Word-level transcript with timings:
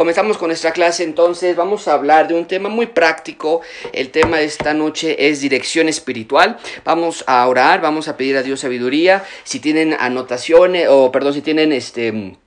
comenzamos 0.00 0.38
con 0.38 0.48
nuestra 0.48 0.72
clase 0.72 1.04
entonces. 1.04 1.54
Vamos 1.54 1.86
a 1.86 1.92
hablar 1.92 2.26
de 2.26 2.32
un 2.32 2.46
tema 2.46 2.70
muy 2.70 2.86
práctico. 2.86 3.60
El 3.92 4.08
tema 4.08 4.38
de 4.38 4.46
esta 4.46 4.72
noche 4.72 5.28
es 5.28 5.42
dirección 5.42 5.90
espiritual. 5.90 6.56
Vamos 6.86 7.22
a 7.26 7.46
orar, 7.46 7.82
vamos 7.82 8.08
a 8.08 8.16
pedir 8.16 8.38
a 8.38 8.42
Dios 8.42 8.60
sabiduría. 8.60 9.22
Si 9.44 9.60
tienen 9.60 9.94
anotaciones, 10.00 10.88
o 10.88 11.12
perdón, 11.12 11.34
si 11.34 11.42
tienen 11.42 11.70
este 11.72 12.38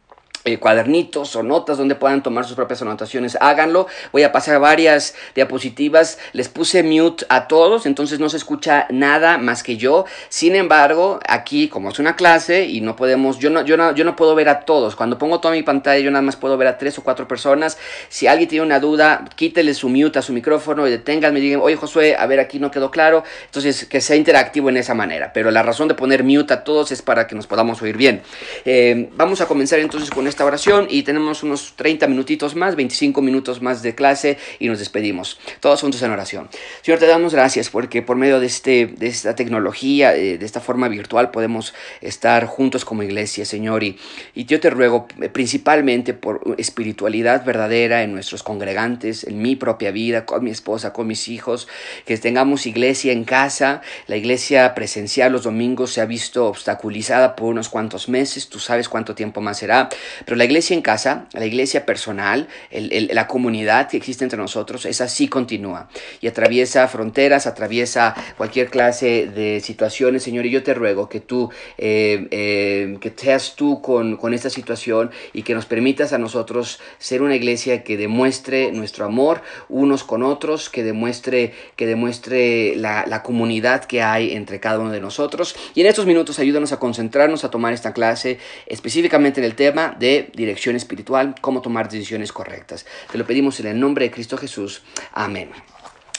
eh, 0.45 0.57
cuadernitos 0.57 1.35
o 1.37 1.43
notas 1.43 1.77
donde 1.77 1.95
puedan 1.95 2.21
tomar 2.21 2.43
sus 2.45 2.55
propias 2.55 2.81
anotaciones, 2.81 3.37
háganlo. 3.39 3.87
Voy 4.11 4.23
a 4.23 4.31
pasar 4.33 4.59
varias 4.59 5.15
diapositivas. 5.35 6.19
Les 6.33 6.49
puse 6.49 6.83
mute 6.83 7.25
a 7.29 7.47
todos, 7.47 7.85
entonces 7.85 8.19
no 8.19 8.27
se 8.27 8.37
escucha 8.37 8.87
nada 8.89 9.37
más 9.37 9.63
que 9.63 9.77
yo. 9.77 10.05
Sin 10.27 10.55
embargo, 10.55 11.19
aquí 11.27 11.69
como 11.69 11.89
es 11.89 11.99
una 11.99 12.17
clase 12.17 12.65
y 12.65 12.81
no 12.81 12.95
podemos, 12.95 13.39
yo 13.39 13.49
no, 13.49 13.63
yo 13.63 13.77
no, 13.77 13.95
yo 13.95 14.03
no 14.03 14.15
puedo 14.17 14.35
ver 14.35 14.49
a 14.49 14.61
todos. 14.61 14.97
Cuando 14.97 15.17
pongo 15.17 15.39
toda 15.39 15.53
mi 15.53 15.63
pantalla, 15.63 15.99
yo 15.99 16.11
nada 16.11 16.21
más 16.21 16.35
puedo 16.35 16.57
ver 16.57 16.67
a 16.67 16.77
tres 16.77 16.97
o 16.97 17.03
cuatro 17.03 17.25
personas. 17.27 17.77
Si 18.09 18.27
alguien 18.27 18.49
tiene 18.49 18.65
una 18.65 18.81
duda, 18.81 19.23
quítele 19.35 19.73
su 19.73 19.87
mute 19.87 20.19
a 20.19 20.21
su 20.21 20.33
micrófono 20.33 20.85
y 20.87 20.91
deténganme 20.91 21.39
y 21.39 21.43
digan, 21.43 21.61
oye 21.61 21.77
Josué, 21.77 22.17
a 22.17 22.25
ver 22.25 22.41
aquí 22.41 22.59
no 22.59 22.69
quedó 22.69 22.91
claro. 22.91 23.23
Entonces, 23.45 23.85
que 23.85 24.01
sea 24.01 24.17
interactivo 24.17 24.69
en 24.69 24.75
esa 24.75 24.93
manera. 24.93 25.31
Pero 25.33 25.51
la 25.51 25.63
razón 25.63 25.87
de 25.87 25.93
poner 25.93 26.23
mute 26.23 26.53
a 26.53 26.63
todos 26.65 26.91
es 26.91 27.01
para 27.01 27.27
que 27.27 27.35
nos 27.35 27.47
podamos 27.47 27.81
oír 27.81 27.95
bien. 27.95 28.21
Eh, 28.65 29.09
vamos 29.15 29.39
a 29.39 29.45
comenzar 29.45 29.79
entonces 29.79 30.09
con 30.09 30.27
esta 30.27 30.32
oración 30.41 30.87
y 30.89 31.03
tenemos 31.03 31.43
unos 31.43 31.73
30 31.75 32.07
minutitos 32.07 32.55
más, 32.55 32.75
25 32.75 33.21
minutos 33.21 33.61
más 33.61 33.81
de 33.81 33.93
clase 33.93 34.37
y 34.59 34.67
nos 34.67 34.79
despedimos. 34.79 35.39
Todos 35.59 35.81
juntos 35.81 36.01
en 36.01 36.11
oración. 36.11 36.49
Señor, 36.81 36.99
te 36.99 37.07
damos 37.07 37.33
gracias 37.33 37.69
porque 37.69 38.01
por 38.01 38.17
medio 38.17 38.39
de, 38.39 38.47
este, 38.47 38.87
de 38.87 39.07
esta 39.07 39.35
tecnología, 39.35 40.15
eh, 40.15 40.37
de 40.37 40.45
esta 40.45 40.61
forma 40.61 40.87
virtual, 40.87 41.31
podemos 41.31 41.73
estar 42.01 42.45
juntos 42.45 42.85
como 42.85 43.03
iglesia, 43.03 43.45
Señor. 43.45 43.83
Y, 43.83 43.97
y 44.33 44.45
yo 44.45 44.59
te 44.59 44.69
ruego 44.69 45.07
principalmente 45.31 46.13
por 46.13 46.55
espiritualidad 46.57 47.45
verdadera 47.45 48.03
en 48.03 48.13
nuestros 48.13 48.43
congregantes, 48.43 49.25
en 49.25 49.41
mi 49.41 49.55
propia 49.55 49.91
vida, 49.91 50.25
con 50.25 50.43
mi 50.43 50.51
esposa, 50.51 50.93
con 50.93 51.07
mis 51.07 51.27
hijos, 51.27 51.67
que 52.05 52.17
tengamos 52.17 52.65
iglesia 52.65 53.11
en 53.11 53.23
casa. 53.23 53.81
La 54.07 54.15
iglesia 54.15 54.73
presencial 54.73 55.31
los 55.31 55.43
domingos 55.43 55.91
se 55.91 56.01
ha 56.01 56.05
visto 56.05 56.47
obstaculizada 56.47 57.35
por 57.35 57.49
unos 57.49 57.69
cuantos 57.69 58.09
meses, 58.09 58.49
tú 58.49 58.59
sabes 58.59 58.89
cuánto 58.89 59.15
tiempo 59.15 59.41
más 59.41 59.57
será, 59.57 59.89
pero 60.25 60.37
la 60.37 60.45
iglesia 60.45 60.75
en 60.75 60.81
casa, 60.81 61.27
la 61.33 61.45
iglesia 61.45 61.85
personal, 61.85 62.47
la 62.71 63.27
comunidad 63.27 63.89
que 63.89 63.97
existe 63.97 64.23
entre 64.23 64.37
nosotros, 64.37 64.85
esa 64.85 65.07
sí 65.07 65.27
continúa 65.27 65.89
y 66.21 66.27
atraviesa 66.27 66.87
fronteras, 66.87 67.47
atraviesa 67.47 68.15
cualquier 68.37 68.69
clase 68.69 69.27
de 69.27 69.59
situaciones, 69.61 70.23
Señor, 70.23 70.45
y 70.45 70.51
yo 70.51 70.63
te 70.63 70.73
ruego 70.73 71.09
que 71.09 71.19
tú, 71.19 71.49
eh, 71.77 72.27
eh, 72.31 72.97
que 73.01 73.13
seas 73.15 73.55
tú 73.55 73.81
con, 73.81 74.17
con 74.17 74.33
esta 74.33 74.49
situación 74.49 75.11
y 75.33 75.43
que 75.43 75.53
nos 75.53 75.65
permitas 75.65 76.13
a 76.13 76.17
nosotros 76.17 76.79
ser 76.99 77.21
una 77.21 77.35
iglesia 77.35 77.83
que 77.83 77.97
demuestre 77.97 78.71
nuestro 78.71 79.05
amor 79.05 79.41
unos 79.69 80.03
con 80.03 80.23
otros, 80.23 80.69
que 80.69 80.83
demuestre, 80.83 81.53
que 81.75 81.85
demuestre 81.85 82.75
la, 82.75 83.05
la 83.07 83.23
comunidad 83.23 83.85
que 83.85 84.01
hay 84.01 84.33
entre 84.33 84.59
cada 84.59 84.79
uno 84.79 84.91
de 84.91 84.99
nosotros. 84.99 85.55
Y 85.75 85.81
en 85.81 85.87
estos 85.87 86.05
minutos 86.05 86.39
ayúdanos 86.39 86.71
a 86.71 86.79
concentrarnos, 86.79 87.43
a 87.43 87.51
tomar 87.51 87.73
esta 87.73 87.93
clase 87.93 88.39
específicamente 88.67 89.39
en 89.39 89.45
el 89.45 89.55
tema 89.55 89.95
de 89.99 90.12
dirección 90.33 90.75
espiritual, 90.75 91.35
cómo 91.41 91.61
tomar 91.61 91.89
decisiones 91.89 92.31
correctas. 92.31 92.85
Te 93.11 93.17
lo 93.17 93.25
pedimos 93.25 93.59
en 93.59 93.67
el 93.67 93.79
nombre 93.79 94.05
de 94.05 94.11
Cristo 94.11 94.37
Jesús. 94.37 94.81
Amén. 95.13 95.51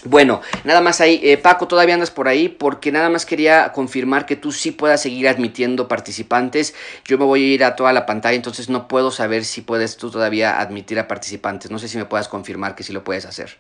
Bueno, 0.05 0.43
nada 0.65 0.83
más 0.83 1.01
ahí. 1.01 1.19
Eh, 1.23 1.39
Paco, 1.39 1.67
todavía 1.67 1.95
andas 1.95 2.11
por 2.11 2.29
ahí 2.29 2.49
porque 2.51 2.93
nada 2.93 3.09
más 3.09 3.25
quería 3.25 3.73
confirmar 3.73 4.27
que 4.27 4.37
tú 4.37 4.53
sí 4.53 4.71
puedas 4.71 5.01
seguir 5.01 5.29
admitiendo 5.29 5.89
participantes. 5.89 6.75
Yo 7.07 7.17
me 7.17 7.25
voy 7.25 7.43
a 7.43 7.55
ir 7.55 7.65
a 7.65 7.75
toda 7.75 7.93
la 7.95 8.05
pantalla, 8.05 8.37
entonces 8.37 8.69
no 8.69 8.87
puedo 8.87 9.11
saber 9.11 9.45
si 9.45 9.63
puedes 9.63 9.97
tú 9.97 10.11
todavía 10.11 10.61
admitir 10.61 10.99
a 10.99 11.09
participantes. 11.09 11.71
No 11.71 11.79
sé 11.79 11.89
si 11.89 11.97
me 11.97 12.05
puedas 12.05 12.29
confirmar 12.29 12.75
que 12.75 12.83
sí 12.83 12.93
lo 12.93 13.03
puedes 13.03 13.25
hacer. 13.25 13.57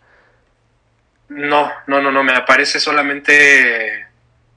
No, 1.29 1.73
no, 1.87 2.03
no, 2.03 2.13
no, 2.13 2.23
me 2.23 2.35
aparece 2.35 2.79
solamente 2.79 4.04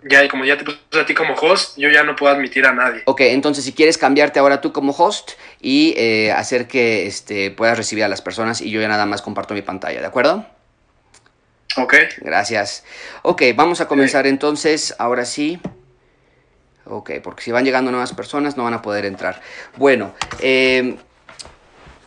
ya, 0.04 0.24
y 0.24 0.28
como 0.28 0.46
ya 0.46 0.58
te 0.58 0.64
puse 0.64 0.80
a 1.00 1.06
ti 1.06 1.14
como 1.14 1.34
host, 1.34 1.78
yo 1.78 1.90
ya 1.90 2.04
no 2.04 2.16
puedo 2.16 2.34
admitir 2.34 2.66
a 2.66 2.74
nadie. 2.74 3.02
Ok, 3.06 3.22
entonces 3.22 3.64
si 3.64 3.74
quieres 3.74 3.98
cambiarte 3.98 4.40
ahora 4.40 4.62
tú 4.62 4.72
como 4.72 4.92
host 4.92 5.32
y 5.60 5.94
eh, 5.98 6.32
hacer 6.32 6.68
que 6.68 7.08
este, 7.08 7.52
puedas 7.52 7.78
recibir 7.78 8.04
a 8.04 8.08
las 8.08 8.22
personas 8.22 8.62
y 8.62 8.70
yo 8.70 8.80
ya 8.80 8.88
nada 8.88 9.06
más 9.06 9.22
comparto 9.22 9.54
mi 9.54 9.62
pantalla, 9.62 10.00
¿de 10.00 10.06
acuerdo? 10.06 10.46
Ok. 11.78 11.96
Gracias. 12.22 12.84
Ok, 13.22 13.44
vamos 13.56 13.82
a 13.82 13.88
comenzar 13.88 14.26
entonces, 14.28 14.96
ahora 14.98 15.26
sí. 15.26 15.60
Ok, 16.86 17.12
porque 17.22 17.44
si 17.44 17.52
van 17.52 17.66
llegando 17.66 17.92
nuevas 17.92 18.14
personas 18.14 18.58
no 18.58 18.64
van 18.64 18.74
a 18.74 18.82
poder 18.82 19.06
entrar. 19.06 19.42
Bueno, 19.76 20.14
eh, 20.40 20.98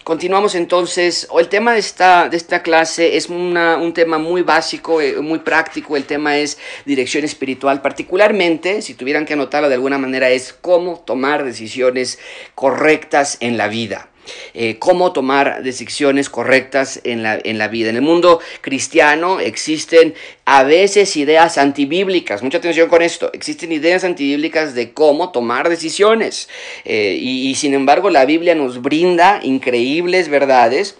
Continuamos 0.04 0.54
entonces. 0.54 1.28
El 1.38 1.48
tema 1.48 1.72
de 1.74 1.78
esta, 1.78 2.28
de 2.28 2.36
esta 2.36 2.62
clase 2.62 3.16
es 3.16 3.28
una, 3.28 3.76
un 3.76 3.92
tema 3.92 4.18
muy 4.18 4.42
básico, 4.42 5.00
eh, 5.00 5.20
muy 5.20 5.40
práctico. 5.40 5.96
El 5.96 6.04
tema 6.04 6.38
es 6.38 6.58
dirección 6.86 7.24
espiritual. 7.24 7.82
Particularmente, 7.82 8.82
si 8.82 8.94
tuvieran 8.94 9.26
que 9.26 9.34
anotarlo 9.34 9.68
de 9.68 9.74
alguna 9.74 9.98
manera, 9.98 10.30
es 10.30 10.52
cómo 10.52 11.00
tomar 11.00 11.44
decisiones 11.44 12.18
correctas 12.54 13.36
en 13.40 13.56
la 13.56 13.68
vida. 13.68 14.09
Eh, 14.54 14.76
cómo 14.78 15.12
tomar 15.12 15.62
decisiones 15.62 16.28
correctas 16.28 17.00
en 17.04 17.22
la, 17.22 17.38
en 17.42 17.58
la 17.58 17.68
vida. 17.68 17.90
En 17.90 17.96
el 17.96 18.02
mundo 18.02 18.40
cristiano 18.60 19.40
existen 19.40 20.14
a 20.44 20.62
veces 20.64 21.16
ideas 21.16 21.58
antibíblicas, 21.58 22.42
mucha 22.42 22.58
atención 22.58 22.88
con 22.88 23.02
esto, 23.02 23.30
existen 23.32 23.72
ideas 23.72 24.04
antibíblicas 24.04 24.74
de 24.74 24.92
cómo 24.92 25.30
tomar 25.30 25.68
decisiones. 25.68 26.48
Eh, 26.84 27.16
y, 27.20 27.54
sin 27.54 27.74
embargo 27.74 28.10
la 28.10 28.24
Biblia 28.24 28.54
nos 28.54 28.82
brinda 28.82 29.40
increíbles 29.42 30.28
verdades 30.28 30.96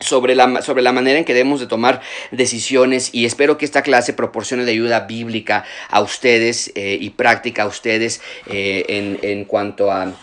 sobre 0.00 0.34
la, 0.34 0.62
sobre 0.62 0.82
la 0.82 0.92
manera 0.92 1.18
en 1.18 1.24
que 1.24 1.34
debemos 1.34 1.60
de 1.60 1.66
tomar 1.66 2.00
decisiones 2.30 3.10
y 3.12 3.26
espero 3.26 3.58
que 3.58 3.66
esta 3.66 3.82
clase 3.82 4.14
proporcione 4.14 4.64
de 4.64 4.72
ayuda 4.72 5.00
bíblica 5.00 5.64
a 5.90 6.00
ustedes 6.00 6.72
eh, 6.74 6.96
y 7.00 7.10
práctica 7.10 7.64
a 7.64 7.66
ustedes 7.66 8.22
en, 8.46 9.18
en 9.22 9.44
cuanto 9.44 9.92
a 9.92 10.14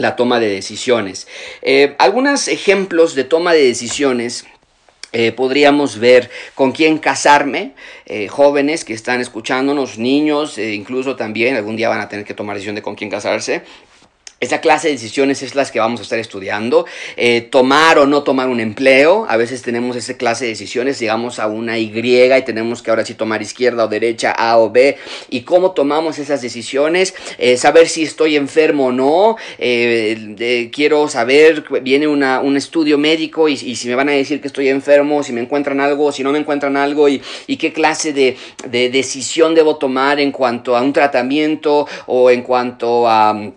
la 0.00 0.16
toma 0.16 0.40
de 0.40 0.48
decisiones. 0.48 1.28
Eh, 1.62 1.94
algunos 1.98 2.48
ejemplos 2.48 3.14
de 3.14 3.24
toma 3.24 3.52
de 3.52 3.64
decisiones 3.64 4.46
eh, 5.12 5.32
podríamos 5.32 5.98
ver 5.98 6.30
con 6.54 6.72
quién 6.72 6.98
casarme, 6.98 7.74
eh, 8.06 8.28
jóvenes 8.28 8.84
que 8.84 8.94
están 8.94 9.20
escuchándonos, 9.20 9.98
niños, 9.98 10.56
incluso 10.56 11.16
también 11.16 11.56
algún 11.56 11.76
día 11.76 11.88
van 11.88 12.00
a 12.00 12.08
tener 12.08 12.24
que 12.24 12.34
tomar 12.34 12.56
decisión 12.56 12.76
de 12.76 12.82
con 12.82 12.94
quién 12.94 13.10
casarse. 13.10 13.62
Esa 14.40 14.62
clase 14.62 14.88
de 14.88 14.94
decisiones 14.94 15.42
es 15.42 15.54
las 15.54 15.70
que 15.70 15.80
vamos 15.80 16.00
a 16.00 16.02
estar 16.02 16.18
estudiando. 16.18 16.86
Eh, 17.18 17.42
tomar 17.42 17.98
o 17.98 18.06
no 18.06 18.22
tomar 18.22 18.48
un 18.48 18.58
empleo. 18.58 19.26
A 19.28 19.36
veces 19.36 19.60
tenemos 19.60 19.96
esa 19.96 20.14
clase 20.14 20.46
de 20.46 20.52
decisiones. 20.52 20.98
Llegamos 20.98 21.38
a 21.38 21.46
una 21.46 21.78
Y 21.78 21.92
y 21.94 22.42
tenemos 22.42 22.80
que 22.80 22.88
ahora 22.88 23.04
sí 23.04 23.12
tomar 23.12 23.42
izquierda 23.42 23.84
o 23.84 23.88
derecha, 23.88 24.30
A 24.30 24.56
o 24.56 24.70
B. 24.70 24.96
Y 25.28 25.42
cómo 25.42 25.72
tomamos 25.72 26.18
esas 26.18 26.40
decisiones. 26.40 27.12
Eh, 27.36 27.58
saber 27.58 27.86
si 27.86 28.02
estoy 28.02 28.36
enfermo 28.36 28.86
o 28.86 28.92
no. 28.92 29.36
Eh, 29.58 30.70
quiero 30.72 31.06
saber, 31.08 31.62
viene 31.82 32.08
una, 32.08 32.40
un 32.40 32.56
estudio 32.56 32.96
médico 32.96 33.46
y, 33.46 33.52
y, 33.52 33.76
si 33.76 33.88
me 33.88 33.94
van 33.94 34.08
a 34.08 34.12
decir 34.12 34.40
que 34.40 34.46
estoy 34.46 34.68
enfermo, 34.68 35.22
si 35.22 35.34
me 35.34 35.42
encuentran 35.42 35.80
algo, 35.80 36.12
si 36.12 36.22
no 36.22 36.32
me 36.32 36.38
encuentran 36.38 36.78
algo 36.78 37.10
y, 37.10 37.20
y 37.46 37.58
qué 37.58 37.74
clase 37.74 38.14
de, 38.14 38.38
de 38.66 38.88
decisión 38.88 39.54
debo 39.54 39.76
tomar 39.76 40.18
en 40.18 40.32
cuanto 40.32 40.78
a 40.78 40.80
un 40.80 40.94
tratamiento 40.94 41.86
o 42.06 42.30
en 42.30 42.40
cuanto 42.40 43.06
a 43.06 43.52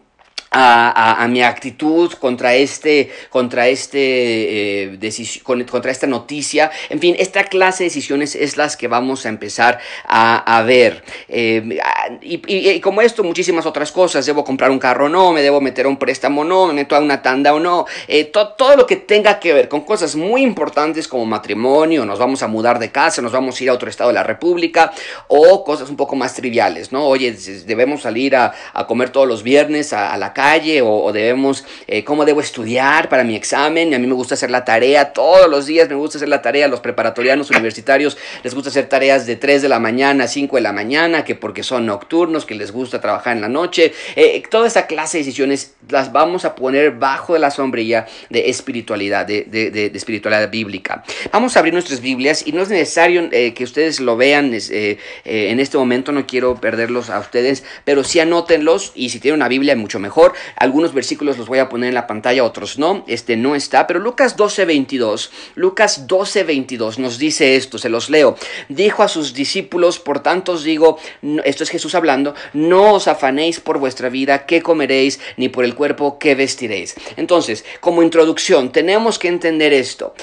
a, 0.53 0.91
a, 0.91 1.23
a, 1.23 1.27
mi 1.27 1.41
actitud 1.41 2.13
contra 2.13 2.53
este, 2.53 3.11
contra 3.29 3.67
este, 3.67 4.93
eh, 4.93 5.41
con, 5.41 5.63
contra 5.63 5.91
esta 5.91 6.05
noticia. 6.05 6.69
En 6.89 6.99
fin, 6.99 7.15
esta 7.17 7.45
clase 7.45 7.83
de 7.83 7.89
decisiones 7.89 8.35
es 8.35 8.55
las 8.55 8.77
que 8.77 8.87
vamos 8.87 9.25
a 9.25 9.29
empezar 9.29 9.79
a, 10.05 10.57
a 10.57 10.61
ver. 10.61 11.03
Eh, 11.27 11.79
y, 12.21 12.41
y, 12.47 12.69
y, 12.69 12.79
como 12.79 13.01
esto, 13.01 13.23
muchísimas 13.23 13.65
otras 13.65 13.91
cosas. 13.91 14.25
Debo 14.27 14.43
comprar 14.43 14.69
un 14.69 14.79
carro 14.79 15.07
o 15.07 15.09
no, 15.09 15.33
me 15.33 15.41
debo 15.41 15.59
meter 15.59 15.87
a 15.87 15.89
un 15.89 15.97
préstamo 15.97 16.41
o 16.41 16.45
no, 16.45 16.67
me 16.67 16.73
meto 16.73 16.95
a 16.95 16.99
una 16.99 17.21
tanda 17.21 17.53
o 17.53 17.59
no. 17.59 17.85
Eh, 18.07 18.25
to, 18.25 18.49
todo 18.49 18.75
lo 18.75 18.85
que 18.85 18.97
tenga 18.97 19.39
que 19.39 19.53
ver 19.53 19.67
con 19.67 19.81
cosas 19.81 20.15
muy 20.15 20.43
importantes 20.43 21.07
como 21.07 21.25
matrimonio, 21.25 22.05
nos 22.05 22.19
vamos 22.19 22.43
a 22.43 22.47
mudar 22.47 22.77
de 22.77 22.91
casa, 22.91 23.23
nos 23.23 23.31
vamos 23.31 23.59
a 23.59 23.63
ir 23.63 23.69
a 23.71 23.73
otro 23.73 23.89
estado 23.89 24.09
de 24.09 24.13
la 24.13 24.23
República, 24.23 24.93
o 25.27 25.63
cosas 25.63 25.89
un 25.89 25.95
poco 25.95 26.15
más 26.15 26.35
triviales, 26.35 26.91
¿no? 26.91 27.05
Oye, 27.05 27.31
debemos 27.65 28.03
salir 28.03 28.35
a, 28.35 28.53
comer 28.87 29.09
todos 29.09 29.27
los 29.27 29.41
viernes 29.41 29.93
a, 29.93 30.15
la 30.17 30.33
calle 30.33 30.42
o, 30.81 31.11
debemos, 31.13 31.63
eh, 31.87 32.03
cómo 32.03 32.25
debo 32.25 32.41
estudiar 32.41 33.07
para 33.09 33.23
mi 33.23 33.35
examen. 33.35 33.93
A 33.93 33.99
mí 33.99 34.07
me 34.07 34.13
gusta 34.13 34.35
hacer 34.35 34.51
la 34.51 34.65
tarea 34.65 35.13
todos 35.13 35.49
los 35.49 35.65
días, 35.65 35.87
me 35.89 35.95
gusta 35.95 36.17
hacer 36.17 36.27
la 36.27 36.41
tarea. 36.41 36.67
Los 36.67 36.81
preparatorianos 36.81 37.49
universitarios 37.49 38.17
les 38.43 38.53
gusta 38.53 38.69
hacer 38.69 38.87
tareas 38.87 39.25
de 39.25 39.35
3 39.35 39.61
de 39.61 39.69
la 39.69 39.79
mañana 39.79 40.25
a 40.25 40.27
5 40.27 40.55
de 40.57 40.61
la 40.61 40.73
mañana, 40.73 41.23
que 41.23 41.35
porque 41.35 41.63
son 41.63 41.85
nocturnos, 41.85 42.45
que 42.45 42.55
les 42.55 42.71
gusta 42.71 42.99
trabajar 42.99 43.35
en 43.35 43.41
la 43.41 43.49
noche. 43.49 43.93
Eh, 44.15 44.43
toda 44.49 44.67
esta 44.67 44.85
clase 44.85 45.17
de 45.17 45.23
decisiones 45.23 45.75
las 45.89 46.11
vamos 46.11 46.45
a 46.45 46.55
poner 46.55 46.91
bajo 46.91 47.33
de 47.33 47.39
la 47.39 47.49
sombrilla 47.49 48.05
de 48.29 48.49
espiritualidad, 48.49 49.25
de, 49.25 49.43
de, 49.43 49.71
de, 49.71 49.89
de 49.89 49.97
espiritualidad 49.97 50.49
bíblica. 50.51 51.03
Vamos 51.31 51.55
a 51.55 51.59
abrir 51.59 51.73
nuestras 51.73 52.01
Biblias 52.01 52.45
y 52.45 52.51
no 52.51 52.61
es 52.61 52.69
necesario 52.69 53.29
eh, 53.31 53.53
que 53.53 53.63
ustedes 53.63 53.99
lo 53.99 54.17
vean 54.17 54.53
en 54.53 55.59
este 55.59 55.77
momento, 55.77 56.11
no 56.11 56.27
quiero 56.27 56.55
perderlos 56.55 57.09
a 57.09 57.19
ustedes, 57.19 57.63
pero 57.85 58.03
sí 58.03 58.19
anótenlos 58.19 58.91
y 58.95 59.09
si 59.09 59.19
tienen 59.19 59.39
una 59.39 59.47
Biblia 59.47 59.75
mucho 59.75 59.99
mejor 59.99 60.32
Algunos 60.55 60.93
versículos 60.93 61.37
los 61.37 61.47
voy 61.47 61.59
a 61.59 61.69
poner 61.69 61.89
en 61.89 61.95
la 61.95 62.07
pantalla, 62.07 62.43
otros 62.43 62.77
no. 62.77 63.03
Este 63.07 63.35
no 63.35 63.55
está, 63.55 63.87
pero 63.87 63.99
Lucas 63.99 64.35
12, 64.35 64.65
22. 64.65 65.31
Lucas 65.55 66.07
12, 66.07 66.43
22 66.43 66.99
nos 66.99 67.17
dice 67.17 67.55
esto, 67.55 67.77
se 67.77 67.89
los 67.89 68.09
leo. 68.09 68.35
Dijo 68.69 69.03
a 69.03 69.07
sus 69.07 69.33
discípulos, 69.33 69.99
por 69.99 70.21
tanto 70.21 70.53
os 70.53 70.63
digo, 70.63 70.97
esto 71.43 71.63
es 71.63 71.69
Jesús 71.69 71.95
hablando, 71.95 72.35
no 72.53 72.93
os 72.93 73.07
afanéis 73.07 73.59
por 73.59 73.79
vuestra 73.79 74.09
vida, 74.09 74.45
qué 74.45 74.61
comeréis, 74.61 75.19
ni 75.37 75.49
por 75.49 75.65
el 75.65 75.75
cuerpo, 75.75 76.17
qué 76.19 76.35
vestiréis. 76.35 76.95
Entonces, 77.17 77.65
como 77.79 78.03
introducción, 78.03 78.71
tenemos 78.71 79.19
que 79.19 79.27
entender 79.27 79.73
esto 79.73 80.13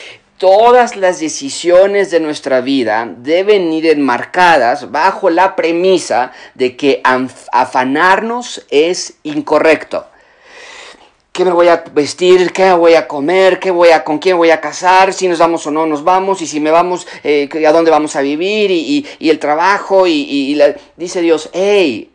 todas 0.41 0.97
las 0.97 1.21
decisiones 1.21 2.11
de 2.11 2.19
nuestra 2.19 2.63
vida 2.63 3.07
deben 3.19 3.71
ir 3.75 3.87
enmarcadas 3.87 4.91
bajo 4.91 5.29
la 5.29 5.55
premisa 5.55 6.33
de 6.55 6.77
que 6.77 7.03
afanarnos 7.53 8.65
es 8.71 9.19
incorrecto. 9.23 10.07
¿Qué 11.31 11.45
me 11.45 11.53
voy 11.53 11.69
a 11.69 11.85
vestir? 11.93 12.53
¿Qué 12.53 12.73
voy 12.73 12.95
a 12.95 13.07
comer? 13.07 13.61
¿Qué 13.61 13.71
voy 13.71 13.91
a, 13.91 14.03
¿Con 14.03 14.19
quién 14.19 14.39
voy 14.39 14.51
a 14.51 14.63
casar? 14.63 15.13
Si 15.13 15.29
nos 15.29 15.39
vamos 15.39 15.67
o 15.67 15.71
no 15.71 15.87
nos 15.87 16.03
vamos. 16.03 16.41
Y 16.41 16.47
si 16.47 16.59
me 16.59 16.71
vamos, 16.71 17.07
eh, 17.23 17.47
¿a 17.67 17.73
dónde 17.73 17.91
vamos 17.91 18.17
a 18.17 18.23
vivir? 18.23 18.71
Y, 18.71 19.07
el 19.21 19.39
trabajo. 19.39 20.07
Y, 20.07 20.59
dice 20.97 21.21
Dios, 21.21 21.51
hey, 21.53 22.13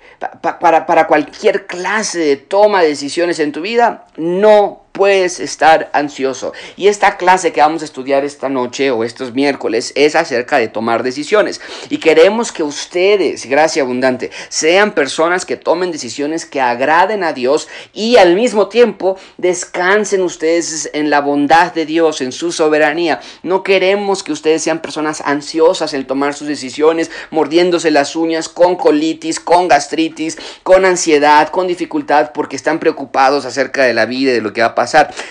para, 0.60 0.88
para 0.88 1.06
cualquier 1.06 1.68
clase 1.68 2.19
de 2.19 2.38
toma 2.38 2.81
de 2.81 2.89
decisiones 2.89 3.38
en 3.38 3.51
tu 3.51 3.62
vida, 3.62 4.07
no 4.18 4.85
puedes 4.95 5.42
estar 5.42 5.89
ansioso. 5.94 6.53
Y 6.77 6.88
esta 6.88 7.18
clase 7.18 7.51
que 7.51 7.59
vamos 7.59 7.81
a 7.81 7.86
estudiar 7.86 8.24
esta 8.24 8.47
noche 8.47 8.92
o 8.92 9.03
estos 9.03 9.33
miércoles 9.33 9.92
es 9.95 10.15
acerca 10.15 10.57
de 10.57 10.69
tomar 10.69 11.03
decisiones. 11.03 11.59
Y 11.89 11.97
queremos 11.97 12.53
que 12.53 12.63
ustedes, 12.63 13.45
gracia 13.45 13.83
abundante, 13.83 14.31
sean 14.47 14.94
personas 14.94 15.45
que 15.45 15.57
tomen 15.57 15.92
decisiones 15.92 16.45
que 16.45 16.62
agraden 16.62 17.24
a 17.24 17.33
Dios 17.33 17.68
y 17.94 18.15
al 18.15 18.36
mismo 18.36 18.69
tiempo 18.69 19.18
descansen 19.38 20.21
ustedes 20.21 20.89
en 20.94 21.09
la 21.09 21.19
bondad 21.19 21.74
de 21.74 21.86
Dios, 21.86 22.21
en 22.21 22.31
su 22.31 22.53
soberanía. 22.53 23.19
No 23.44 23.63
queremos 23.63 24.24
que 24.24 24.31
ustedes 24.31 24.63
sean 24.63 24.80
personas 24.80 25.21
ansiosas 25.25 25.94
en 25.94 26.07
tomar 26.07 26.33
sus 26.33 26.47
decisiones, 26.47 27.12
mordiéndose 27.31 27.92
las 27.92 28.15
uñas 28.15 28.47
con 28.47 28.77
colitis, 28.77 29.42
con 29.42 29.68
gastritis, 29.68 30.38
con 30.63 30.86
ansiedad, 30.86 31.50
con 31.50 31.68
dificultad, 31.68 32.31
porque 32.33 32.56
están 32.56 32.80
preocupados 32.80 33.45
acerca 33.45 33.83
de 33.83 33.94
la 33.94 34.06
vida 34.06 34.31
y 34.31 34.36
de 34.36 34.42
lo 34.42 34.53
que 34.53 34.62
va 34.62 34.68
a 34.68 34.75
pasar 34.75 34.85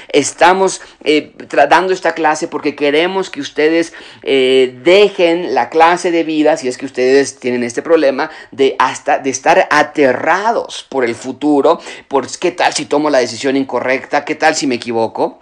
Estamos 0.08 0.80
eh, 1.04 1.32
dando 1.68 1.92
esta 1.92 2.12
clase 2.12 2.48
porque 2.48 2.74
queremos 2.74 3.30
que 3.30 3.40
ustedes 3.40 3.92
eh, 4.22 4.78
dejen 4.82 5.54
la 5.54 5.68
clase 5.70 6.10
de 6.10 6.24
vida, 6.24 6.56
si 6.56 6.68
es 6.68 6.78
que 6.78 6.86
ustedes 6.86 7.38
tienen 7.38 7.62
este 7.62 7.82
problema, 7.82 8.30
de, 8.50 8.76
hasta, 8.78 9.18
de 9.18 9.30
estar 9.30 9.68
aterrados 9.70 10.86
por 10.88 11.04
el 11.04 11.14
futuro, 11.14 11.80
por 12.08 12.26
qué 12.38 12.50
tal 12.52 12.72
si 12.72 12.86
tomo 12.86 13.10
la 13.10 13.18
decisión 13.18 13.56
incorrecta, 13.56 14.24
qué 14.24 14.34
tal 14.34 14.54
si 14.54 14.66
me 14.66 14.76
equivoco. 14.76 15.40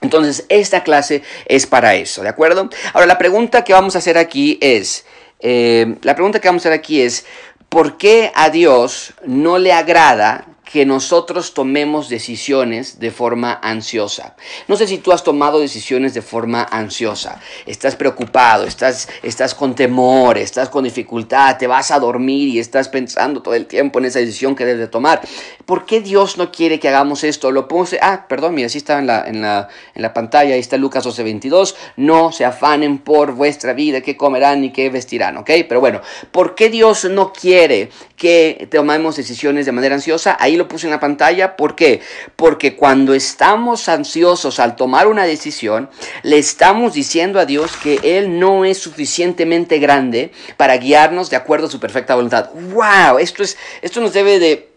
Entonces, 0.00 0.44
esta 0.50 0.82
clase 0.82 1.22
es 1.46 1.66
para 1.66 1.94
eso, 1.94 2.22
¿de 2.22 2.28
acuerdo? 2.28 2.68
Ahora, 2.92 3.06
la 3.06 3.16
pregunta 3.16 3.64
que 3.64 3.72
vamos 3.72 3.94
a 3.94 3.98
hacer 3.98 4.18
aquí 4.18 4.58
es, 4.60 5.06
eh, 5.40 5.96
la 6.02 6.14
pregunta 6.14 6.40
que 6.40 6.48
vamos 6.48 6.64
a 6.64 6.68
hacer 6.68 6.78
aquí 6.78 7.00
es, 7.00 7.24
¿por 7.70 7.96
qué 7.96 8.30
a 8.34 8.50
Dios 8.50 9.14
no 9.24 9.58
le 9.58 9.72
agrada 9.72 10.46
que 10.64 10.86
nosotros 10.86 11.52
tomemos 11.54 12.08
decisiones 12.08 12.98
de 12.98 13.10
forma 13.10 13.58
ansiosa. 13.62 14.34
No 14.66 14.76
sé 14.76 14.86
si 14.86 14.98
tú 14.98 15.12
has 15.12 15.22
tomado 15.22 15.60
decisiones 15.60 16.14
de 16.14 16.22
forma 16.22 16.62
ansiosa. 16.62 17.40
Estás 17.66 17.96
preocupado, 17.96 18.64
estás, 18.64 19.08
estás 19.22 19.54
con 19.54 19.74
temor, 19.74 20.38
estás 20.38 20.70
con 20.70 20.84
dificultad, 20.84 21.58
te 21.58 21.66
vas 21.66 21.90
a 21.90 21.98
dormir 21.98 22.48
y 22.48 22.58
estás 22.58 22.88
pensando 22.88 23.42
todo 23.42 23.54
el 23.54 23.66
tiempo 23.66 23.98
en 23.98 24.06
esa 24.06 24.18
decisión 24.18 24.56
que 24.56 24.64
debes 24.64 24.80
de 24.80 24.88
tomar. 24.88 25.20
¿Por 25.66 25.84
qué 25.84 26.00
Dios 26.00 26.38
no 26.38 26.50
quiere 26.50 26.80
que 26.80 26.88
hagamos 26.88 27.24
esto? 27.24 27.50
Lo 27.50 27.68
puse, 27.68 27.98
ah, 28.02 28.26
perdón, 28.28 28.54
mira, 28.54 28.66
así 28.66 28.78
está 28.78 28.98
en 28.98 29.06
la, 29.06 29.26
en 29.26 29.42
la, 29.42 29.68
en 29.94 30.02
la 30.02 30.14
pantalla, 30.14 30.54
ahí 30.54 30.60
está 30.60 30.76
Lucas 30.76 31.06
12:22. 31.06 31.74
No 31.96 32.32
se 32.32 32.44
afanen 32.44 32.98
por 32.98 33.32
vuestra 33.32 33.72
vida, 33.74 34.00
qué 34.00 34.16
comerán 34.16 34.62
ni 34.62 34.72
qué 34.72 34.90
vestirán, 34.90 35.36
¿ok? 35.36 35.50
Pero 35.68 35.80
bueno, 35.80 36.00
¿por 36.32 36.54
qué 36.54 36.70
Dios 36.70 37.04
no 37.04 37.32
quiere 37.32 37.90
que 38.16 38.68
tomemos 38.70 39.16
decisiones 39.16 39.66
de 39.66 39.72
manera 39.72 39.94
ansiosa? 39.94 40.36
Ahí 40.40 40.56
lo 40.56 40.63
puse 40.68 40.86
en 40.86 40.90
la 40.90 41.00
pantalla. 41.00 41.56
¿Por 41.56 41.74
qué? 41.76 42.00
Porque 42.36 42.76
cuando 42.76 43.14
estamos 43.14 43.88
ansiosos 43.88 44.60
al 44.60 44.76
tomar 44.76 45.06
una 45.06 45.24
decisión, 45.24 45.90
le 46.22 46.38
estamos 46.38 46.94
diciendo 46.94 47.38
a 47.40 47.46
Dios 47.46 47.76
que 47.76 48.00
Él 48.02 48.38
no 48.38 48.64
es 48.64 48.78
suficientemente 48.78 49.78
grande 49.78 50.32
para 50.56 50.76
guiarnos 50.76 51.30
de 51.30 51.36
acuerdo 51.36 51.66
a 51.66 51.70
su 51.70 51.80
perfecta 51.80 52.14
voluntad. 52.14 52.50
¡Wow! 52.54 53.18
Esto, 53.18 53.42
es, 53.42 53.56
esto 53.82 54.00
nos 54.00 54.12
debe 54.12 54.38
de... 54.38 54.70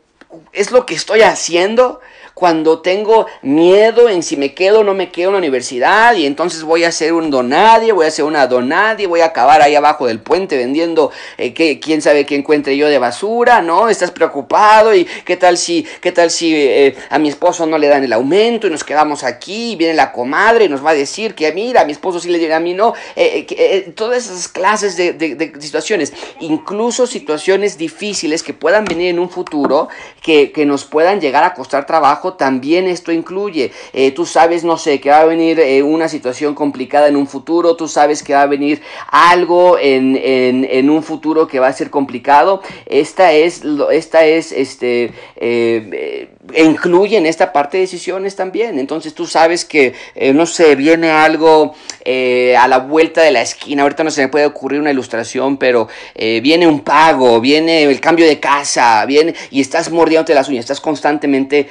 ¿Es 0.51 0.71
lo 0.71 0.85
que 0.85 0.93
estoy 0.93 1.21
haciendo? 1.21 2.01
Cuando 2.37 2.81
tengo 2.81 3.25
miedo 3.41 4.09
en 4.09 4.21
si 4.21 4.37
me 4.37 4.53
quedo 4.53 4.81
o 4.81 4.83
no 4.83 4.93
me 4.93 5.09
quedo 5.09 5.29
en 5.29 5.33
la 5.33 5.37
universidad 5.39 6.13
y 6.15 6.27
entonces 6.27 6.61
voy 6.61 6.83
a 6.83 6.91
ser 6.91 7.13
un 7.13 7.31
donadie, 7.31 7.91
voy 7.93 8.05
a 8.05 8.11
ser 8.11 8.25
una 8.25 8.45
donadie, 8.45 9.07
voy 9.07 9.21
a 9.21 9.25
acabar 9.25 9.63
ahí 9.63 9.73
abajo 9.73 10.05
del 10.05 10.19
puente 10.19 10.55
vendiendo 10.55 11.09
eh, 11.39 11.55
que, 11.55 11.79
quién 11.79 11.99
sabe 11.99 12.27
qué 12.27 12.35
encuentre 12.35 12.77
yo 12.77 12.89
de 12.89 12.99
basura, 12.99 13.63
¿no? 13.63 13.89
Estás 13.89 14.11
preocupado 14.11 14.93
y 14.93 15.05
qué 15.25 15.35
tal 15.35 15.57
si, 15.57 15.83
qué 15.99 16.11
tal 16.11 16.29
si 16.29 16.53
eh, 16.55 16.95
a 17.09 17.17
mi 17.17 17.27
esposo 17.27 17.65
no 17.65 17.79
le 17.79 17.87
dan 17.87 18.03
el 18.03 18.13
aumento 18.13 18.67
y 18.67 18.69
nos 18.69 18.83
quedamos 18.83 19.23
aquí 19.23 19.71
y 19.71 19.75
viene 19.75 19.95
la 19.95 20.11
comadre 20.11 20.65
y 20.65 20.69
nos 20.69 20.85
va 20.85 20.91
a 20.91 20.93
decir 20.93 21.33
que 21.33 21.51
mira, 21.53 21.81
a 21.81 21.85
mi 21.85 21.91
esposo 21.91 22.19
sí 22.19 22.29
le 22.29 22.37
llega, 22.37 22.57
a 22.57 22.59
mí 22.59 22.75
no, 22.75 22.93
eh, 23.15 23.91
todas 23.95 24.25
esas 24.25 24.47
clases 24.47 24.95
de, 24.95 25.13
de, 25.13 25.53
situaciones, 25.59 26.13
incluso 26.39 27.07
situaciones 27.07 27.79
difíciles 27.79 28.43
que 28.43 28.53
puedan 28.53 28.85
venir 28.85 29.09
en 29.09 29.17
un 29.17 29.31
futuro, 29.31 29.87
que, 30.21 30.51
que 30.51 30.67
nos 30.67 30.85
puedan 30.85 31.19
llegar 31.19 31.43
a 31.43 31.55
costar 31.55 31.87
trabajo, 31.87 32.26
también 32.33 32.88
esto 32.88 33.12
incluye. 33.12 33.71
Eh, 33.94 34.12
tú 34.12 34.25
sabes, 34.25 34.63
no 34.63 34.77
sé, 34.77 35.00
que 35.00 35.09
va 35.09 35.21
a 35.21 35.25
venir 35.25 35.59
eh, 35.59 35.83
una 35.83 36.09
situación 36.09 36.56
complicada 36.56 37.07
en 37.07 37.15
un 37.15 37.27
futuro, 37.27 37.75
tú 37.75 37.88
sabes 37.88 38.24
que 38.24 38.33
va 38.33 38.41
a 38.41 38.47
venir 38.47 38.81
algo 39.07 39.77
en, 39.77 40.15
en, 40.15 40.89
un 40.89 41.03
futuro 41.03 41.47
que 41.47 41.59
va 41.59 41.68
a 41.68 41.74
ser 41.74 41.89
complicado. 41.89 42.62
Esta 42.85 43.33
es, 43.33 43.63
esta 43.91 44.25
es, 44.25 44.51
este, 44.51 45.12
eh, 45.35 46.29
incluye 46.55 47.17
en 47.17 47.25
esta 47.25 47.51
parte 47.51 47.77
de 47.77 47.81
decisiones 47.81 48.35
también. 48.35 48.79
Entonces 48.79 49.13
tú 49.13 49.25
sabes 49.25 49.65
que, 49.65 49.94
no 50.33 50.45
sé, 50.45 50.75
viene 50.75 51.09
algo 51.09 51.75
a 52.05 52.67
la 52.67 52.79
vuelta 52.79 53.21
de 53.21 53.31
la 53.31 53.41
esquina. 53.41 53.83
Ahorita 53.83 54.03
no 54.03 54.11
se 54.11 54.21
me 54.21 54.27
puede 54.27 54.45
ocurrir 54.45 54.79
una 54.79 54.91
ilustración, 54.91 55.57
pero 55.57 55.88
viene 56.15 56.67
un 56.67 56.81
pago, 56.81 57.41
viene 57.41 57.83
el 57.83 57.99
cambio 57.99 58.25
de 58.25 58.39
casa, 58.39 59.05
viene 59.05 59.35
y 59.51 59.61
estás 59.61 59.92
mordiéndote 59.92 60.33
las 60.33 60.47
uñas, 60.49 60.61
estás 60.61 60.81
constantemente 60.81 61.68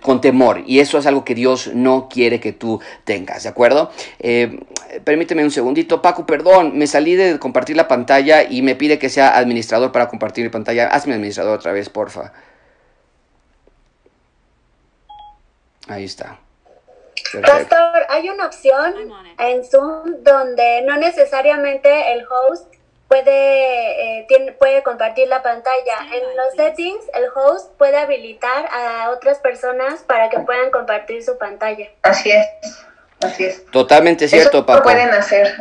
con 0.00 0.20
temor. 0.20 0.62
Y 0.66 0.80
eso 0.80 0.98
es 0.98 1.06
algo 1.06 1.24
que 1.24 1.34
Dios 1.34 1.70
no 1.74 2.08
quiere 2.08 2.40
que 2.40 2.52
tú 2.52 2.80
tengas, 3.04 3.44
¿de 3.44 3.48
acuerdo? 3.48 3.90
Eh, 4.18 4.60
permíteme 5.04 5.44
un 5.44 5.50
segundito. 5.50 6.02
Paco, 6.02 6.26
perdón, 6.26 6.76
me 6.76 6.86
salí 6.86 7.14
de 7.14 7.38
compartir 7.38 7.76
la 7.76 7.88
pantalla 7.88 8.42
y 8.42 8.62
me 8.62 8.74
pide 8.74 8.98
que 8.98 9.08
sea 9.08 9.36
administrador 9.36 9.92
para 9.92 10.08
compartir 10.08 10.44
mi 10.44 10.50
pantalla. 10.50 10.88
Hazme 10.88 11.14
administrador 11.14 11.58
otra 11.58 11.72
vez, 11.72 11.88
porfa. 11.88 12.32
Ahí 15.90 16.04
está. 16.04 16.38
Pastor, 17.42 18.06
hay 18.08 18.28
una 18.28 18.46
opción 18.46 18.94
en 19.38 19.64
Zoom 19.64 20.22
donde 20.22 20.82
no 20.82 20.96
necesariamente 20.96 22.12
el 22.12 22.24
host 22.26 22.72
puede, 23.08 24.20
eh, 24.20 24.26
tiene, 24.28 24.52
puede 24.52 24.82
compartir 24.82 25.28
la 25.28 25.42
pantalla. 25.42 25.98
en 26.12 26.36
los 26.36 26.54
settings, 26.56 27.04
el 27.14 27.24
host 27.34 27.72
puede 27.76 27.96
habilitar 27.96 28.66
a 28.72 29.10
otras 29.10 29.38
personas 29.38 30.02
para 30.02 30.28
que 30.30 30.38
puedan 30.40 30.70
compartir 30.70 31.22
su 31.24 31.36
pantalla. 31.36 31.88
Así 32.02 32.30
es, 32.30 32.46
así 33.20 33.44
es. 33.44 33.66
Totalmente 33.66 34.28
cierto, 34.28 34.64
Paco. 34.64 34.78
Lo 34.78 34.84
pueden 34.84 35.10
hacer. 35.10 35.54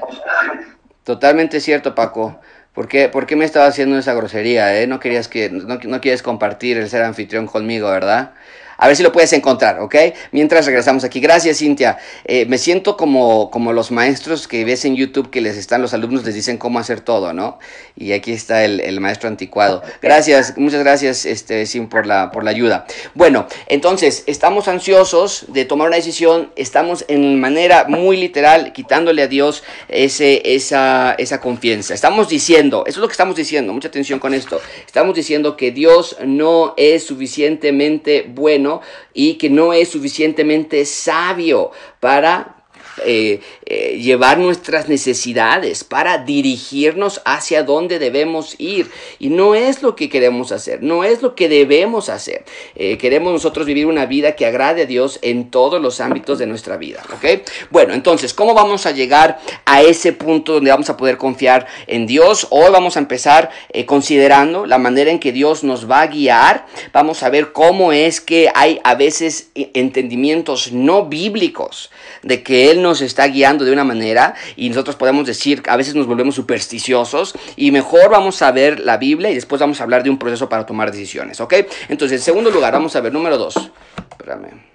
Totalmente 1.04 1.60
cierto, 1.60 1.96
Paco. 1.96 2.40
¿Por 2.74 2.88
qué, 2.88 3.10
¿Por 3.10 3.26
qué 3.26 3.36
me 3.36 3.46
estaba 3.46 3.66
haciendo 3.66 3.98
esa 3.98 4.14
grosería? 4.14 4.80
Eh? 4.80 4.86
No 4.86 5.00
querías 5.00 5.28
que 5.28 5.50
no, 5.50 5.80
no 5.82 6.02
quieres 6.02 6.22
compartir 6.22 6.78
el 6.78 6.88
ser 6.88 7.04
anfitrión 7.04 7.48
conmigo, 7.48 7.90
¿verdad? 7.90 8.34
A 8.80 8.88
ver 8.88 8.96
si 8.96 9.04
lo 9.04 9.12
puedes 9.12 9.34
encontrar, 9.34 9.82
¿ok? 9.82 9.96
Mientras 10.32 10.66
regresamos 10.66 11.04
aquí. 11.04 11.20
Gracias, 11.20 11.58
Cintia. 11.58 11.98
Eh, 12.24 12.46
me 12.46 12.58
siento 12.58 12.96
como, 12.96 13.52
como 13.52 13.74
los 13.74 13.92
maestros 13.92 14.48
que 14.48 14.64
ves 14.64 14.86
en 14.86 14.96
YouTube 14.96 15.30
que 15.30 15.42
les 15.42 15.58
están 15.58 15.82
los 15.82 15.94
alumnos, 15.94 16.24
les 16.24 16.34
dicen 16.34 16.58
cómo 16.58 16.80
hacer 16.80 17.02
todo, 17.02 17.34
¿no? 17.34 17.60
Y 17.98 18.14
aquí 18.14 18.32
está 18.32 18.64
el, 18.64 19.00
maestro 19.02 19.28
anticuado. 19.28 19.84
Gracias, 20.02 20.58
muchas 20.58 20.80
gracias, 20.80 21.26
este, 21.26 21.66
Sim, 21.66 21.90
por 21.90 22.06
la, 22.06 22.32
por 22.32 22.46
la 22.46 22.52
ayuda. 22.52 22.86
Bueno, 23.16 23.48
entonces, 23.68 24.24
estamos 24.28 24.70
ansiosos 24.70 25.46
de 25.50 25.66
tomar 25.66 25.88
una 25.88 25.98
decisión, 25.98 26.52
estamos 26.56 27.04
en 27.10 27.40
manera 27.40 27.86
muy 27.86 28.16
literal 28.16 28.72
quitándole 28.72 29.24
a 29.24 29.28
Dios 29.28 29.64
ese, 29.90 30.56
esa, 30.56 31.16
esa 31.18 31.42
confianza. 31.42 31.94
Estamos 31.94 32.30
diciendo, 32.30 32.84
eso 32.88 33.00
es 33.00 33.02
lo 33.02 33.08
que 33.08 33.14
estamos 33.14 33.36
diciendo, 33.36 33.74
mucha 33.74 33.90
atención 33.90 34.20
con 34.20 34.34
esto. 34.34 34.62
Estamos 34.86 35.16
diciendo 35.16 35.58
que 35.58 35.72
Dios 35.72 36.16
no 36.26 36.74
es 36.78 37.06
suficientemente 37.06 38.26
bueno 38.28 38.69
y 39.14 39.36
que 39.36 39.50
no 39.50 39.74
es 39.74 39.90
suficientemente 39.90 40.86
sabio 40.86 41.72
para 42.00 42.59
eh, 43.06 43.42
eh, 43.66 44.00
llevar 44.02 44.38
nuestras 44.38 44.90
necesidades, 44.90 45.84
para 45.84 46.20
dirigirnos 46.20 47.22
hacia 47.26 47.64
dónde 47.64 48.00
debemos 48.00 48.56
ir. 48.58 48.90
Y 49.20 49.30
no 49.30 49.56
es 49.56 49.82
lo 49.82 49.96
que 49.96 50.10
queremos 50.10 50.52
hacer, 50.52 50.82
no 50.82 51.04
es 51.04 51.22
lo 51.22 51.36
que 51.36 51.50
debemos 51.50 52.10
hacer. 52.10 52.46
Eh, 52.76 52.98
queremos 52.98 53.34
nosotros 53.34 53.66
vivir 53.66 53.86
una 53.86 54.06
vida 54.06 54.36
que 54.36 54.46
agrade 54.46 54.84
a 54.84 54.86
Dios 54.86 55.20
en 55.22 55.52
todos 55.52 55.82
los 55.82 56.02
ámbitos 56.02 56.40
de 56.40 56.48
nuestra 56.48 56.78
vida. 56.78 57.04
¿Ok? 57.14 57.42
Bueno, 57.70 57.94
entonces, 57.94 58.34
¿cómo 58.34 58.54
vamos 58.54 58.86
a 58.86 58.92
llegar 58.92 59.40
a 59.66 59.82
ese 59.82 60.14
punto 60.14 60.54
donde 60.54 60.72
vamos 60.72 60.90
a 60.90 60.98
poder 60.98 61.18
confiar 61.18 61.68
en 61.88 62.08
Dios? 62.08 62.48
Hoy 62.50 62.72
vamos 62.72 62.98
a 62.98 63.00
empezar 63.00 63.50
considerando 63.86 64.66
la 64.66 64.78
manera 64.78 65.12
en 65.12 65.20
que 65.20 65.32
Dios 65.32 65.64
nos 65.64 65.90
va 65.90 66.02
a 66.02 66.08
guiar. 66.08 66.66
Vamos 66.94 67.24
a 67.24 67.30
ver 67.30 67.52
cómo 67.52 67.92
es 67.92 68.22
que 68.22 68.52
hay 68.54 68.80
a 68.84 68.96
veces 68.96 69.50
entendimientos 69.56 70.72
no 70.72 71.06
bíblicos 71.06 71.90
de 72.24 72.44
que 72.44 72.72
Él 72.72 72.82
nos 72.82 73.02
está 73.02 73.28
guiando 73.28 73.66
de 73.66 73.72
una 73.72 73.84
manera 73.84 74.36
y 74.56 74.70
nosotros 74.70 74.96
podemos 74.96 75.26
decir, 75.26 75.64
a 75.68 75.78
veces 75.78 75.96
nos 75.96 76.08
volvemos 76.08 76.36
supersticiosos 76.36 77.36
y 77.56 77.72
mejor 77.72 78.10
vamos 78.10 78.42
a 78.42 78.52
ver 78.52 78.80
la 78.80 78.98
Biblia 78.98 79.30
y 79.30 79.36
después 79.36 79.60
vamos 79.60 79.80
a 79.80 79.84
hablar 79.84 80.04
de 80.04 80.10
un 80.10 80.18
proceso 80.18 80.50
para 80.50 80.66
tomar 80.66 80.92
decisiones, 80.92 81.40
¿ok? 81.40 81.54
Entonces, 81.90 82.20
en 82.20 82.26
segundo 82.26 82.52
lugar, 82.52 82.74
vamos 82.74 82.96
a 82.96 83.02
ver 83.02 83.14
número 83.14 83.38
dos. 83.38 83.72
Espérame. 84.12 84.70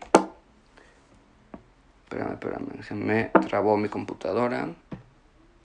Espérame, 2.05 2.33
espérame, 2.33 2.83
se 2.87 2.95
me 2.95 3.31
trabó 3.49 3.77
mi 3.77 3.89
computadora. 3.89 4.69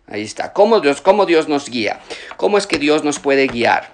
Ahí 0.07 0.23
está. 0.23 0.53
¿Cómo 0.53 0.79
Dios, 0.79 1.01
¿Cómo 1.01 1.25
Dios 1.25 1.47
nos 1.47 1.69
guía? 1.69 1.99
¿Cómo 2.37 2.57
es 2.57 2.65
que 2.65 2.79
Dios 2.79 3.03
nos 3.03 3.19
puede 3.19 3.45
guiar? 3.45 3.89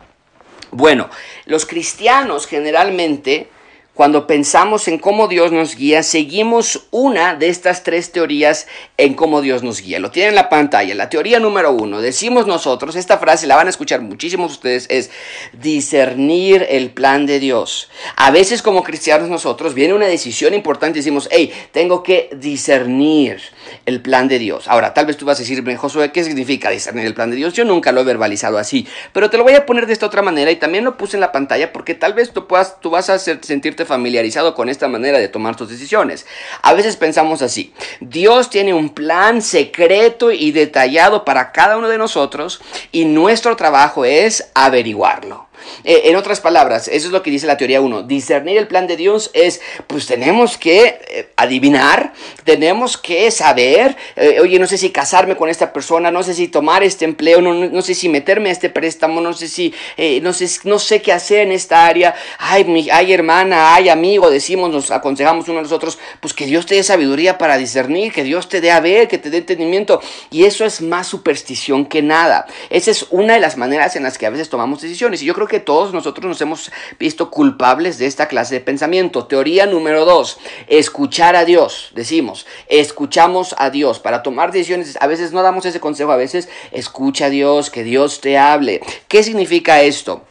Bueno, 0.72 1.10
los 1.46 1.66
cristianos 1.66 2.48
generalmente 2.48 3.50
cuando 3.96 4.28
pensamos 4.28 4.90
en 4.90 5.00
cómo 5.00 5.30
Dios 5.30 5.54
nos 5.54 5.76
guía, 5.78 6.04
seguimos 6.04 6.82
una 6.92 7.34
de 7.34 7.48
estas 7.48 7.82
tres 7.82 8.12
teorías 8.12 8.68
en 8.98 9.14
cómo 9.14 9.42
Dios 9.42 9.64
nos 9.64 9.82
guía. 9.82 10.00
Lo 10.00 10.12
tienen 10.12 10.32
en 10.32 10.36
la 10.36 10.50
pantalla. 10.50 10.94
La 10.96 11.10
teoría 11.10 11.40
número 11.40 11.72
uno, 11.72 12.02
decimos 12.02 12.46
nosotros, 12.46 12.98
esta 12.98 13.18
frase 13.18 13.48
la 13.48 13.56
van 13.56 13.68
a 13.68 13.70
escuchar 13.70 14.02
muchísimos 14.02 14.52
ustedes, 14.52 14.86
es 14.90 15.12
discernir 15.54 16.68
el 16.70 16.92
plan 16.92 17.26
de 17.26 17.40
Dios. 17.40 17.90
A 18.18 18.32
veces 18.32 18.62
como 18.62 18.84
cristianos 18.84 19.30
nosotros 19.30 19.74
viene 19.74 19.94
una 19.94 20.08
decisión 20.08 20.54
importante 20.54 21.00
y 21.00 21.02
decimos, 21.02 21.30
hey, 21.32 21.54
tengo 21.72 22.04
que 22.04 22.30
discernir 22.36 23.42
el 23.86 24.02
plan 24.02 24.28
de 24.28 24.40
Dios. 24.40 24.68
Ahora, 24.68 24.94
tal 24.94 25.06
vez 25.06 25.18
tú 25.18 25.26
vas 25.26 25.38
a 25.38 25.42
decirme, 25.42 25.76
Josué, 25.78 26.12
¿qué 26.12 26.24
significa 26.24 26.70
discernir 26.70 27.06
el 27.06 27.14
plan 27.14 27.30
de 27.30 27.36
Dios? 27.36 27.54
Yo 27.54 27.66
nunca 27.66 27.92
lo 27.92 28.02
he 28.02 28.04
verbalizado 28.04 28.58
así, 28.58 28.88
pero 29.14 29.30
te 29.30 29.38
lo 29.38 29.44
voy 29.44 29.54
a 29.54 29.66
poner 29.66 29.88
de 29.88 29.94
esta 29.94 30.06
otra 30.06 30.22
manera 30.22 30.52
y 30.52 30.56
también 30.56 30.84
lo 30.84 30.98
puse 30.98 31.18
en 31.18 31.22
la 31.22 31.32
pantalla 31.32 31.72
porque 31.74 31.96
tal 31.96 32.14
vez 32.14 32.32
tú, 32.32 32.48
puedas, 32.48 32.80
tú 32.80 32.90
vas 32.90 33.10
a 33.10 33.20
sentirte 33.20 33.86
familiarizado 33.86 34.56
con 34.56 34.70
esta 34.70 34.88
manera 34.88 35.20
de 35.20 35.28
tomar 35.28 35.56
tus 35.56 35.70
decisiones. 35.70 36.26
A 36.62 36.74
veces 36.74 36.98
pensamos 36.98 37.42
así, 37.42 37.74
Dios 38.00 38.50
tiene 38.50 38.74
un 38.74 38.90
plan 38.90 39.42
secreto 39.42 40.32
y 40.32 40.52
detallado 40.52 41.26
para 41.26 41.52
cada 41.52 41.78
uno 41.78 41.90
de 41.90 41.98
nosotros 41.98 42.62
y 42.92 43.06
nuestro 43.06 43.56
trabajo 43.56 44.06
es 44.06 44.52
averiguarlo. 44.54 45.48
Eh, 45.84 46.04
en 46.06 46.16
otras 46.16 46.42
palabras, 46.42 46.88
eso 46.88 47.08
es 47.08 47.12
lo 47.12 47.22
que 47.24 47.32
dice 47.32 47.48
la 47.48 47.58
teoría 47.58 47.82
1. 47.82 48.04
Discernir 48.04 48.58
el 48.58 48.68
plan 48.68 48.88
de 48.88 48.98
Dios 48.98 49.32
es, 49.34 49.62
pues 49.88 50.06
tenemos 50.08 50.58
que 50.58 51.00
eh, 51.08 51.30
adivinar, 51.36 52.14
tenemos 52.44 52.98
que 52.98 53.30
saber, 53.32 53.96
eh, 54.16 54.40
oye, 54.42 54.60
no 54.60 54.68
sé 54.68 54.78
si 54.78 54.90
casarme 54.90 55.36
con 55.36 55.50
esta 55.50 55.74
persona, 55.74 56.12
no 56.12 56.24
sé 56.24 56.34
si 56.34 56.48
tomar 56.48 56.84
este 56.84 57.06
empleo, 57.06 57.42
no, 57.42 57.54
no 57.54 57.82
sé 57.82 57.94
si 57.94 58.10
meterme 58.10 58.50
a 58.50 58.52
este 58.52 58.70
préstamo, 58.70 59.22
no 59.22 59.34
sé 59.34 59.48
si, 59.48 59.74
no, 60.22 60.34
sé, 60.34 60.50
no 60.64 60.80
sé 60.80 61.02
qué 61.02 61.12
hacer 61.12 61.40
en 61.40 61.52
esta 61.52 61.86
área. 61.86 62.16
Ay, 62.38 62.64
mi, 62.66 62.90
ay, 62.90 63.14
hermana, 63.14 63.76
ay, 63.76 63.90
amigo, 63.90 64.30
decimos, 64.30 64.70
nos 64.70 64.92
aconsejamos 64.92 65.48
uno 65.50 65.60
a 65.60 65.62
los 65.62 65.72
otros, 65.72 65.98
pues 66.20 66.34
que 66.34 66.46
Dios 66.46 66.66
te 66.66 66.76
dé 66.76 66.84
sabiduría 66.84 67.38
para 67.38 67.58
discernir, 67.58 68.12
que 68.12 68.24
Dios 68.24 68.50
te 68.50 68.62
dé 68.62 68.72
a 68.72 68.80
ver, 68.80 69.08
que 69.08 69.18
te 69.18 69.30
dé 69.30 69.40
entendimiento. 69.40 70.02
Y 70.32 70.46
eso 70.46 70.66
es 70.66 70.82
más 70.82 71.08
superstición 71.08 71.86
que 71.86 72.02
nada. 72.02 72.46
Esa 72.70 72.92
es 72.92 73.08
una 73.12 73.34
de 73.34 73.40
las 73.40 73.58
maneras 73.58 73.96
en 73.96 74.04
las 74.04 74.18
que 74.18 74.26
a 74.26 74.30
veces 74.30 74.50
tomamos 74.50 74.82
decisiones. 74.82 75.22
Y 75.22 75.26
yo 75.26 75.34
creo 75.34 75.48
que 75.48 75.55
todos 75.60 75.94
nosotros 75.94 76.26
nos 76.26 76.42
hemos 76.42 76.72
visto 77.00 77.30
culpables 77.30 77.98
de 77.98 78.06
esta 78.06 78.28
clase 78.28 78.56
de 78.56 78.62
pensamiento. 78.62 79.26
Teoría 79.26 79.66
número 79.66 80.06
dos, 80.06 80.38
escuchar 80.68 81.36
a 81.36 81.46
Dios. 81.46 81.92
Decimos, 81.96 82.46
escuchamos 82.68 83.56
a 83.58 83.70
Dios. 83.70 84.00
Para 84.00 84.24
tomar 84.24 84.52
decisiones, 84.52 84.98
a 85.00 85.08
veces 85.08 85.32
no 85.32 85.44
damos 85.44 85.66
ese 85.66 85.80
consejo, 85.80 86.12
a 86.12 86.18
veces 86.18 86.50
escucha 86.72 87.26
a 87.26 87.30
Dios, 87.30 87.70
que 87.70 87.84
Dios 87.84 88.22
te 88.22 88.38
hable. 88.38 88.82
¿Qué 89.08 89.24
significa 89.24 89.82
esto? 89.82 90.24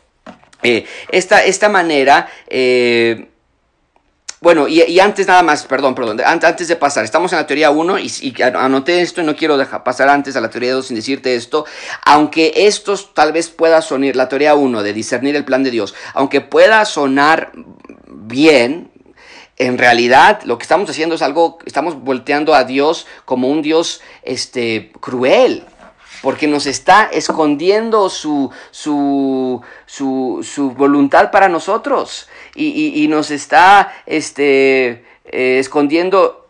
Eh, 0.62 0.86
esta, 1.10 1.44
esta, 1.44 1.68
manera... 1.68 2.28
Eh, 2.48 3.28
bueno, 4.44 4.68
y, 4.68 5.00
antes 5.00 5.26
nada 5.26 5.42
más, 5.42 5.64
perdón, 5.64 5.94
perdón, 5.94 6.20
antes 6.22 6.68
de 6.68 6.76
pasar, 6.76 7.02
estamos 7.02 7.32
en 7.32 7.38
la 7.38 7.46
teoría 7.46 7.70
1 7.70 7.98
y, 7.98 8.34
anoté 8.42 9.00
esto 9.00 9.22
y 9.22 9.24
no 9.24 9.34
quiero 9.34 9.56
dejar 9.56 9.82
pasar 9.84 10.10
antes 10.10 10.36
a 10.36 10.42
la 10.42 10.50
teoría 10.50 10.74
2 10.74 10.86
sin 10.86 10.96
decirte 10.96 11.34
esto, 11.34 11.64
aunque 12.04 12.52
esto 12.54 12.94
tal 13.14 13.32
vez 13.32 13.48
pueda 13.48 13.80
sonar, 13.80 14.14
la 14.14 14.28
teoría 14.28 14.54
1 14.54 14.82
de 14.82 14.92
discernir 14.92 15.34
el 15.34 15.46
plan 15.46 15.62
de 15.62 15.70
Dios, 15.70 15.94
aunque 16.12 16.42
pueda 16.42 16.84
sonar 16.84 17.52
bien, 18.06 18.90
en 19.56 19.78
realidad 19.78 20.42
lo 20.44 20.58
que 20.58 20.64
estamos 20.64 20.90
haciendo 20.90 21.14
es 21.14 21.22
algo, 21.22 21.56
estamos 21.64 21.98
volteando 21.98 22.54
a 22.54 22.64
Dios 22.64 23.06
como 23.24 23.48
un 23.48 23.62
Dios 23.62 24.02
este, 24.24 24.92
cruel, 25.00 25.64
porque 26.20 26.48
nos 26.48 26.66
está 26.66 27.04
escondiendo 27.10 28.10
su, 28.10 28.50
su, 28.70 29.62
su, 29.86 30.46
su 30.46 30.70
voluntad 30.72 31.30
para 31.30 31.48
nosotros 31.48 32.28
y, 32.54 33.06
nos 33.08 33.30
está 33.30 33.92
este, 34.06 35.04
eh, 35.24 35.58
escondiendo 35.58 36.44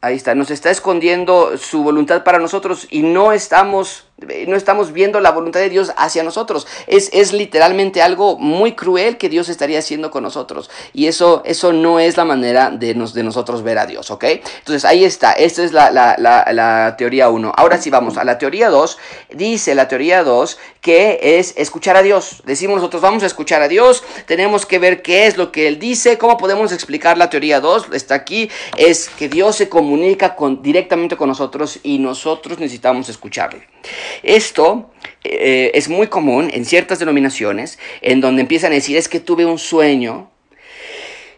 Ahí 0.00 0.14
está, 0.14 0.36
nos 0.36 0.52
está 0.52 0.70
escondiendo 0.70 1.58
su 1.58 1.82
voluntad 1.82 2.22
para 2.22 2.38
nosotros 2.38 2.86
y 2.88 3.02
no 3.02 3.32
estamos 3.32 4.07
no 4.46 4.56
estamos 4.56 4.92
viendo 4.92 5.20
la 5.20 5.30
voluntad 5.30 5.60
de 5.60 5.68
Dios 5.68 5.92
hacia 5.96 6.22
nosotros. 6.22 6.66
Es, 6.86 7.10
es 7.12 7.32
literalmente 7.32 8.02
algo 8.02 8.36
muy 8.38 8.72
cruel 8.72 9.16
que 9.16 9.28
Dios 9.28 9.48
estaría 9.48 9.78
haciendo 9.78 10.10
con 10.10 10.22
nosotros. 10.22 10.70
Y 10.92 11.06
eso, 11.06 11.42
eso 11.44 11.72
no 11.72 12.00
es 12.00 12.16
la 12.16 12.24
manera 12.24 12.70
de, 12.70 12.94
nos, 12.94 13.14
de 13.14 13.22
nosotros 13.22 13.62
ver 13.62 13.78
a 13.78 13.86
Dios, 13.86 14.10
¿ok? 14.10 14.24
Entonces 14.24 14.84
ahí 14.84 15.04
está, 15.04 15.32
esta 15.32 15.62
es 15.62 15.72
la, 15.72 15.90
la, 15.90 16.16
la, 16.18 16.96
teoría 16.96 17.28
1. 17.28 17.52
Ahora 17.56 17.78
sí 17.78 17.90
vamos 17.90 18.16
a 18.16 18.24
la 18.24 18.38
teoría 18.38 18.70
2. 18.70 18.98
Dice 19.34 19.74
la 19.74 19.88
teoría 19.88 20.24
2 20.24 20.58
que 20.80 21.38
es 21.38 21.54
escuchar 21.56 21.96
a 21.96 22.02
Dios. 22.02 22.42
Decimos 22.44 22.76
nosotros 22.76 23.02
vamos 23.02 23.22
a 23.22 23.26
escuchar 23.26 23.62
a 23.62 23.68
Dios, 23.68 24.02
tenemos 24.26 24.66
que 24.66 24.78
ver 24.78 25.02
qué 25.02 25.26
es 25.26 25.36
lo 25.36 25.52
que 25.52 25.68
Él 25.68 25.78
dice, 25.78 26.18
cómo 26.18 26.36
podemos 26.36 26.72
explicar 26.72 27.18
la 27.18 27.30
teoría 27.30 27.60
2. 27.60 27.88
Está 27.92 28.14
aquí, 28.14 28.50
es 28.76 29.08
que 29.08 29.28
Dios 29.28 29.56
se 29.56 29.68
comunica 29.68 30.34
con, 30.34 30.62
directamente 30.62 31.16
con 31.16 31.28
nosotros 31.28 31.78
y 31.82 31.98
nosotros 31.98 32.58
necesitamos 32.58 33.08
escucharle. 33.08 33.77
Esto 34.22 34.90
eh, 35.24 35.70
es 35.74 35.88
muy 35.88 36.06
común 36.06 36.50
en 36.52 36.64
ciertas 36.64 36.98
denominaciones 36.98 37.78
en 38.00 38.20
donde 38.20 38.42
empiezan 38.42 38.72
a 38.72 38.76
decir 38.76 38.96
es 38.96 39.08
que 39.08 39.20
tuve 39.20 39.44
un 39.44 39.58
sueño 39.58 40.30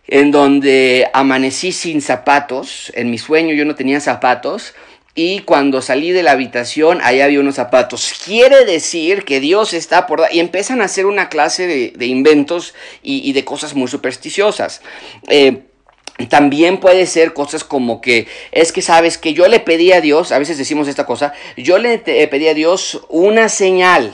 en 0.07 0.33
donde 0.33 1.09
amanecí 1.12 1.71
sin 1.71 2.02
zapatos, 2.02 2.92
en 2.97 3.11
mi 3.11 3.19
sueño 3.19 3.54
yo 3.54 3.64
no 3.64 3.76
tenía 3.76 4.00
zapatos, 4.00 4.75
y 5.14 5.40
cuando 5.40 5.83
salí 5.83 6.12
de 6.12 6.23
la 6.23 6.33
habitación, 6.33 7.00
ahí 7.02 7.21
había 7.21 7.40
unos 7.40 7.57
zapatos. 7.57 8.12
Quiere 8.25 8.64
decir 8.64 9.25
que 9.25 9.40
Dios 9.40 9.73
está 9.73 10.07
por... 10.07 10.23
Y 10.30 10.38
empiezan 10.38 10.80
a 10.80 10.85
hacer 10.85 11.07
una 11.07 11.28
clase 11.28 11.92
de, 11.97 12.07
inventos 12.07 12.75
y, 13.02 13.33
de 13.33 13.45
cosas 13.45 13.75
muy 13.75 13.88
supersticiosas. 13.88 14.83
Eh, 15.28 15.64
también 16.26 16.78
puede 16.78 17.06
ser 17.06 17.32
cosas 17.32 17.64
como 17.64 18.00
que 18.00 18.26
es 18.52 18.72
que 18.72 18.82
sabes 18.82 19.18
que 19.18 19.32
yo 19.32 19.48
le 19.48 19.60
pedí 19.60 19.92
a 19.92 20.00
Dios, 20.00 20.32
a 20.32 20.38
veces 20.38 20.58
decimos 20.58 20.88
esta 20.88 21.06
cosa, 21.06 21.32
yo 21.56 21.78
le 21.78 21.98
pedí 21.98 22.48
a 22.48 22.54
Dios 22.54 23.02
una 23.08 23.48
señal 23.48 24.12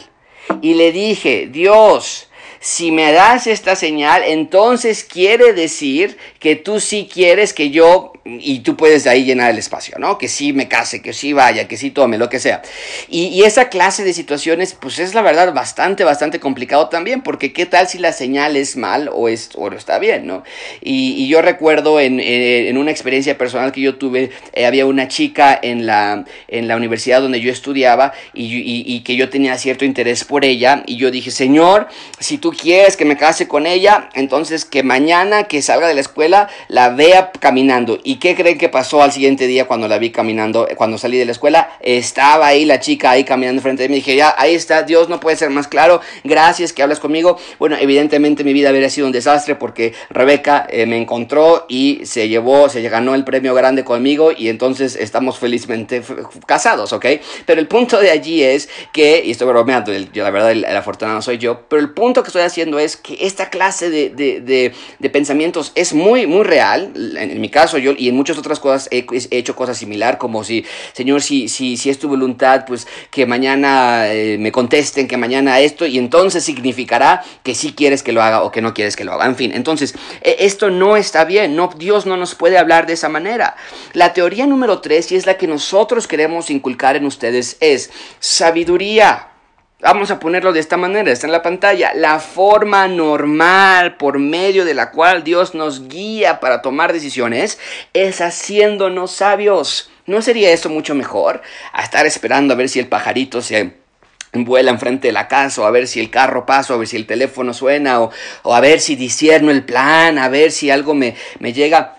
y 0.63 0.75
le 0.75 0.93
dije, 0.93 1.49
Dios, 1.51 2.29
si 2.61 2.91
me 2.91 3.13
das 3.13 3.47
esta 3.47 3.77
señal, 3.77 4.23
entonces 4.25 5.05
quiere 5.05 5.53
decir 5.53 6.17
que 6.39 6.57
tú 6.57 6.81
sí 6.81 7.09
quieres 7.13 7.53
que 7.53 7.71
yo 7.71 8.13
y 8.41 8.61
tú 8.61 8.77
puedes 8.77 9.07
ahí 9.07 9.25
llenar 9.25 9.51
el 9.51 9.59
espacio, 9.59 9.97
¿no? 9.99 10.19
Que 10.19 10.29
sí 10.29 10.53
me 10.53 10.69
case, 10.69 11.01
que 11.01 11.13
sí 11.13 11.33
vaya, 11.33 11.69
que 11.69 11.77
sí 11.77 11.91
tome, 11.91 12.19
lo 12.19 12.29
que 12.29 12.41
sea. 12.41 12.63
Y, 13.09 13.45
esa 13.47 13.69
clase 13.69 14.03
de 14.03 14.13
situaciones, 14.13 14.75
pues 14.75 14.99
es 14.99 15.15
la 15.15 15.23
verdad 15.23 15.55
bastante, 15.55 16.03
bastante 16.03 16.41
complicado 16.41 16.89
también, 16.89 17.23
porque 17.23 17.53
qué 17.53 17.65
tal 17.65 17.87
si 17.87 17.99
la 17.99 18.13
señal 18.13 18.57
es 18.57 18.77
mal 18.77 19.09
o, 19.13 19.29
es, 19.29 19.51
o 19.55 19.71
está 19.71 20.01
bien, 20.01 20.27
¿no? 20.27 20.43
Y, 20.81 21.29
yo 21.29 21.43
recuerdo 21.43 22.01
en, 22.01 22.21
eh, 22.21 22.69
en, 22.69 22.77
una 22.77 22.91
experiencia 22.91 23.39
personal 23.39 23.73
que 23.73 23.81
yo 23.81 23.97
tuve, 23.97 24.31
eh, 24.53 24.67
había 24.67 24.87
una 24.87 25.09
chica 25.09 25.59
en 25.61 25.87
la, 25.87 26.25
en 26.49 26.69
la 26.69 26.77
universidad 26.77 27.21
donde 27.21 27.41
yo 27.41 27.51
estudiaba 27.53 28.13
y, 28.35 28.85
y 28.87 29.01
que 29.01 29.17
yo 29.17 29.29
tenía 29.29 29.57
cierto 29.59 29.85
interés 29.85 30.25
por 30.25 30.45
ella, 30.45 30.83
y 30.87 30.97
yo 30.97 31.11
dije, 31.11 31.31
Señor, 31.31 31.89
si 32.19 32.39
tú 32.39 32.53
quieres 32.53 32.97
que 32.97 33.05
me 33.05 33.17
case 33.17 33.47
con 33.49 33.67
ella, 33.67 34.11
entonces 34.15 34.65
que 34.65 34.83
mañana 34.83 35.45
que 35.45 35.63
salga 35.63 35.89
de 35.89 35.95
la 35.95 36.01
escuela 36.01 36.49
la 36.69 36.91
vea 36.91 37.31
caminando 37.39 37.99
y 38.03 38.16
¿Y 38.17 38.19
qué 38.19 38.35
creen 38.35 38.57
que 38.57 38.71
pasó 38.71 39.03
al 39.03 39.13
siguiente 39.13 39.47
día 39.47 39.67
cuando 39.67 39.89
la 39.89 39.99
vi 39.99 40.09
caminando, 40.09 40.67
cuando 40.77 40.97
salí 40.97 41.19
de 41.19 41.27
la 41.27 41.33
escuela? 41.33 41.77
Estaba 41.81 42.47
ahí 42.47 42.65
la 42.65 42.81
chica 42.81 43.11
ahí 43.11 43.25
caminando 43.25 43.61
frente 43.61 43.83
de 43.83 43.91
mí. 43.91 43.97
Dije, 43.97 44.17
ya, 44.17 44.35
ahí 44.39 44.55
está, 44.55 44.85
Dios 44.85 45.11
no 45.11 45.21
puede 45.21 45.37
ser 45.37 45.51
más 45.51 45.69
claro. 45.69 46.01
Gracias 46.25 46.73
que 46.73 46.83
hablas 46.83 46.99
conmigo. 46.99 47.37
Bueno, 47.59 47.77
evidentemente 47.79 48.43
mi 48.43 48.55
vida 48.55 48.71
habría 48.71 48.89
sido 48.89 49.07
un 49.07 49.13
desastre 49.13 49.55
porque 49.55 49.93
Rebeca 50.09 50.67
eh, 50.71 50.87
me 50.87 50.97
encontró 50.97 51.67
y 51.69 52.07
se 52.07 52.31
llevó, 52.31 52.71
se 52.71 52.81
ganó 52.89 53.15
el 53.15 53.23
premio 53.23 53.53
grande 53.53 53.85
conmigo 53.85 54.33
y 54.35 54.49
entonces 54.49 54.97
estamos 54.97 55.39
felizmente 55.39 56.03
casados, 56.47 56.95
¿ok? 56.95 57.05
Pero 57.45 57.61
el 57.61 57.69
punto 57.69 58.01
de 58.01 58.13
allí 58.13 58.43
es 58.43 58.71
que, 58.95 59.21
y 59.27 59.33
estoy 59.33 59.49
bromeando, 59.49 59.93
yo 59.93 60.23
la 60.23 60.31
verdad 60.31 60.53
el, 60.53 60.65
el 60.65 60.77
afortunado 60.77 61.21
soy 61.21 61.37
yo, 61.37 61.69
pero 61.69 61.83
el 61.83 61.93
punto 61.93 62.23
que 62.23 62.29
estoy 62.29 62.43
haciendo 62.43 62.79
es 62.79 62.97
que 62.97 63.19
esta 63.21 63.51
clase 63.51 63.91
de, 63.91 64.09
de, 64.09 64.73
de, 64.99 65.11
pensamientos 65.11 65.73
es 65.75 65.93
muy, 65.93 66.27
muy 66.27 66.45
real. 66.45 66.93
En, 67.19 67.41
mi 67.41 67.51
caso, 67.51 67.77
yo 67.79 67.93
en 68.09 68.17
muchas 68.17 68.39
otras 68.39 68.61
cosas 68.61 68.89
he, 68.91 69.07
hecho 69.31 69.57
cosas 69.57 69.79
similar, 69.79 70.19
como 70.19 70.45
si, 70.45 70.65
Señor, 70.93 71.23
si, 71.23 71.49
si, 71.49 71.77
si 71.77 71.91
es 71.91 71.99
tu 71.99 72.09
voluntad, 72.09 72.65
pues 72.67 72.87
que 73.11 73.27
mañana 73.27 74.13
eh, 74.13 74.37
me 74.39 74.53
contesten, 74.53 75.09
que 75.09 75.17
mañana 75.17 75.61
esto, 75.61 75.87
y 75.87 75.99
entonces 75.99 76.45
significará 76.45 77.23
que 77.43 77.55
sí 77.55 77.73
quieres 77.73 78.03
que 78.03 78.13
lo 78.13 78.23
haga 78.23 78.43
o 78.43 78.51
que 78.51 78.63
no 78.63 78.75
quieres 78.75 78.97
que 78.97 79.05
lo 79.05 79.13
haga. 79.13 79.27
En 79.27 79.37
fin, 79.37 79.53
entonces, 79.55 79.95
e, 80.23 80.37
esto 80.41 80.71
no 80.71 80.97
está 80.97 81.25
bien, 81.25 81.57
no, 81.57 81.71
Dios 81.77 82.07
no 82.07 82.17
nos 82.17 82.35
puede 82.35 82.59
hablar 82.59 82.87
de 82.87 82.95
esa 82.95 83.09
manera. 83.09 83.57
La 83.93 84.13
teoría 84.13 84.47
número 84.47 84.81
tres, 84.81 85.11
y 85.13 85.17
es 85.17 85.27
la 85.27 85.37
que 85.37 85.47
nosotros 85.47 86.07
queremos 86.07 86.51
inculcar 86.51 86.97
en 86.97 87.07
ustedes, 87.07 87.57
es 87.61 87.91
sabiduría. 88.21 89.36
Vamos 89.81 90.11
a 90.11 90.19
ponerlo 90.19 90.55
de 90.55 90.61
esta 90.61 90.79
manera, 90.79 91.13
está 91.13 91.27
en 91.27 91.33
la 91.33 91.43
pantalla. 91.43 91.93
La 91.95 92.19
forma 92.19 92.89
normal 92.89 93.99
por 93.99 94.19
medio 94.19 94.65
de 94.65 94.73
la 94.73 94.91
cual 94.91 95.23
Dios 95.23 95.55
nos 95.55 95.87
guía 95.89 96.41
para 96.41 96.63
tomar 96.63 96.95
decisiones 96.95 97.59
es 97.93 98.23
haciéndonos 98.23 99.11
sabios. 99.11 99.91
¿No 100.07 100.23
sería 100.23 100.51
eso 100.51 100.71
mucho 100.71 100.95
mejor? 100.95 101.43
A 101.75 101.83
estar 101.83 102.07
esperando 102.07 102.55
a 102.55 102.57
ver 102.57 102.71
si 102.71 102.79
el 102.79 102.89
pajarito 102.89 103.43
se 103.43 103.75
vuela 104.33 104.71
enfrente 104.71 105.09
de 105.09 105.13
la 105.13 105.29
casa, 105.29 105.61
o 105.61 105.67
a 105.67 105.71
ver 105.71 105.87
si 105.87 106.01
el 106.01 106.09
carro 106.09 106.47
pasa, 106.47 106.73
o 106.73 106.77
a 106.77 106.79
ver 106.79 106.89
si 106.89 106.97
el 106.97 107.07
teléfono 107.07 107.53
suena, 107.53 108.01
o, 108.01 108.11
o 108.45 108.55
a 108.55 108.61
ver 108.61 108.81
si 108.81 108.97
disierno 108.97 109.51
el 109.51 109.63
plan, 109.63 110.19
a 110.19 110.31
ver 110.31 110.53
si 110.53 110.71
algo 110.71 110.95
me, 110.95 111.15
me 111.39 111.53
llega. 111.53 111.96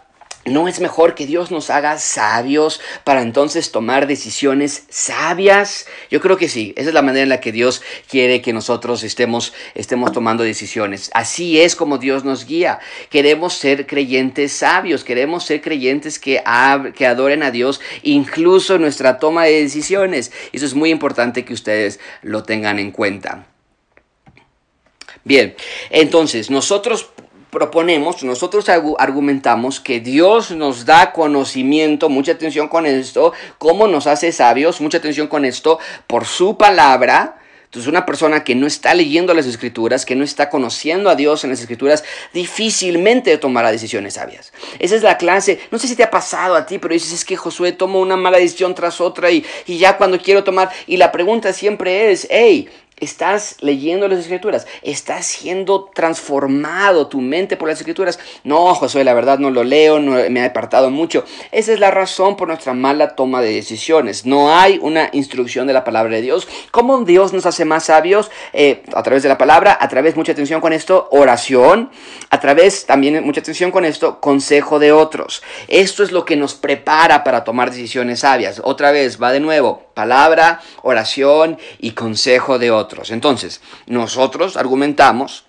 ¿No 0.47 0.69
es 0.69 0.79
mejor 0.79 1.13
que 1.13 1.25
Dios 1.25 1.51
nos 1.51 1.69
haga 1.69 1.97
sabios 1.99 2.79
para 3.03 3.21
entonces 3.21 3.71
tomar 3.71 4.07
decisiones 4.07 4.83
sabias? 4.87 5.87
Yo 6.09 6.21
creo 6.21 6.37
que 6.37 6.47
sí, 6.47 6.73
esa 6.77 6.87
es 6.87 6.93
la 6.93 7.01
manera 7.01 7.23
en 7.23 7.29
la 7.29 7.41
que 7.41 7.51
Dios 7.51 7.81
quiere 8.09 8.41
que 8.41 8.53
nosotros 8.53 9.03
estemos, 9.03 9.53
estemos 9.75 10.13
tomando 10.13 10.45
decisiones. 10.45 11.11
Así 11.13 11.59
es 11.59 11.75
como 11.75 11.97
Dios 11.97 12.23
nos 12.23 12.45
guía. 12.45 12.79
Queremos 13.09 13.55
ser 13.55 13.87
creyentes 13.87 14.53
sabios, 14.53 15.03
queremos 15.03 15.43
ser 15.43 15.59
creyentes 15.59 16.17
que, 16.17 16.41
que 16.95 17.05
adoren 17.05 17.43
a 17.43 17.51
Dios 17.51 17.81
incluso 18.03 18.75
en 18.75 18.83
nuestra 18.83 19.19
toma 19.19 19.43
de 19.43 19.63
decisiones. 19.63 20.31
Eso 20.53 20.65
es 20.65 20.73
muy 20.73 20.91
importante 20.91 21.43
que 21.43 21.53
ustedes 21.53 21.99
lo 22.21 22.43
tengan 22.43 22.79
en 22.79 22.91
cuenta. 22.91 23.47
Bien, 25.25 25.57
entonces 25.89 26.49
nosotros 26.49 27.09
proponemos, 27.57 28.23
nosotros 28.23 28.69
argumentamos 28.99 29.79
que 29.79 29.99
Dios 29.99 30.51
nos 30.51 30.85
da 30.85 31.11
conocimiento, 31.11 32.07
mucha 32.07 32.33
atención 32.33 32.67
con 32.67 32.85
esto, 32.85 33.33
cómo 33.57 33.87
nos 33.87 34.05
hace 34.05 34.31
sabios, 34.31 34.79
mucha 34.79 34.99
atención 34.99 35.25
con 35.25 35.43
esto, 35.43 35.79
por 36.05 36.25
su 36.25 36.55
palabra. 36.55 37.39
Entonces 37.63 37.89
una 37.89 38.05
persona 38.05 38.43
que 38.43 38.53
no 38.53 38.67
está 38.67 38.93
leyendo 38.93 39.33
las 39.33 39.47
escrituras, 39.47 40.05
que 40.05 40.15
no 40.15 40.23
está 40.23 40.51
conociendo 40.51 41.09
a 41.09 41.15
Dios 41.15 41.43
en 41.43 41.49
las 41.49 41.59
escrituras, 41.59 42.03
difícilmente 42.31 43.35
tomará 43.39 43.71
decisiones 43.71 44.13
sabias. 44.13 44.53
Esa 44.77 44.95
es 44.95 45.01
la 45.01 45.17
clase, 45.17 45.59
no 45.71 45.79
sé 45.79 45.87
si 45.87 45.95
te 45.95 46.03
ha 46.03 46.11
pasado 46.11 46.53
a 46.53 46.67
ti, 46.67 46.77
pero 46.77 46.93
dices, 46.93 47.11
es 47.11 47.25
que 47.25 47.35
Josué 47.35 47.71
tomó 47.71 48.01
una 48.01 48.17
mala 48.17 48.37
decisión 48.37 48.75
tras 48.75 49.01
otra 49.01 49.31
y, 49.31 49.43
y 49.65 49.79
ya 49.79 49.97
cuando 49.97 50.19
quiero 50.19 50.43
tomar, 50.43 50.69
y 50.85 50.97
la 50.97 51.11
pregunta 51.11 51.53
siempre 51.53 52.11
es, 52.11 52.27
hey, 52.29 52.69
Estás 52.99 53.57
leyendo 53.59 54.07
las 54.07 54.17
escrituras, 54.17 54.65
estás 54.81 55.27
siendo 55.27 55.91
transformado 55.93 57.05
tu 57.05 57.21
mente 57.21 57.55
por 57.55 57.69
las 57.69 57.77
escrituras. 57.77 58.17
No, 58.43 58.73
Josué, 58.73 59.03
la 59.03 59.13
verdad 59.13 59.37
no 59.37 59.51
lo 59.51 59.63
leo, 59.63 59.99
no 59.99 60.13
me 60.31 60.39
he 60.39 60.45
apartado 60.45 60.89
mucho. 60.89 61.23
Esa 61.51 61.73
es 61.73 61.79
la 61.79 61.91
razón 61.91 62.35
por 62.35 62.47
nuestra 62.47 62.73
mala 62.73 63.09
toma 63.15 63.41
de 63.41 63.53
decisiones. 63.53 64.25
No 64.25 64.51
hay 64.57 64.79
una 64.81 65.11
instrucción 65.13 65.67
de 65.67 65.73
la 65.73 65.83
palabra 65.83 66.15
de 66.15 66.23
Dios. 66.23 66.47
¿Cómo 66.71 67.03
Dios 67.03 67.33
nos 67.33 67.45
hace 67.45 67.65
más 67.65 67.83
sabios? 67.83 68.31
Eh, 68.51 68.81
a 68.95 69.03
través 69.03 69.21
de 69.21 69.29
la 69.29 69.37
palabra, 69.37 69.77
a 69.79 69.87
través, 69.89 70.15
mucha 70.15 70.31
atención 70.31 70.59
con 70.59 70.73
esto, 70.73 71.07
oración, 71.11 71.91
a 72.31 72.39
través 72.39 72.87
también, 72.87 73.23
mucha 73.23 73.41
atención 73.41 73.69
con 73.69 73.85
esto, 73.85 74.19
consejo 74.19 74.79
de 74.79 74.91
otros. 74.91 75.43
Esto 75.67 76.01
es 76.01 76.11
lo 76.11 76.25
que 76.25 76.35
nos 76.35 76.55
prepara 76.55 77.23
para 77.23 77.43
tomar 77.43 77.69
decisiones 77.69 78.21
sabias. 78.21 78.59
Otra 78.63 78.89
vez, 78.89 79.21
va 79.21 79.31
de 79.31 79.39
nuevo, 79.39 79.83
palabra, 79.93 80.61
oración 80.81 81.59
y 81.77 81.91
consejo 81.91 82.57
de 82.57 82.71
otros. 82.71 82.86
Entonces, 83.11 83.61
nosotros 83.85 84.57
argumentamos 84.57 85.45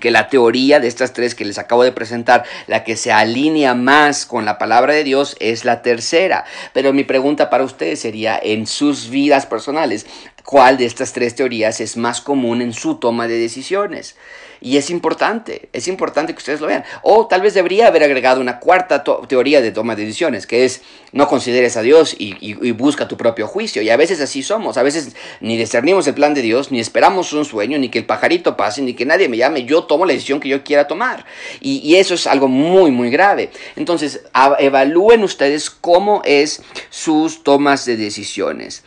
que 0.00 0.10
la 0.10 0.28
teoría 0.28 0.80
de 0.80 0.88
estas 0.88 1.12
tres 1.12 1.34
que 1.34 1.44
les 1.44 1.58
acabo 1.58 1.84
de 1.84 1.92
presentar, 1.92 2.44
la 2.66 2.82
que 2.82 2.96
se 2.96 3.12
alinea 3.12 3.74
más 3.74 4.26
con 4.26 4.44
la 4.44 4.58
palabra 4.58 4.92
de 4.94 5.04
Dios 5.04 5.36
es 5.38 5.64
la 5.64 5.82
tercera. 5.82 6.44
Pero 6.72 6.92
mi 6.92 7.04
pregunta 7.04 7.50
para 7.50 7.64
ustedes 7.64 8.00
sería, 8.00 8.38
en 8.42 8.66
sus 8.66 9.08
vidas 9.10 9.46
personales, 9.46 10.06
¿cuál 10.46 10.78
de 10.78 10.86
estas 10.86 11.12
tres 11.12 11.34
teorías 11.34 11.80
es 11.80 11.96
más 11.96 12.22
común 12.22 12.62
en 12.62 12.72
su 12.72 12.94
toma 12.94 13.28
de 13.28 13.36
decisiones? 13.36 14.16
Y 14.60 14.78
es 14.78 14.90
importante, 14.90 15.68
es 15.72 15.86
importante 15.86 16.32
que 16.32 16.38
ustedes 16.38 16.60
lo 16.60 16.68
vean. 16.68 16.84
O 17.02 17.26
tal 17.26 17.42
vez 17.42 17.52
debería 17.52 17.88
haber 17.88 18.02
agregado 18.04 18.40
una 18.40 18.58
cuarta 18.58 19.04
teoría 19.28 19.60
de 19.60 19.70
toma 19.70 19.96
de 19.96 20.06
decisiones, 20.06 20.46
que 20.46 20.64
es 20.64 20.82
no 21.12 21.28
consideres 21.28 21.76
a 21.76 21.82
Dios 21.82 22.14
y, 22.18 22.72
busca 22.72 23.06
tu 23.06 23.16
propio 23.16 23.48
juicio. 23.48 23.82
Y 23.82 23.90
a 23.90 23.96
veces 23.96 24.20
así 24.20 24.42
somos, 24.42 24.78
a 24.78 24.82
veces 24.82 25.14
ni 25.40 25.56
discernimos 25.58 26.06
el 26.06 26.14
plan 26.14 26.32
de 26.32 26.42
Dios, 26.42 26.70
ni 26.70 26.80
esperamos 26.80 27.32
un 27.32 27.44
sueño, 27.44 27.78
ni 27.78 27.90
que 27.90 27.98
el 27.98 28.06
pajarito 28.06 28.56
pase, 28.56 28.82
ni 28.82 28.94
que 28.94 29.04
nadie 29.04 29.28
me 29.28 29.36
llame, 29.36 29.64
yo 29.64 29.84
tomo 29.84 30.06
la 30.06 30.12
decisión 30.12 30.40
que 30.40 30.48
yo 30.48 30.64
quiera 30.64 30.86
tomar. 30.86 31.26
Y, 31.60 31.96
eso 31.96 32.14
es 32.14 32.26
algo 32.26 32.48
muy, 32.48 32.90
muy 32.92 33.10
grave. 33.10 33.50
Entonces, 33.74 34.22
evalúen 34.58 35.22
ustedes 35.22 35.70
cómo 35.70 36.22
es 36.24 36.62
sus 36.88 37.42
tomas 37.42 37.84
de 37.84 37.96
decisiones. 37.96 38.84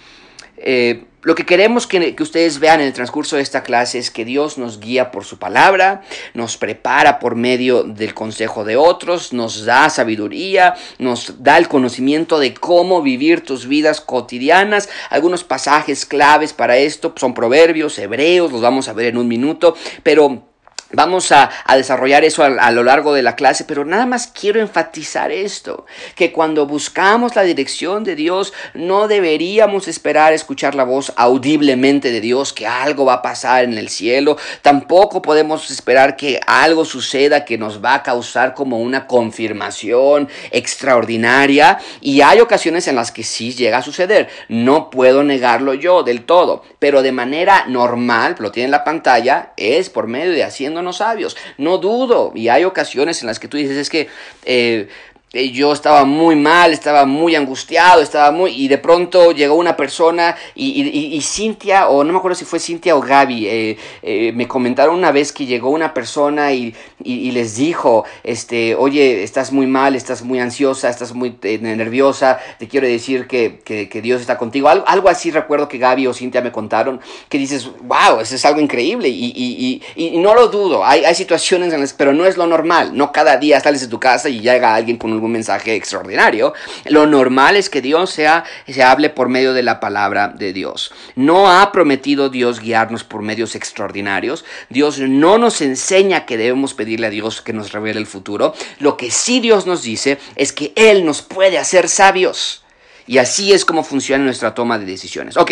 Eh, 0.57 1.03
lo 1.21 1.35
que 1.35 1.45
queremos 1.45 1.85
que, 1.85 2.15
ustedes 2.19 2.59
vean 2.59 2.79
en 2.79 2.87
el 2.87 2.93
transcurso 2.93 3.35
de 3.35 3.41
esta 3.41 3.63
clase 3.63 3.99
es 3.99 4.09
que 4.09 4.23
Dios 4.23 4.57
nos 4.57 4.79
guía 4.79 5.11
por 5.11 5.25
su 5.25 5.37
palabra, 5.37 6.01
nos 6.33 6.55
prepara 6.55 7.19
por 7.19 7.35
medio 7.35 7.83
del 7.83 8.13
consejo 8.13 8.63
de 8.63 8.77
otros, 8.77 9.33
nos 9.33 9.65
da 9.65 9.89
sabiduría, 9.89 10.75
nos 10.97 11.43
da 11.43 11.57
el 11.57 11.67
conocimiento 11.67 12.39
de 12.39 12.53
cómo 12.53 13.01
vivir 13.01 13.43
tus 13.43 13.67
vidas 13.67 13.99
cotidianas. 13.99 14.87
Algunos 15.09 15.43
pasajes 15.43 16.05
claves 16.05 16.53
para 16.53 16.77
esto 16.77 17.13
son 17.17 17.33
proverbios, 17.33 17.99
hebreos, 17.99 18.51
los 18.51 18.61
vamos 18.61 18.87
a 18.87 18.93
ver 18.93 19.07
en 19.07 19.17
un 19.17 19.27
minuto, 19.27 19.75
pero 20.03 20.48
Vamos 20.91 21.31
a, 21.31 21.51
desarrollar 21.75 22.23
eso 22.23 22.43
a, 22.43 22.71
lo 22.71 22.83
largo 22.83 23.13
de 23.13 23.21
la 23.21 23.35
clase, 23.35 23.63
pero 23.63 23.85
nada 23.85 24.07
más 24.07 24.25
quiero 24.25 24.59
enfatizar 24.59 25.31
esto, 25.31 25.85
que 26.15 26.31
cuando 26.31 26.65
buscamos 26.65 27.35
la 27.35 27.43
dirección 27.43 28.03
de 28.03 28.15
Dios, 28.15 28.53
no 28.73 29.07
deberíamos 29.07 29.87
esperar 29.87 30.33
escuchar 30.33 30.73
la 30.73 30.85
voz 30.85 31.13
audiblemente 31.15 32.11
de 32.11 32.21
Dios, 32.21 32.53
que 32.53 32.65
algo 32.65 33.05
va 33.05 33.13
a 33.13 33.21
pasar 33.21 33.65
en 33.65 33.77
el 33.77 33.89
cielo, 33.89 34.37
tampoco 34.63 35.21
podemos 35.21 35.69
esperar 35.69 36.15
que 36.15 36.39
algo 36.47 36.83
suceda 36.85 37.45
que 37.45 37.59
nos 37.59 37.85
va 37.85 37.93
a 37.93 38.03
causar 38.03 38.55
como 38.55 38.79
una 38.79 39.05
confirmación 39.05 40.27
extraordinaria, 40.49 41.77
y 42.01 42.21
hay 42.21 42.39
ocasiones 42.39 42.87
en 42.87 42.95
las 42.95 43.11
que 43.11 43.23
sí 43.23 43.53
llega 43.53 43.77
a 43.77 43.83
suceder, 43.83 44.27
no 44.47 44.89
puedo 44.89 45.23
negarlo 45.23 45.75
yo 45.75 46.01
del 46.01 46.25
todo, 46.25 46.63
pero 46.79 47.03
de 47.03 47.11
manera 47.11 47.65
normal, 47.67 48.37
lo 48.39 48.51
tiene 48.51 48.65
en 48.65 48.71
la 48.71 48.83
pantalla, 48.83 49.53
es 49.55 49.91
por 49.91 50.07
medio 50.07 50.31
de 50.31 50.43
haciendo 50.43 50.78
sabios. 50.93 51.37
No 51.57 51.77
dudo, 51.77 52.31
y 52.35 52.49
hay 52.49 52.63
ocasiones 52.63 53.21
en 53.21 53.27
las 53.27 53.39
que 53.39 53.47
tú 53.47 53.57
dices, 53.57 53.77
es 53.77 53.89
que 53.89 54.07
eh, 54.45 54.87
eh, 55.31 55.51
yo 55.51 55.71
estaba 55.73 56.05
muy 56.05 56.35
mal, 56.35 56.73
estaba 56.73 57.05
muy 57.05 57.35
angustiado, 57.35 58.01
estaba 58.01 58.31
muy... 58.31 58.51
Y 58.51 58.67
de 58.67 58.79
pronto 58.79 59.31
llegó 59.31 59.55
una 59.55 59.77
persona 59.77 60.35
y, 60.55 61.21
Cintia, 61.21 61.89
o 61.89 62.03
no 62.03 62.13
me 62.13 62.17
acuerdo 62.17 62.35
si 62.35 62.45
fue 62.45 62.59
Cintia 62.59 62.95
o 62.95 63.01
Gaby, 63.01 63.47
eh, 63.47 64.31
me 64.33 64.47
comentaron 64.47 64.95
una 64.95 65.11
vez 65.11 65.31
que 65.31 65.45
llegó 65.45 65.69
una 65.69 65.93
persona 65.93 66.51
y, 66.51 66.73
y, 67.03 67.31
les 67.31 67.55
dijo, 67.55 68.05
este, 68.23 68.75
oye, 68.75 69.23
estás 69.23 69.51
muy 69.51 69.67
mal, 69.67 69.95
estás 69.95 70.21
muy 70.21 70.39
ansiosa, 70.39 70.89
estás 70.89 71.13
muy 71.13 71.37
nerviosa, 71.41 72.39
te 72.57 72.67
quiero 72.67 72.87
decir 72.87 73.27
que, 73.27 73.59
que, 73.63 73.87
que 73.87 74.01
Dios 74.01 74.21
está 74.21 74.37
contigo. 74.37 74.69
Algo, 74.69 74.85
algo, 74.87 75.09
así 75.09 75.31
recuerdo 75.31 75.67
que 75.67 75.77
Gaby 75.77 76.07
o 76.07 76.13
Cintia 76.13 76.41
me 76.41 76.51
contaron, 76.51 76.99
que 77.29 77.37
dices, 77.37 77.69
wow, 77.83 78.19
eso 78.21 78.35
es 78.35 78.45
algo 78.45 78.59
increíble 78.59 79.07
y, 79.09 79.81
y 79.95 80.17
no 80.17 80.33
lo 80.33 80.47
dudo, 80.47 80.85
hay, 80.85 81.05
hay 81.05 81.15
situaciones 81.15 81.73
en 81.73 81.79
las, 81.79 81.93
pero 81.93 82.13
no 82.13 82.25
es 82.25 82.37
lo 82.37 82.47
normal, 82.47 82.95
no 82.95 83.11
cada 83.11 83.37
día 83.37 83.59
sales 83.59 83.81
de 83.81 83.87
tu 83.87 83.99
casa 83.99 84.29
y 84.29 84.41
llega 84.41 84.75
alguien 84.75 84.97
con 84.97 85.11
algún 85.11 85.31
mensaje 85.31 85.75
extraordinario. 85.75 86.53
Lo 86.85 87.05
normal 87.05 87.55
es 87.55 87.69
que 87.69 87.81
Dios 87.81 88.09
sea, 88.09 88.43
se 88.67 88.83
hable 88.83 89.09
por 89.09 89.29
medio 89.29 89.53
de 89.53 89.63
la 89.63 89.79
palabra 89.79 90.29
de 90.29 90.53
Dios. 90.53 90.91
No 91.15 91.51
ha 91.51 91.71
prometido 91.71 92.29
Dios 92.29 92.59
guiarnos 92.59 93.03
por 93.03 93.21
medios 93.21 93.55
extraordinarios. 93.55 94.45
Dios 94.69 94.99
no 94.99 95.37
nos 95.37 95.61
enseña 95.61 96.25
que 96.25 96.37
debemos 96.37 96.73
pedir 96.73 96.88
pedirle 96.89 97.07
a 97.07 97.11
Dios 97.11 97.43
que 97.43 97.53
nos 97.53 97.71
revele 97.71 97.99
el 97.99 98.07
futuro. 98.07 98.55
Lo 98.79 98.97
que 98.97 99.11
sí 99.11 99.39
Dios 99.39 99.67
nos 99.67 99.83
dice 99.83 100.17
es 100.35 100.51
que 100.51 100.73
Él 100.75 101.05
nos 101.05 101.21
puede 101.21 101.59
hacer 101.59 101.87
sabios. 101.87 102.63
Y 103.05 103.19
así 103.19 103.53
es 103.53 103.63
como 103.63 103.83
funciona 103.83 104.23
nuestra 104.23 104.55
toma 104.55 104.79
de 104.79 104.85
decisiones. 104.85 105.37
Ok. 105.37 105.51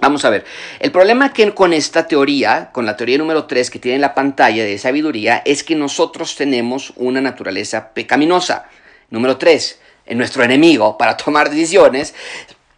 Vamos 0.00 0.24
a 0.24 0.30
ver, 0.30 0.44
el 0.80 0.90
problema 0.90 1.32
que 1.32 1.54
con 1.54 1.74
esta 1.74 2.08
teoría, 2.08 2.70
con 2.72 2.86
la 2.86 2.96
teoría 2.96 3.18
número 3.18 3.44
3 3.44 3.70
que 3.70 3.78
tiene 3.78 3.96
en 3.96 4.00
la 4.00 4.14
pantalla 4.14 4.64
de 4.64 4.78
sabiduría, 4.78 5.42
es 5.44 5.62
que 5.62 5.76
nosotros 5.76 6.34
tenemos 6.36 6.94
una 6.96 7.20
naturaleza 7.20 7.92
pecaminosa. 7.92 8.64
Número 9.10 9.36
3, 9.36 9.78
en 10.06 10.18
nuestro 10.18 10.42
enemigo 10.42 10.96
para 10.96 11.16
tomar 11.16 11.50
decisiones, 11.50 12.14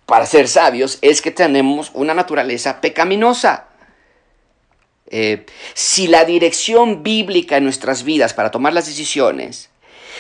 para 0.05 0.27
ser 0.27 0.49
sabios, 0.49 0.99
es 1.01 1.23
que 1.23 1.31
tenemos 1.31 1.91
una 1.95 2.13
naturaleza 2.13 2.81
pecaminosa. 2.81 3.69
Eh, 5.15 5.45
si 5.75 6.07
la 6.07 6.25
dirección 6.25 7.03
bíblica 7.03 7.59
en 7.59 7.65
nuestras 7.65 8.03
vidas 8.03 8.33
para 8.33 8.51
tomar 8.51 8.73
las 8.73 8.87
decisiones 8.87 9.69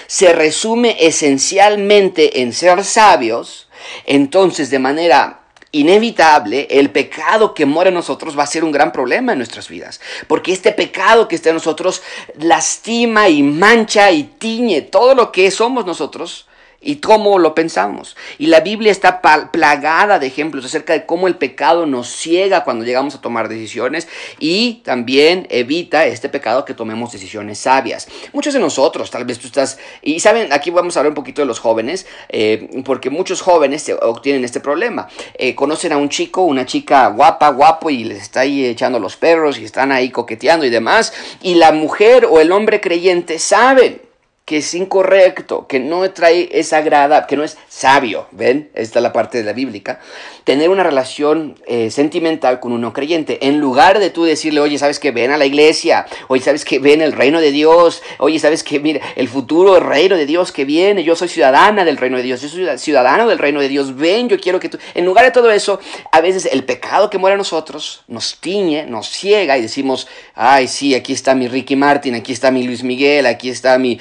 se 0.06 0.34
resume 0.34 0.96
esencialmente 1.00 2.42
en 2.42 2.52
ser 2.52 2.84
sabios, 2.84 3.68
entonces 4.04 4.68
de 4.68 4.78
manera 4.78 5.40
inevitable, 5.72 6.68
el 6.70 6.90
pecado 6.90 7.54
que 7.54 7.64
mora 7.64 7.88
en 7.88 7.94
nosotros 7.94 8.38
va 8.38 8.42
a 8.42 8.46
ser 8.46 8.64
un 8.64 8.72
gran 8.72 8.92
problema 8.92 9.32
en 9.32 9.38
nuestras 9.38 9.70
vidas. 9.70 10.02
Porque 10.28 10.52
este 10.52 10.72
pecado 10.72 11.26
que 11.26 11.36
está 11.36 11.48
en 11.48 11.54
nosotros 11.54 12.02
lastima 12.38 13.30
y 13.30 13.42
mancha 13.42 14.10
y 14.10 14.24
tiñe 14.24 14.82
todo 14.82 15.14
lo 15.14 15.32
que 15.32 15.50
somos 15.50 15.86
nosotros 15.86 16.46
y 16.82 16.96
cómo 16.96 17.38
lo 17.38 17.54
pensamos. 17.54 18.16
Y 18.38 18.46
la 18.46 18.60
Biblia 18.60 18.90
está 18.90 19.20
plagada 19.20 20.18
de 20.18 20.26
ejemplos 20.26 20.64
acerca 20.64 20.92
de 20.92 21.06
cómo 21.06 21.28
el 21.28 21.36
pecado 21.36 21.86
nos 21.86 22.08
ciega 22.08 22.64
cuando 22.64 22.84
llegamos 22.84 23.14
a 23.14 23.20
tomar 23.20 23.48
decisiones 23.48 24.08
y 24.38 24.82
también 24.84 25.46
evita 25.50 26.06
este 26.06 26.28
pecado 26.28 26.64
que 26.64 26.74
tomemos 26.74 27.12
decisiones 27.12 27.58
sabias. 27.58 28.08
Muchos 28.32 28.54
de 28.54 28.60
nosotros, 28.60 29.10
tal 29.10 29.24
vez 29.24 29.38
tú 29.38 29.46
estás, 29.46 29.78
y 30.02 30.20
saben, 30.20 30.52
aquí 30.52 30.70
vamos 30.70 30.96
a 30.96 31.00
hablar 31.00 31.10
un 31.10 31.16
poquito 31.16 31.42
de 31.42 31.46
los 31.46 31.60
jóvenes, 31.60 32.06
eh, 32.28 32.68
porque 32.84 33.10
muchos 33.10 33.40
jóvenes 33.40 33.90
tienen 34.22 34.44
este 34.44 34.60
problema. 34.60 35.08
Eh, 35.34 35.54
conocen 35.54 35.92
a 35.92 35.96
un 35.96 36.08
chico, 36.08 36.42
una 36.42 36.66
chica 36.66 37.06
guapa, 37.08 37.50
guapo, 37.50 37.90
y 37.90 38.04
les 38.04 38.22
está 38.22 38.40
ahí 38.40 38.64
echando 38.64 38.98
los 38.98 39.16
perros 39.16 39.58
y 39.58 39.64
están 39.64 39.92
ahí 39.92 40.10
coqueteando 40.10 40.66
y 40.66 40.70
demás, 40.70 41.12
y 41.42 41.54
la 41.54 41.72
mujer 41.72 42.26
o 42.28 42.40
el 42.40 42.50
hombre 42.52 42.80
creyente 42.80 43.38
saben 43.38 44.11
es 44.58 44.74
incorrecto, 44.74 45.66
que 45.66 45.80
no 45.80 46.10
trae 46.10 46.48
esa 46.52 46.80
grada, 46.80 47.26
que 47.26 47.36
no 47.36 47.44
es 47.44 47.56
sabio, 47.68 48.26
¿ven? 48.32 48.70
Esta 48.74 48.98
es 48.98 49.02
la 49.02 49.12
parte 49.12 49.38
de 49.38 49.44
la 49.44 49.52
bíblica. 49.52 50.00
Tener 50.44 50.70
una 50.70 50.82
relación 50.82 51.56
eh, 51.66 51.90
sentimental 51.90 52.60
con 52.60 52.72
un 52.72 52.80
no 52.80 52.92
creyente. 52.92 53.46
En 53.46 53.58
lugar 53.58 53.98
de 53.98 54.10
tú 54.10 54.24
decirle, 54.24 54.60
oye, 54.60 54.78
¿sabes 54.78 54.98
que 54.98 55.10
ven 55.10 55.30
a 55.30 55.36
la 55.36 55.46
iglesia? 55.46 56.06
Oye, 56.28 56.42
¿sabes 56.42 56.64
que 56.64 56.78
ven 56.78 57.00
el 57.00 57.12
reino 57.12 57.40
de 57.40 57.52
Dios? 57.52 58.02
Oye, 58.18 58.38
¿sabes 58.38 58.62
que 58.62 58.80
mira, 58.80 59.00
el 59.16 59.28
futuro 59.28 59.78
reino 59.80 60.16
de 60.16 60.26
Dios 60.26 60.52
que 60.52 60.64
viene? 60.64 61.04
Yo 61.04 61.16
soy 61.16 61.28
ciudadana 61.28 61.84
del 61.84 61.96
reino 61.96 62.16
de 62.16 62.22
Dios, 62.22 62.42
yo 62.42 62.48
soy 62.48 62.78
ciudadano 62.78 63.28
del 63.28 63.38
reino 63.38 63.60
de 63.60 63.68
Dios. 63.68 63.96
Ven, 63.96 64.28
yo 64.28 64.38
quiero 64.38 64.58
que 64.58 64.68
tú... 64.68 64.78
En 64.94 65.04
lugar 65.04 65.24
de 65.24 65.30
todo 65.30 65.50
eso, 65.50 65.80
a 66.10 66.20
veces 66.20 66.48
el 66.50 66.64
pecado 66.64 67.10
que 67.10 67.18
muere 67.18 67.34
en 67.34 67.38
nosotros 67.38 68.02
nos 68.08 68.36
tiñe, 68.40 68.86
nos 68.86 69.08
ciega 69.08 69.56
y 69.58 69.62
decimos, 69.62 70.08
ay, 70.34 70.68
sí, 70.68 70.94
aquí 70.94 71.12
está 71.12 71.34
mi 71.34 71.48
Ricky 71.48 71.76
Martin, 71.76 72.14
aquí 72.14 72.32
está 72.32 72.50
mi 72.50 72.62
Luis 72.64 72.82
Miguel, 72.82 73.26
aquí 73.26 73.48
está 73.48 73.78
mi, 73.78 73.98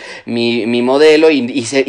modelo 0.82 1.30
y, 1.32 1.42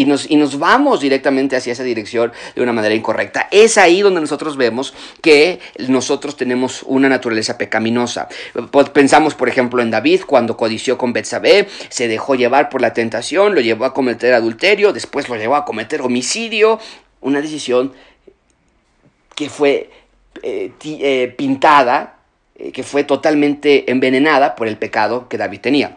nos, 0.06 0.30
y 0.30 0.36
nos 0.36 0.58
vamos 0.58 1.00
directamente 1.00 1.56
hacia 1.56 1.72
esa 1.72 1.82
dirección 1.82 2.32
de 2.54 2.62
una 2.62 2.72
manera 2.72 2.94
incorrecta. 2.94 3.48
Es 3.50 3.78
ahí 3.78 4.02
donde 4.02 4.20
nosotros 4.20 4.56
vemos 4.56 4.94
que 5.20 5.60
nosotros 5.88 6.36
tenemos 6.36 6.82
una 6.84 7.08
naturaleza 7.08 7.58
pecaminosa. 7.58 8.28
Pues, 8.70 8.90
pensamos, 8.90 9.34
por 9.34 9.48
ejemplo, 9.48 9.82
en 9.82 9.90
David 9.90 10.22
cuando 10.26 10.56
codició 10.56 10.98
con 10.98 11.12
Betsabé, 11.12 11.68
se 11.88 12.08
dejó 12.08 12.34
llevar 12.34 12.68
por 12.68 12.80
la 12.80 12.92
tentación, 12.92 13.54
lo 13.54 13.60
llevó 13.60 13.84
a 13.84 13.94
cometer 13.94 14.34
adulterio, 14.34 14.92
después 14.92 15.28
lo 15.28 15.36
llevó 15.36 15.56
a 15.56 15.64
cometer 15.64 16.02
homicidio, 16.02 16.78
una 17.20 17.40
decisión 17.40 17.92
que 19.34 19.48
fue 19.48 19.90
eh, 20.42 20.72
eh, 20.84 21.34
pintada, 21.36 22.16
eh, 22.56 22.72
que 22.72 22.82
fue 22.82 23.04
totalmente 23.04 23.90
envenenada 23.90 24.54
por 24.54 24.68
el 24.68 24.76
pecado 24.76 25.28
que 25.28 25.38
David 25.38 25.60
tenía. 25.60 25.96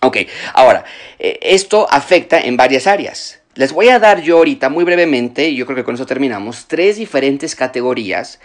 Ok, 0.00 0.18
ahora, 0.54 0.84
eh, 1.18 1.38
esto 1.42 1.86
afecta 1.90 2.40
en 2.40 2.56
varias 2.56 2.86
áreas. 2.86 3.40
Les 3.54 3.72
voy 3.72 3.88
a 3.88 3.98
dar 3.98 4.22
yo 4.22 4.36
ahorita 4.38 4.68
muy 4.68 4.84
brevemente, 4.84 5.48
y 5.48 5.56
yo 5.56 5.66
creo 5.66 5.76
que 5.76 5.84
con 5.84 5.96
eso 5.96 6.06
terminamos, 6.06 6.66
tres 6.68 6.96
diferentes 6.96 7.56
categorías 7.56 8.38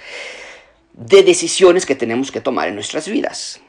de 0.93 1.23
decisiones 1.23 1.85
que 1.85 1.95
tenemos 1.95 2.31
que 2.31 2.41
tomar 2.41 2.67
en 2.67 2.75
nuestras 2.75 3.07
vidas 3.07 3.61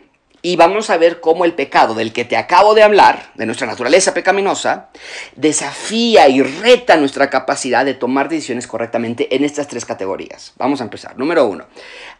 y 0.45 0.57
vamos 0.57 0.91
a 0.91 0.99
ver 0.99 1.23
cómo 1.23 1.47
el 1.47 1.55
pecado 1.55 1.95
del 1.95 2.13
que 2.13 2.27
te 2.27 2.37
acabo 2.37 2.75
de 2.75 2.83
hablar, 2.83 3.31
de 3.35 3.47
nuestra 3.47 3.67
naturaleza 3.67 4.13
pecaminosa, 4.13 4.91
desafía 5.37 6.29
y 6.29 6.43
reta 6.43 6.99
nuestra 6.99 7.31
capacidad 7.31 7.83
de 7.83 7.95
tomar 7.95 8.29
decisiones 8.29 8.67
correctamente 8.67 9.35
en 9.35 9.43
estas 9.43 9.69
tres 9.69 9.87
categorías. 9.87 10.53
Vamos 10.59 10.83
a 10.83 10.85
empezar. 10.85 11.17
Número 11.17 11.47
uno, 11.47 11.65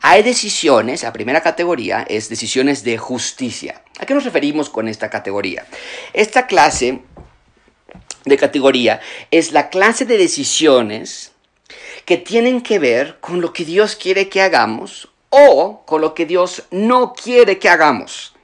hay 0.01 0.23
decisiones, 0.23 1.03
la 1.03 1.13
primera 1.13 1.43
categoría 1.43 2.07
es 2.09 2.31
decisiones 2.31 2.83
de 2.83 2.97
justicia. 2.97 3.83
¿A 3.99 4.07
qué 4.07 4.15
nos 4.15 4.25
referimos 4.25 4.71
con 4.71 4.89
esta 4.89 5.11
categoría? 5.11 5.67
Esta 6.15 6.47
clase 6.47 7.03
de 8.25 8.37
categoría 8.39 9.01
es 9.31 9.53
la 9.53 9.69
clase 9.69 10.07
de 10.07 10.17
decisiones 10.17 11.33
que 12.07 12.17
tienen 12.17 12.63
que 12.63 12.79
ver 12.79 13.19
con 13.21 13.43
lo 13.43 13.53
que 13.53 13.67
Dios 13.67 13.97
quiere 13.97 14.31
que 14.31 14.41
hagamos 14.41 15.11
o 15.35 15.85
con 15.85 16.01
lo 16.01 16.15
que 16.15 16.27
Dios 16.27 16.65
no 16.71 17.13
quiere 17.13 17.59
que 17.59 17.69
hagamos. 17.69 18.35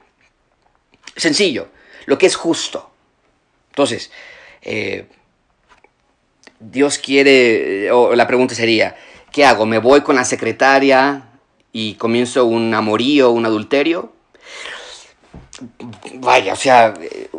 Sencillo, 1.15 1.69
lo 2.05 2.17
que 2.17 2.25
es 2.25 2.35
justo. 2.35 2.91
Entonces, 3.69 4.11
eh, 4.61 5.07
Dios 6.59 6.97
quiere, 6.97 7.89
o 7.91 8.13
la 8.13 8.27
pregunta 8.27 8.53
sería, 8.55 8.95
¿qué 9.31 9.45
hago? 9.45 9.65
¿Me 9.65 9.79
voy 9.79 10.01
con 10.01 10.15
la 10.15 10.25
secretaria 10.25 11.29
y 11.71 11.95
comienzo 11.95 12.45
un 12.45 12.73
amorío, 12.73 13.31
un 13.31 13.45
adulterio? 13.45 14.11
Vaya, 16.15 16.53
o 16.53 16.57
sea, 16.57 16.93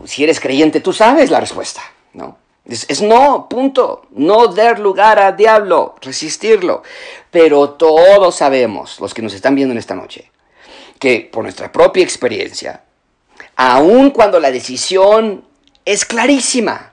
si 0.07 0.25
eres 0.25 0.41
creyente, 0.41 0.81
tú 0.81 0.93
sabes 0.93 1.31
la 1.31 1.41
respuesta, 1.41 1.83
¿no? 2.15 2.39
Es, 2.65 3.03
no, 3.03 3.49
punto. 3.49 4.07
No 4.11 4.49
dar 4.49 4.79
lugar 4.79 5.19
al 5.19 5.37
diablo, 5.37 5.97
resistirlo. 6.01 6.83
Pero 7.31 7.71
todos 7.71 8.37
sabemos, 8.37 9.01
los 9.01 9.15
que 9.15 9.23
nos 9.23 9.35
están 9.35 9.55
viendo 9.55 9.73
en 9.73 9.79
esta 9.79 9.95
noche, 9.95 10.31
que 10.99 11.29
por 11.33 11.43
nuestra 11.43 11.73
propia 11.73 12.05
experiencia, 12.05 12.85
aun 13.57 14.11
cuando 14.11 14.39
la 14.39 14.53
decisión 14.53 15.45
es 15.85 16.05
clarísima, 16.05 16.93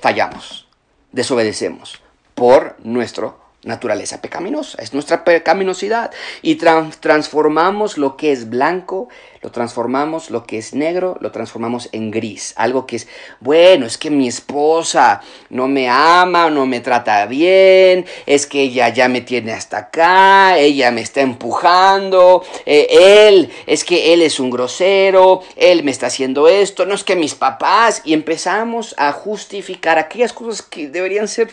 fallamos, 0.00 0.66
desobedecemos 1.12 2.00
por 2.34 2.76
nuestro 2.82 3.45
naturaleza 3.66 4.20
pecaminosa, 4.22 4.78
es 4.80 4.94
nuestra 4.94 5.24
pecaminosidad. 5.24 6.10
Y 6.42 6.56
transformamos 6.56 7.98
lo 7.98 8.16
que 8.16 8.32
es 8.32 8.48
blanco, 8.48 9.08
lo 9.42 9.50
transformamos, 9.52 10.30
lo 10.30 10.44
que 10.44 10.58
es 10.58 10.74
negro, 10.74 11.16
lo 11.20 11.30
transformamos 11.30 11.88
en 11.92 12.10
gris. 12.10 12.52
Algo 12.56 12.86
que 12.86 12.96
es, 12.96 13.08
bueno, 13.40 13.86
es 13.86 13.98
que 13.98 14.10
mi 14.10 14.26
esposa 14.26 15.20
no 15.50 15.68
me 15.68 15.88
ama, 15.88 16.50
no 16.50 16.66
me 16.66 16.80
trata 16.80 17.26
bien, 17.26 18.06
es 18.26 18.46
que 18.46 18.62
ella 18.62 18.88
ya 18.88 19.08
me 19.08 19.20
tiene 19.20 19.52
hasta 19.52 19.78
acá, 19.78 20.58
ella 20.58 20.90
me 20.90 21.00
está 21.00 21.20
empujando, 21.20 22.44
eh, 22.64 23.28
él, 23.28 23.50
es 23.66 23.84
que 23.84 24.12
él 24.12 24.22
es 24.22 24.40
un 24.40 24.50
grosero, 24.50 25.42
él 25.56 25.84
me 25.84 25.90
está 25.90 26.06
haciendo 26.06 26.48
esto, 26.48 26.86
no 26.86 26.94
es 26.94 27.04
que 27.04 27.16
mis 27.16 27.34
papás, 27.34 28.02
y 28.04 28.14
empezamos 28.14 28.94
a 28.98 29.12
justificar 29.12 29.98
aquellas 29.98 30.32
cosas 30.32 30.62
que 30.62 30.88
deberían 30.88 31.28
ser 31.28 31.50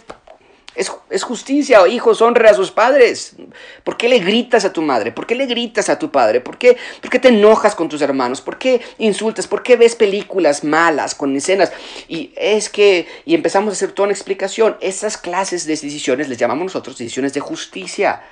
es, 0.76 1.24
justicia, 1.24 1.88
hijos, 1.88 2.22
honre 2.22 2.50
a 2.50 2.54
sus 2.54 2.72
padres. 2.72 3.36
¿Por 3.84 3.96
qué 3.96 4.10
le 4.10 4.20
gritas 4.20 4.66
a 4.66 4.74
tu 4.74 4.82
madre? 4.82 5.12
¿Por 5.12 5.28
qué 5.28 5.36
le 5.36 5.46
gritas 5.46 5.90
a 5.90 6.00
tu 6.00 6.12
padre? 6.12 6.42
¿Por 6.42 6.58
qué, 6.58 6.78
¿Por 7.02 7.12
qué 7.12 7.20
te 7.20 7.28
enojas 7.28 7.76
con 7.76 7.90
tus 7.90 8.02
hermanos? 8.02 8.42
¿Por 8.42 8.58
qué 8.58 8.82
insultas? 8.98 9.48
¿Por 9.48 9.62
qué 9.62 9.78
ves 9.78 9.96
películas 9.96 10.64
malas 10.64 11.14
con 11.14 11.36
escenas? 11.36 11.72
Y 12.08 12.34
es 12.36 12.70
que, 12.70 13.08
y 13.26 13.36
empezamos 13.36 13.72
a 13.72 13.74
hacer 13.74 13.92
toda 13.92 14.08
una 14.08 14.14
explicación. 14.14 14.78
Esas 14.82 15.18
clases 15.18 15.66
de 15.66 15.74
decisiones 15.74 16.28
les 16.28 16.38
llamamos 16.38 16.66
nosotros 16.66 16.98
decisiones 16.98 17.34
de 17.34 17.40
justicia. 17.40 18.24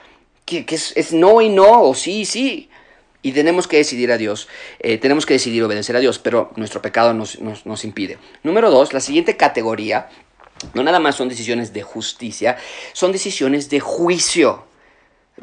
Que, 0.45 0.65
es, 0.67 1.13
no 1.13 1.41
y 1.41 1.49
no, 1.49 1.84
o 1.84 1.93
sí 1.93 2.21
y 2.21 2.25
sí. 2.25 2.69
Y 3.21 3.34
tenemos 3.34 3.67
que 3.67 3.77
decidir 3.77 4.12
a 4.12 4.17
Dios, 4.17 4.47
eh, 4.80 4.97
tenemos 4.97 5.27
que 5.27 5.36
decidir 5.36 5.63
obedecer 5.63 5.95
a 5.95 5.99
Dios, 5.99 6.17
pero 6.17 6.49
nuestro 6.56 6.82
pecado 6.82 7.13
nos, 7.13 7.39
nos, 7.39 7.67
nos 7.67 7.86
impide. 7.86 8.17
Número 8.41 8.71
dos, 8.71 8.93
la 8.93 8.99
siguiente 8.99 9.38
categoría 9.38 10.10
no 10.74 10.84
nada 10.84 11.00
más 11.00 11.15
son 11.15 11.30
decisiones 11.30 11.74
de 11.74 11.84
justicia, 11.84 12.58
son 12.93 13.12
decisiones 13.12 13.69
de 13.69 13.80
juicio. 13.80 14.63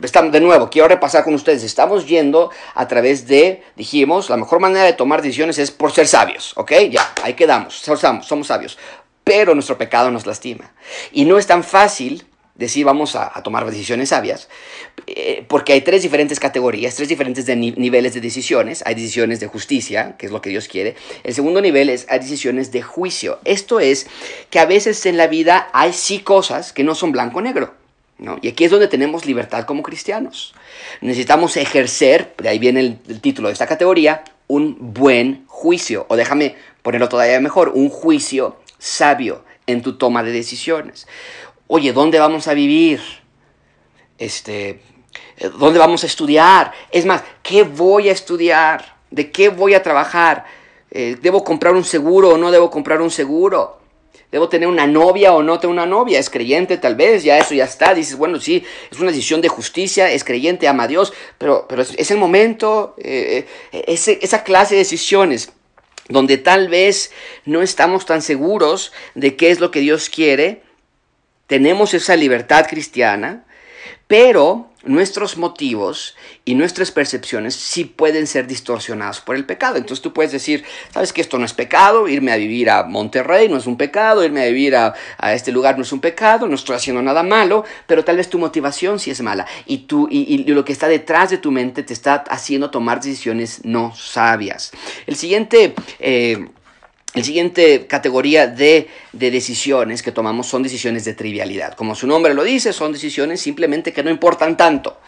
Estamos, 0.00 0.30
de 0.32 0.40
nuevo, 0.40 0.70
quiero 0.70 0.86
repasar 0.86 1.24
con 1.24 1.34
ustedes. 1.34 1.64
Estamos 1.64 2.06
yendo 2.06 2.50
a 2.74 2.86
través 2.86 3.26
de, 3.26 3.64
dijimos, 3.74 4.30
la 4.30 4.36
mejor 4.36 4.60
manera 4.60 4.84
de 4.84 4.92
tomar 4.92 5.22
decisiones 5.22 5.58
es 5.58 5.70
por 5.70 5.92
ser 5.92 6.06
sabios, 6.06 6.52
¿ok? 6.56 6.72
Ya, 6.90 7.12
ahí 7.22 7.34
quedamos, 7.34 7.74
somos, 7.74 8.26
somos 8.26 8.46
sabios. 8.46 8.78
Pero 9.24 9.54
nuestro 9.54 9.76
pecado 9.76 10.10
nos 10.10 10.24
lastima. 10.24 10.72
Y 11.12 11.24
no 11.24 11.36
es 11.36 11.46
tan 11.46 11.64
fácil 11.64 12.26
decir 12.58 12.84
vamos 12.84 13.16
a, 13.16 13.30
tomar 13.42 13.64
decisiones 13.64 14.10
sabias, 14.10 14.48
eh, 15.06 15.44
porque 15.48 15.72
hay 15.72 15.80
tres 15.80 16.02
diferentes 16.02 16.40
categorías, 16.40 16.94
tres 16.96 17.08
diferentes 17.08 17.46
niveles 17.56 18.14
de 18.14 18.20
decisiones. 18.20 18.82
Hay 18.84 18.94
decisiones 18.94 19.40
de 19.40 19.46
justicia, 19.46 20.16
que 20.18 20.26
es 20.26 20.32
lo 20.32 20.42
que 20.42 20.50
Dios 20.50 20.68
quiere. 20.68 20.96
El 21.22 21.34
segundo 21.34 21.60
nivel 21.62 21.88
es 21.88 22.06
hay 22.10 22.18
decisiones 22.18 22.72
de 22.72 22.82
juicio. 22.82 23.38
Esto 23.44 23.80
es 23.80 24.06
que 24.50 24.58
a 24.58 24.66
veces 24.66 25.06
en 25.06 25.16
la 25.16 25.28
vida 25.28 25.70
hay 25.72 25.92
sí 25.92 26.18
cosas 26.18 26.72
que 26.72 26.84
no 26.84 26.94
son 26.94 27.12
blanco-negro. 27.12 27.74
¿no? 28.18 28.38
Y 28.42 28.48
aquí 28.48 28.64
es 28.64 28.72
donde 28.72 28.88
tenemos 28.88 29.24
libertad 29.24 29.64
como 29.64 29.84
cristianos. 29.84 30.52
Necesitamos 31.00 31.56
ejercer, 31.56 32.34
de 32.36 32.48
ahí 32.48 32.58
viene 32.58 32.80
el, 32.80 32.98
el 33.08 33.20
título 33.20 33.48
de 33.48 33.52
esta 33.52 33.68
categoría, 33.68 34.24
un 34.48 34.76
buen 34.92 35.44
juicio. 35.46 36.06
O 36.08 36.16
déjame 36.16 36.56
ponerlo 36.82 37.08
todavía 37.08 37.38
mejor, 37.38 37.68
un 37.68 37.88
juicio 37.88 38.56
sabio 38.78 39.44
en 39.68 39.82
tu 39.82 39.96
toma 39.96 40.24
de 40.24 40.32
decisiones. 40.32 41.06
Oye, 41.70 41.92
¿dónde 41.92 42.18
vamos 42.18 42.48
a 42.48 42.54
vivir? 42.54 42.98
Este, 44.16 44.80
¿dónde 45.58 45.78
vamos 45.78 46.02
a 46.02 46.06
estudiar? 46.06 46.72
Es 46.90 47.04
más, 47.04 47.22
¿qué 47.42 47.62
voy 47.62 48.08
a 48.08 48.12
estudiar? 48.12 48.96
¿De 49.10 49.30
qué 49.30 49.50
voy 49.50 49.74
a 49.74 49.82
trabajar? 49.82 50.46
Eh, 50.90 51.18
¿Debo 51.20 51.44
comprar 51.44 51.74
un 51.74 51.84
seguro 51.84 52.30
o 52.30 52.38
no 52.38 52.50
debo 52.50 52.70
comprar 52.70 53.02
un 53.02 53.10
seguro? 53.10 53.80
¿Debo 54.32 54.48
tener 54.48 54.66
una 54.66 54.86
novia 54.86 55.34
o 55.34 55.42
no 55.42 55.60
tener 55.60 55.74
una 55.74 55.84
novia? 55.84 56.18
¿Es 56.18 56.30
creyente 56.30 56.78
tal 56.78 56.96
vez? 56.96 57.22
Ya 57.22 57.36
eso 57.36 57.54
ya 57.54 57.64
está. 57.64 57.92
Dices, 57.92 58.16
bueno, 58.16 58.40
sí, 58.40 58.64
es 58.90 58.98
una 58.98 59.10
decisión 59.10 59.42
de 59.42 59.48
justicia, 59.48 60.10
es 60.10 60.24
creyente, 60.24 60.68
ama 60.68 60.84
a 60.84 60.88
Dios, 60.88 61.12
pero, 61.36 61.66
pero 61.68 61.82
es, 61.82 62.10
el 62.10 62.16
momento, 62.16 62.94
eh, 62.96 63.46
eh, 63.72 64.18
esa 64.22 64.42
clase 64.42 64.74
de 64.74 64.78
decisiones 64.78 65.52
donde 66.08 66.38
tal 66.38 66.68
vez 66.68 67.12
no 67.44 67.60
estamos 67.60 68.06
tan 68.06 68.22
seguros 68.22 68.92
de 69.14 69.36
qué 69.36 69.50
es 69.50 69.60
lo 69.60 69.70
que 69.70 69.80
Dios 69.80 70.08
quiere, 70.08 70.62
tenemos 71.48 71.94
esa 71.94 72.14
libertad 72.14 72.66
cristiana, 72.68 73.44
pero 74.06 74.70
nuestros 74.84 75.36
motivos 75.36 76.16
y 76.44 76.54
nuestras 76.54 76.92
percepciones 76.92 77.54
sí 77.54 77.84
pueden 77.84 78.26
ser 78.26 78.46
distorsionados 78.46 79.20
por 79.20 79.34
el 79.34 79.44
pecado. 79.44 79.76
Entonces 79.76 80.02
tú 80.02 80.12
puedes 80.12 80.30
decir, 80.30 80.64
sabes 80.92 81.12
que 81.12 81.20
esto 81.20 81.38
no 81.38 81.44
es 81.44 81.52
pecado, 81.52 82.06
irme 82.08 82.32
a 82.32 82.36
vivir 82.36 82.70
a 82.70 82.84
Monterrey 82.84 83.48
no 83.48 83.56
es 83.56 83.66
un 83.66 83.76
pecado, 83.76 84.24
irme 84.24 84.42
a 84.42 84.46
vivir 84.46 84.76
a, 84.76 84.94
este 85.34 85.52
lugar 85.52 85.76
no 85.76 85.82
es 85.82 85.92
un 85.92 86.00
pecado, 86.00 86.46
no 86.46 86.54
estoy 86.54 86.76
haciendo 86.76 87.02
nada 87.02 87.22
malo, 87.22 87.64
pero 87.86 88.04
tal 88.04 88.16
vez 88.16 88.30
tu 88.30 88.38
motivación 88.38 88.98
sí 88.98 89.10
es 89.10 89.20
mala 89.20 89.46
y, 89.66 89.78
tú, 89.78 90.08
y, 90.10 90.44
lo 90.44 90.64
que 90.64 90.72
está 90.72 90.86
detrás 90.86 91.30
de 91.30 91.38
tu 91.38 91.50
mente 91.50 91.82
te 91.82 91.92
está 91.92 92.24
haciendo 92.28 92.70
tomar 92.70 93.00
decisiones 93.00 93.64
no 93.64 93.94
sabias. 93.94 94.72
El 95.06 95.16
siguiente... 95.16 95.74
Eh, 95.98 96.48
la 97.18 97.24
siguiente 97.24 97.86
categoría 97.86 98.46
de, 98.46 98.88
decisiones 99.12 100.02
que 100.02 100.12
tomamos 100.12 100.46
son 100.46 100.62
decisiones 100.62 101.04
de 101.04 101.14
trivialidad. 101.14 101.74
Como 101.74 101.94
su 101.94 102.06
nombre 102.06 102.34
lo 102.34 102.44
dice, 102.44 102.72
son 102.72 102.92
decisiones 102.92 103.40
simplemente 103.40 103.92
que 103.92 104.02
no 104.02 104.10
importan 104.10 104.56
tanto. 104.56 104.98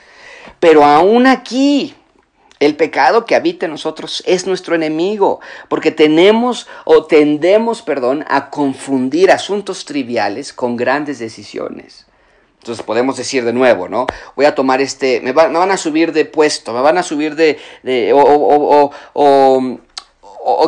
Pero 0.58 0.84
aún 0.84 1.26
aquí, 1.26 1.94
el 2.58 2.76
pecado 2.76 3.24
que 3.24 3.34
habita 3.34 3.66
en 3.66 3.72
nosotros 3.72 4.22
es 4.26 4.46
nuestro 4.46 4.74
enemigo, 4.74 5.40
porque 5.68 5.90
tenemos 5.90 6.68
o 6.84 7.06
tendemos, 7.06 7.82
perdón, 7.82 8.24
a 8.28 8.50
confundir 8.50 9.30
asuntos 9.30 9.84
triviales 9.84 10.52
con 10.52 10.76
grandes 10.76 11.18
decisiones. 11.18 12.06
Entonces 12.60 12.84
podemos 12.84 13.16
decir 13.16 13.42
de 13.46 13.54
nuevo, 13.54 13.88
¿no? 13.88 14.06
Voy 14.36 14.44
a 14.44 14.54
tomar 14.54 14.82
este, 14.82 15.22
me, 15.22 15.32
van 15.32 15.70
a 15.70 15.76
subir 15.78 16.12
de 16.12 16.26
puesto, 16.26 16.74
me 16.74 16.82
van 16.82 16.98
a 16.98 17.02
subir 17.02 17.34
de, 17.34 18.12
o, 18.12 18.90
o, 19.14 19.80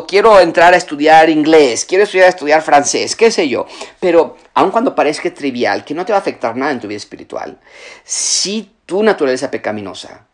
quiero 0.07 0.41
entrar 0.41 0.75
a 0.75 0.77
estudiar 0.77 1.31
inglés, 1.31 1.85
quiero 1.85 2.05
estudiar, 2.05 2.29
estudiar 2.29 2.63
francés, 2.63 3.17
qué 3.17 3.31
sé 3.31 3.49
yo. 3.49 3.67
Pero 4.01 4.37
aun 4.55 4.71
cuando 4.71 4.95
parezca 4.95 5.33
trivial, 5.33 5.85
que 5.85 5.95
no 5.95 6.05
te 6.05 6.13
va 6.13 6.19
a 6.19 6.21
afectar 6.21 6.57
nada 6.57 6.73
en 6.73 6.81
tu 6.81 6.89
vida 6.89 6.99
espiritual, 6.99 7.59
si 8.05 8.71
tu 8.87 9.03
naturaleza 9.03 9.51
pecaminosa 9.51 10.27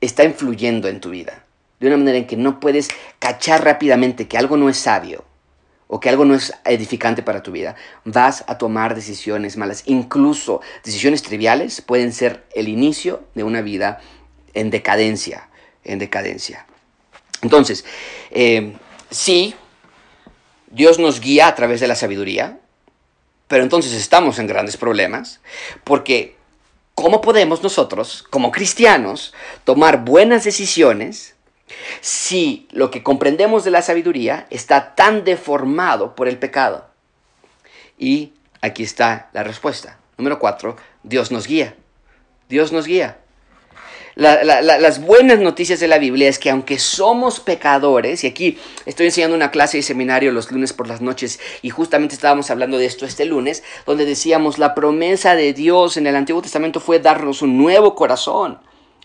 está 0.00 0.24
influyendo 0.24 0.88
en 0.88 1.00
tu 1.00 1.10
vida, 1.10 1.44
de 1.78 1.86
una 1.86 1.96
manera 1.96 2.18
en 2.18 2.26
que 2.26 2.36
no 2.36 2.60
puedes 2.60 2.88
cachar 3.18 3.64
rápidamente 3.64 4.28
que 4.28 4.36
algo 4.36 4.56
no 4.56 4.68
es 4.68 4.76
sabio 4.76 5.24
o 5.88 5.98
que 5.98 6.08
algo 6.08 6.24
no 6.24 6.34
es 6.34 6.52
edificante 6.64 7.22
para 7.22 7.42
tu 7.42 7.52
vida, 7.52 7.74
vas 8.04 8.44
a 8.46 8.58
tomar 8.58 8.94
decisiones 8.94 9.56
malas. 9.56 9.82
Incluso 9.86 10.60
decisiones 10.84 11.22
triviales 11.22 11.80
pueden 11.80 12.12
ser 12.12 12.44
el 12.54 12.68
inicio 12.68 13.24
de 13.34 13.44
una 13.44 13.60
vida 13.60 13.98
en 14.54 14.70
decadencia, 14.70 15.48
en 15.82 15.98
decadencia. 15.98 16.66
Entonces, 17.42 17.84
eh, 18.30 18.76
sí, 19.10 19.54
Dios 20.70 20.98
nos 20.98 21.20
guía 21.20 21.48
a 21.48 21.54
través 21.54 21.80
de 21.80 21.88
la 21.88 21.94
sabiduría, 21.94 22.58
pero 23.48 23.62
entonces 23.62 23.92
estamos 23.92 24.38
en 24.38 24.46
grandes 24.46 24.76
problemas, 24.76 25.40
porque 25.84 26.36
¿cómo 26.94 27.20
podemos 27.20 27.62
nosotros, 27.62 28.24
como 28.30 28.52
cristianos, 28.52 29.34
tomar 29.64 30.04
buenas 30.04 30.44
decisiones 30.44 31.34
si 32.00 32.68
lo 32.70 32.90
que 32.90 33.02
comprendemos 33.02 33.64
de 33.64 33.70
la 33.70 33.82
sabiduría 33.82 34.46
está 34.50 34.94
tan 34.94 35.24
deformado 35.24 36.14
por 36.14 36.28
el 36.28 36.38
pecado? 36.38 36.88
Y 37.98 38.34
aquí 38.60 38.82
está 38.82 39.30
la 39.32 39.42
respuesta. 39.42 39.98
Número 40.16 40.38
cuatro, 40.38 40.76
Dios 41.02 41.30
nos 41.30 41.46
guía. 41.46 41.74
Dios 42.48 42.72
nos 42.72 42.86
guía 42.86 43.18
las 44.20 45.00
buenas 45.00 45.38
noticias 45.38 45.80
de 45.80 45.88
la 45.88 45.98
Biblia 45.98 46.28
es 46.28 46.38
que 46.38 46.50
aunque 46.50 46.78
somos 46.78 47.40
pecadores, 47.40 48.22
y 48.22 48.26
aquí 48.26 48.58
estoy 48.84 49.06
enseñando 49.06 49.34
una 49.34 49.50
clase 49.50 49.78
de 49.78 49.82
seminario 49.82 50.30
los 50.30 50.50
lunes 50.52 50.74
por 50.74 50.86
las 50.88 51.00
noches, 51.00 51.40
y 51.62 51.70
justamente 51.70 52.14
estábamos 52.14 52.50
hablando 52.50 52.76
de 52.76 52.84
esto 52.84 53.06
este 53.06 53.24
lunes, 53.24 53.62
donde 53.86 54.04
decíamos 54.04 54.58
la 54.58 54.74
promesa 54.74 55.34
de 55.34 55.54
Dios 55.54 55.96
en 55.96 56.06
el 56.06 56.16
Antiguo 56.16 56.42
Testamento 56.42 56.80
fue 56.80 56.98
darnos 56.98 57.40
un 57.40 57.56
nuevo 57.56 57.94
corazón 57.94 58.58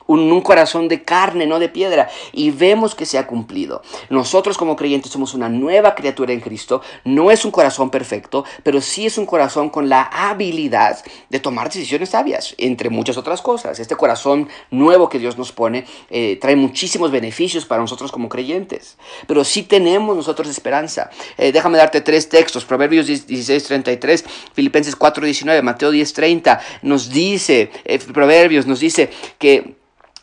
un, 0.08 0.42
corazón 0.42 0.88
de 0.88 1.04
carne, 1.04 1.48
no 1.48 1.60
de 1.60 1.70
piedra. 1.70 2.10
Y 2.32 2.52
vemos 2.52 2.96
que 2.96 3.06
se 3.06 3.18
ha 3.18 3.28
cumplido. 3.28 3.82
Nosotros 4.10 4.58
como 4.58 4.76
creyentes 4.76 5.12
somos 5.12 5.34
una 5.34 5.50
nueva 5.50 5.96
criatura 5.96 6.34
en 6.34 6.42
Cristo. 6.42 6.82
No 7.04 7.32
es 7.32 7.46
un 7.46 7.52
corazón 7.52 7.90
perfecto, 7.90 8.46
pero 8.64 8.82
sí 8.82 9.06
es 9.06 9.18
un 9.18 9.26
corazón 9.26 9.70
con 9.70 9.90
la 9.90 10.04
habilidad 10.04 11.04
de 11.30 11.40
tomar 11.40 11.70
decisiones 11.70 12.10
sabias, 12.10 12.56
entre 12.58 12.90
muchas 12.90 13.18
otras 13.18 13.42
cosas. 13.42 13.80
Este 13.80 13.96
corazón 13.96 14.50
nuevo 14.72 15.10
que 15.10 15.20
Dios 15.20 15.38
nos 15.38 15.52
pone 15.52 15.86
eh, 16.10 16.38
trae 16.40 16.56
muchísimos 16.56 17.12
beneficios 17.12 17.66
para 17.66 17.82
nosotros 17.82 18.12
como 18.12 18.30
creyentes. 18.30 18.98
Pero 19.28 19.44
sí 19.44 19.64
tenemos 19.64 20.16
nosotros 20.16 20.50
esperanza. 20.50 21.10
Eh, 21.38 21.52
déjame 21.52 21.78
darte 21.78 22.02
tres 22.02 22.30
textos. 22.30 22.66
Proverbios 22.66 23.08
16.33, 23.08 24.24
Filipenses 24.54 24.98
4.19, 24.98 25.62
Mateo 25.62 25.92
10.30. 25.92 26.60
Nos 26.84 27.10
dice, 27.10 27.72
eh, 27.86 28.00
Proverbios 28.00 28.68
nos 28.68 28.80
dice 28.80 29.10
que 29.38 29.76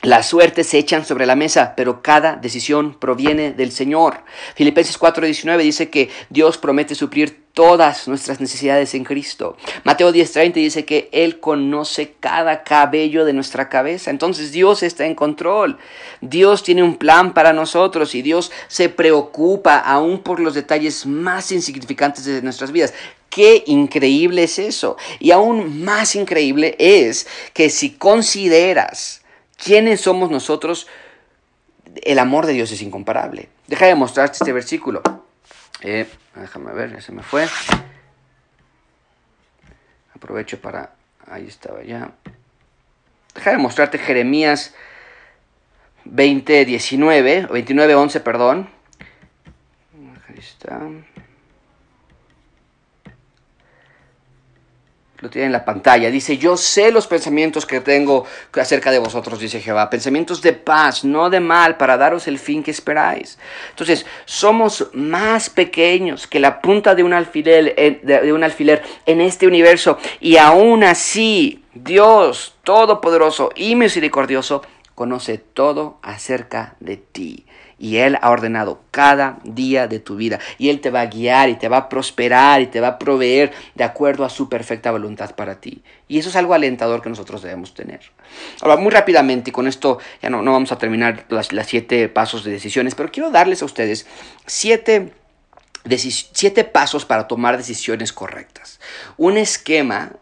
las 0.02 0.26
suertes 0.26 0.66
se 0.66 0.78
echan 0.78 1.04
sobre 1.04 1.26
la 1.26 1.36
mesa, 1.36 1.74
pero 1.76 2.02
cada 2.02 2.34
decisión 2.34 2.94
proviene 2.94 3.52
del 3.52 3.70
Señor. 3.70 4.24
Filipenses 4.56 4.98
4:19 4.98 5.62
dice 5.62 5.90
que 5.90 6.10
Dios 6.28 6.58
promete 6.58 6.96
suplir 6.96 7.42
todas 7.54 8.08
nuestras 8.08 8.40
necesidades 8.40 8.94
en 8.94 9.04
Cristo. 9.04 9.56
Mateo 9.84 10.12
10:30 10.12 10.54
dice 10.54 10.84
que 10.84 11.08
Él 11.12 11.38
conoce 11.38 12.14
cada 12.18 12.64
cabello 12.64 13.24
de 13.24 13.32
nuestra 13.32 13.68
cabeza. 13.68 14.10
Entonces 14.10 14.50
Dios 14.50 14.82
está 14.82 15.06
en 15.06 15.14
control. 15.14 15.78
Dios 16.20 16.64
tiene 16.64 16.82
un 16.82 16.96
plan 16.96 17.32
para 17.32 17.52
nosotros 17.52 18.16
y 18.16 18.22
Dios 18.22 18.50
se 18.66 18.88
preocupa 18.88 19.78
aún 19.78 20.18
por 20.18 20.40
los 20.40 20.54
detalles 20.54 21.06
más 21.06 21.52
insignificantes 21.52 22.24
de 22.24 22.42
nuestras 22.42 22.72
vidas. 22.72 22.92
Qué 23.30 23.62
increíble 23.66 24.42
es 24.42 24.58
eso. 24.58 24.96
Y 25.20 25.30
aún 25.30 25.84
más 25.84 26.16
increíble 26.16 26.74
es 26.78 27.28
que 27.54 27.70
si 27.70 27.90
consideras 27.90 29.21
¿Quiénes 29.62 30.00
somos 30.00 30.30
nosotros? 30.30 30.88
El 32.02 32.18
amor 32.18 32.46
de 32.46 32.52
Dios 32.52 32.72
es 32.72 32.82
incomparable. 32.82 33.48
Deja 33.68 33.86
de 33.86 33.94
mostrarte 33.94 34.38
este 34.40 34.52
versículo. 34.52 35.02
Eh, 35.82 36.08
déjame 36.34 36.72
ver, 36.72 36.92
ya 36.92 37.00
se 37.00 37.12
me 37.12 37.22
fue. 37.22 37.46
Aprovecho 40.14 40.60
para... 40.60 40.94
Ahí 41.28 41.46
estaba 41.46 41.82
ya. 41.82 42.12
Deja 43.34 43.52
de 43.52 43.58
mostrarte 43.58 43.98
Jeremías 43.98 44.74
20, 46.04 46.64
19, 46.64 47.46
29, 47.46 47.94
11, 47.94 48.20
perdón. 48.20 48.68
Ahí 50.28 50.38
está. 50.38 50.80
Lo 55.22 55.30
tiene 55.30 55.46
en 55.46 55.52
la 55.52 55.64
pantalla. 55.64 56.10
Dice, 56.10 56.36
yo 56.36 56.56
sé 56.56 56.90
los 56.90 57.06
pensamientos 57.06 57.64
que 57.64 57.80
tengo 57.80 58.26
acerca 58.54 58.90
de 58.90 58.98
vosotros, 58.98 59.38
dice 59.38 59.60
Jehová. 59.60 59.88
Pensamientos 59.88 60.42
de 60.42 60.52
paz, 60.52 61.04
no 61.04 61.30
de 61.30 61.38
mal, 61.38 61.76
para 61.76 61.96
daros 61.96 62.26
el 62.26 62.40
fin 62.40 62.62
que 62.62 62.72
esperáis. 62.72 63.38
Entonces, 63.70 64.04
somos 64.24 64.88
más 64.92 65.48
pequeños 65.48 66.26
que 66.26 66.40
la 66.40 66.60
punta 66.60 66.96
de 66.96 67.04
un 67.04 67.12
alfiler, 67.12 68.02
de 68.02 68.32
un 68.32 68.42
alfiler 68.42 68.82
en 69.06 69.20
este 69.20 69.46
universo. 69.46 69.96
Y 70.20 70.38
aún 70.38 70.82
así, 70.82 71.62
Dios 71.72 72.56
Todopoderoso 72.64 73.50
y 73.56 73.74
misericordioso 73.76 74.62
conoce 74.94 75.38
todo 75.38 75.98
acerca 76.02 76.76
de 76.80 76.96
ti 76.96 77.46
Y 77.78 77.96
Él 77.96 78.18
ha 78.20 78.30
ordenado 78.30 78.80
cada 78.90 79.38
día 79.44 79.88
de 79.88 79.98
tu 79.98 80.16
vida. 80.16 80.38
Y 80.58 80.68
Él 80.68 80.80
te 80.80 80.90
va 80.90 81.00
a 81.00 81.06
guiar 81.06 81.48
y 81.48 81.56
te 81.56 81.68
va 81.68 81.78
a 81.78 81.88
prosperar 81.88 82.60
y 82.60 82.66
te 82.66 82.80
va 82.80 82.88
a 82.88 82.98
proveer 82.98 83.52
de 83.74 83.84
acuerdo 83.84 84.24
a 84.24 84.30
su 84.30 84.48
perfecta 84.48 84.90
voluntad 84.92 85.34
para 85.34 85.60
ti. 85.60 85.82
Y 86.06 86.18
eso 86.18 86.28
es 86.28 86.36
algo 86.36 86.54
alentador 86.54 87.02
que 87.02 87.08
nosotros 87.08 87.42
debemos 87.42 87.74
tener. 87.74 88.00
Ahora, 88.60 88.76
muy 88.76 88.90
rápidamente, 88.90 89.50
y 89.50 89.52
con 89.52 89.66
esto 89.66 89.98
ya 90.22 90.30
no, 90.30 90.42
no 90.42 90.52
vamos 90.52 90.70
a 90.70 90.78
terminar 90.78 91.24
las, 91.28 91.52
las 91.52 91.66
siete 91.66 92.08
pasos 92.08 92.44
de 92.44 92.52
decisiones, 92.52 92.94
pero 92.94 93.10
quiero 93.10 93.30
darles 93.30 93.62
a 93.62 93.64
ustedes 93.64 94.06
siete 94.46 95.12
siete 95.88 96.64
pasos 96.64 97.04
para 97.04 97.26
tomar 97.26 97.56
decisiones 97.56 98.12
correctas. 98.12 98.80
Un 99.16 99.36
esquema 99.36 100.12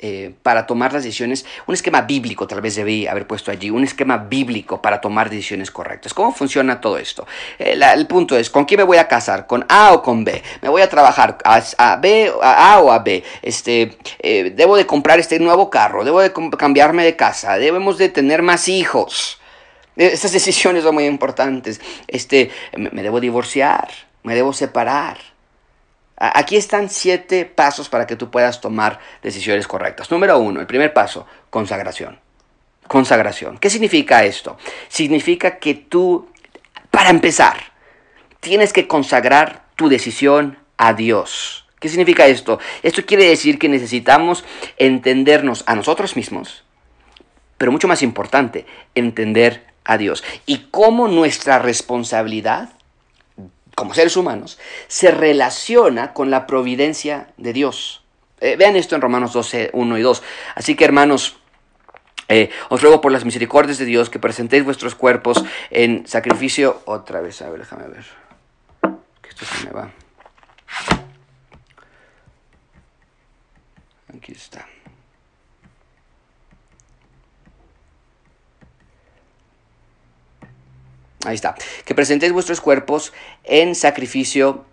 eh, 0.00 0.32
para 0.44 0.64
tomar 0.64 0.92
las 0.92 1.02
decisiones, 1.02 1.44
un 1.66 1.74
esquema 1.74 2.02
bíblico 2.02 2.46
tal 2.46 2.60
vez 2.60 2.76
debí 2.76 3.08
haber 3.08 3.26
puesto 3.26 3.50
allí, 3.50 3.68
un 3.68 3.82
esquema 3.82 4.16
bíblico 4.16 4.80
para 4.80 5.00
tomar 5.00 5.28
decisiones 5.28 5.72
correctas. 5.72 6.14
¿Cómo 6.14 6.32
funciona 6.32 6.80
todo 6.80 6.98
esto? 6.98 7.26
Eh, 7.58 7.76
el 7.94 8.06
punto 8.06 8.38
es, 8.38 8.48
¿con 8.48 8.64
quién 8.64 8.78
me 8.78 8.84
voy 8.84 8.98
a 8.98 9.08
casar? 9.08 9.48
¿Con 9.48 9.66
A 9.68 9.92
o 9.92 10.02
con 10.02 10.22
B? 10.22 10.40
¿Me 10.62 10.68
voy 10.68 10.82
a 10.82 10.88
trabajar 10.88 11.38
a, 11.42 11.96
B, 11.96 12.32
a, 12.40 12.74
a 12.74 12.80
o 12.80 12.92
a 12.92 13.00
B? 13.00 13.24
Este, 13.42 13.98
eh, 14.20 14.52
¿Debo 14.54 14.76
de 14.76 14.86
comprar 14.86 15.18
este 15.18 15.40
nuevo 15.40 15.68
carro? 15.68 16.04
¿Debo 16.04 16.20
de 16.20 16.32
cambiarme 16.56 17.02
de 17.04 17.16
casa? 17.16 17.58
¿Debemos 17.58 17.98
de 17.98 18.08
tener 18.08 18.42
más 18.42 18.68
hijos? 18.68 19.40
Estas 19.96 20.30
decisiones 20.38 20.84
son 20.84 20.94
muy 20.94 21.06
importantes. 21.06 21.80
Este, 22.06 22.52
¿Me 22.76 23.02
debo 23.02 23.18
divorciar? 23.18 23.88
¿Me 24.22 24.36
debo 24.36 24.52
separar? 24.52 25.18
Aquí 26.20 26.56
están 26.56 26.90
siete 26.90 27.44
pasos 27.44 27.88
para 27.88 28.06
que 28.06 28.16
tú 28.16 28.30
puedas 28.30 28.60
tomar 28.60 28.98
decisiones 29.22 29.68
correctas. 29.68 30.10
Número 30.10 30.38
uno, 30.38 30.60
el 30.60 30.66
primer 30.66 30.92
paso, 30.92 31.26
consagración. 31.48 32.18
Consagración. 32.88 33.58
¿Qué 33.58 33.70
significa 33.70 34.24
esto? 34.24 34.58
Significa 34.88 35.58
que 35.58 35.74
tú, 35.74 36.28
para 36.90 37.10
empezar, 37.10 37.56
tienes 38.40 38.72
que 38.72 38.88
consagrar 38.88 39.66
tu 39.76 39.88
decisión 39.88 40.58
a 40.76 40.92
Dios. 40.92 41.66
¿Qué 41.78 41.88
significa 41.88 42.26
esto? 42.26 42.58
Esto 42.82 43.06
quiere 43.06 43.28
decir 43.28 43.58
que 43.58 43.68
necesitamos 43.68 44.44
entendernos 44.76 45.62
a 45.66 45.76
nosotros 45.76 46.16
mismos, 46.16 46.64
pero 47.56 47.70
mucho 47.70 47.86
más 47.86 48.02
importante, 48.02 48.66
entender 48.96 49.64
a 49.84 49.96
Dios 49.96 50.24
y 50.46 50.66
cómo 50.70 51.06
nuestra 51.06 51.60
responsabilidad 51.60 52.70
como 53.78 53.94
seres 53.94 54.16
humanos, 54.16 54.58
se 54.88 55.12
relaciona 55.12 56.12
con 56.12 56.32
la 56.32 56.48
providencia 56.48 57.28
de 57.36 57.52
Dios. 57.52 58.02
Eh, 58.40 58.56
vean 58.56 58.74
esto 58.74 58.96
en 58.96 59.00
Romanos 59.00 59.32
12, 59.32 59.70
1 59.72 59.98
y 59.98 60.02
2. 60.02 60.22
Así 60.56 60.74
que 60.74 60.84
hermanos, 60.84 61.38
eh, 62.26 62.50
os 62.70 62.82
ruego 62.82 63.00
por 63.00 63.12
las 63.12 63.24
misericordias 63.24 63.78
de 63.78 63.84
Dios 63.84 64.10
que 64.10 64.18
presentéis 64.18 64.64
vuestros 64.64 64.96
cuerpos 64.96 65.44
en 65.70 66.08
sacrificio. 66.08 66.82
Otra 66.86 67.20
vez, 67.20 67.40
a 67.40 67.50
ver, 67.50 67.60
déjame 67.60 67.86
ver. 67.86 68.04
Que 69.22 69.28
esto 69.28 69.44
se 69.44 69.66
me 69.66 69.70
va. 69.70 69.92
Aquí 74.12 74.32
está. 74.32 74.66
Ahí 81.28 81.34
está. 81.34 81.54
Que 81.84 81.94
presentéis 81.94 82.32
vuestros 82.32 82.60
cuerpos 82.60 83.12
en 83.48 83.74
sacrificio 83.74 84.64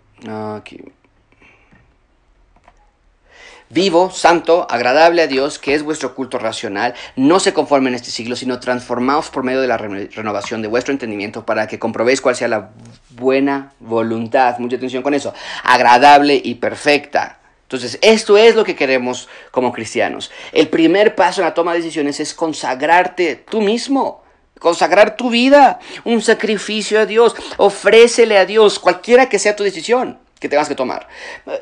vivo, 3.68 4.10
santo, 4.10 4.66
agradable 4.70 5.22
a 5.22 5.26
Dios, 5.26 5.58
que 5.58 5.74
es 5.74 5.82
vuestro 5.82 6.14
culto 6.14 6.38
racional. 6.38 6.94
No 7.16 7.40
se 7.40 7.52
conforme 7.52 7.88
en 7.88 7.96
este 7.96 8.10
siglo, 8.10 8.36
sino 8.36 8.60
transformaos 8.60 9.30
por 9.30 9.42
medio 9.42 9.60
de 9.60 9.68
la 9.68 9.76
renovación 9.76 10.62
de 10.62 10.68
vuestro 10.68 10.92
entendimiento 10.92 11.44
para 11.44 11.66
que 11.66 11.78
comprobéis 11.78 12.20
cuál 12.20 12.36
sea 12.36 12.48
la 12.48 12.70
buena 13.10 13.72
voluntad. 13.80 14.58
Mucha 14.58 14.76
atención 14.76 15.02
con 15.02 15.14
eso. 15.14 15.34
Agradable 15.64 16.40
y 16.42 16.56
perfecta. 16.56 17.40
Entonces, 17.62 17.98
esto 18.00 18.36
es 18.38 18.54
lo 18.54 18.64
que 18.64 18.76
queremos 18.76 19.28
como 19.50 19.72
cristianos. 19.72 20.30
El 20.52 20.68
primer 20.68 21.16
paso 21.16 21.40
en 21.40 21.46
la 21.46 21.54
toma 21.54 21.72
de 21.72 21.78
decisiones 21.78 22.20
es 22.20 22.32
consagrarte 22.32 23.34
tú 23.34 23.60
mismo 23.60 24.22
consagrar 24.60 25.16
tu 25.16 25.30
vida, 25.30 25.78
un 26.04 26.22
sacrificio 26.22 27.00
a 27.00 27.06
Dios, 27.06 27.34
ofrécele 27.56 28.38
a 28.38 28.46
Dios, 28.46 28.78
cualquiera 28.78 29.28
que 29.28 29.38
sea 29.38 29.56
tu 29.56 29.64
decisión 29.64 30.18
que 30.46 30.50
tengas 30.50 30.68
que 30.68 30.74
tomar. 30.74 31.08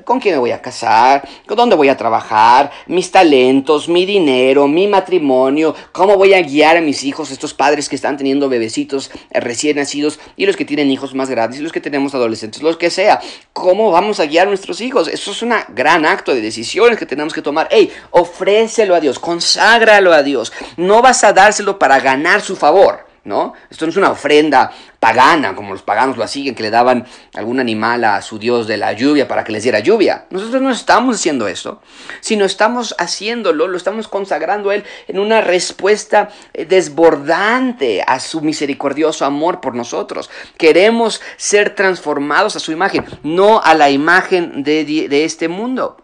¿Con 0.05 0.21
quién 0.21 0.35
me 0.35 0.39
voy 0.39 0.51
a 0.51 0.61
casar? 0.61 1.27
¿Con 1.47 1.57
dónde 1.57 1.75
voy 1.75 1.89
a 1.89 1.97
trabajar? 1.97 2.71
Mis 2.87 3.11
talentos, 3.11 3.89
mi 3.89 4.05
dinero, 4.05 4.69
mi 4.69 4.87
matrimonio, 4.87 5.75
cómo 5.93 6.17
voy 6.17 6.35
a 6.35 6.43
guiar 6.43 6.77
a 6.77 6.81
mis 6.81 7.03
hijos, 7.03 7.31
estos 7.31 7.55
padres 7.55 7.89
que 7.89 7.97
están 7.97 8.17
teniendo 8.17 8.49
bebecitos 8.49 9.11
eh, 9.31 9.41
recién 9.41 9.77
nacidos 9.77 10.21
y 10.37 10.45
los 10.45 10.57
que 10.57 10.65
tienen 10.65 10.91
hijos 10.91 11.15
más 11.15 11.31
grandes 11.31 11.61
y 11.61 11.63
los 11.63 11.73
que 11.73 11.81
tenemos 11.81 12.15
adolescentes, 12.15 12.63
los 12.63 12.77
que 12.77 12.91
sea. 12.91 13.21
¿Cómo 13.53 13.91
vamos 13.91 14.21
a 14.21 14.27
guiar 14.27 14.47
a 14.47 14.51
nuestros 14.51 14.81
hijos? 14.81 15.09
Eso 15.09 15.31
es 15.31 15.43
un 15.43 15.55
gran 15.71 16.05
acto 16.05 16.35
de 16.35 16.43
decisiones 16.43 16.99
que 16.99 17.07
tenemos 17.07 17.33
que 17.33 17.43
tomar. 17.43 17.69
Ey, 17.71 17.91
ofrécelo 18.11 18.95
a 18.95 19.01
Dios, 19.01 19.19
conságralo 19.19 20.13
a 20.13 20.23
Dios. 20.23 20.53
No 20.77 21.01
vas 21.01 21.25
a 21.25 21.33
dárselo 21.33 21.79
para 21.79 22.01
ganar 22.01 22.43
su 22.43 22.57
favor. 22.57 23.04
¿No? 23.25 23.55
Esto 23.71 23.87
no 23.87 23.91
es 23.91 23.97
una 23.97 24.11
ofrenda 24.11 24.71
pagana, 25.01 25.55
como 25.55 25.73
los 25.73 25.83
paganos 25.83 26.17
lo 26.17 26.25
hacían, 26.25 26.55
que 26.55 26.63
le 26.63 26.71
daban 26.71 27.07
algún 27.35 27.61
animal 27.61 28.05
a 28.05 28.23
su 28.23 28.39
dios 28.39 28.67
de 28.67 28.77
la 28.77 28.93
lluvia 28.93 29.29
para 29.29 29.45
que 29.45 29.53
les 29.53 29.63
diera 29.63 29.81
lluvia. 29.81 30.27
Nosotros 30.31 30.63
no 30.63 30.71
estamos 30.71 31.17
haciendo 31.17 31.49
esto, 31.49 31.83
sino 32.21 32.45
estamos 32.45 32.95
haciéndolo, 32.99 33.67
lo 33.69 33.77
estamos 33.77 34.09
consagrando 34.09 34.71
a 34.71 34.77
Él 34.77 34.85
en 35.09 35.19
una 35.19 35.41
respuesta 35.41 36.31
eh, 36.53 36.65
desbordante 36.65 38.03
a 38.07 38.21
su 38.21 38.41
misericordioso 38.41 39.25
amor 39.25 39.61
por 39.61 39.75
nosotros. 39.75 40.31
Queremos 40.57 41.21
ser 41.37 41.75
transformados 41.75 42.57
a 42.57 42.61
su 42.61 42.73
imagen, 42.73 43.05
no 43.23 43.61
a 43.63 43.75
la 43.75 43.91
imagen 43.91 44.63
de, 44.63 44.85
de 44.85 45.25
este 45.25 45.49
mundo. 45.49 46.04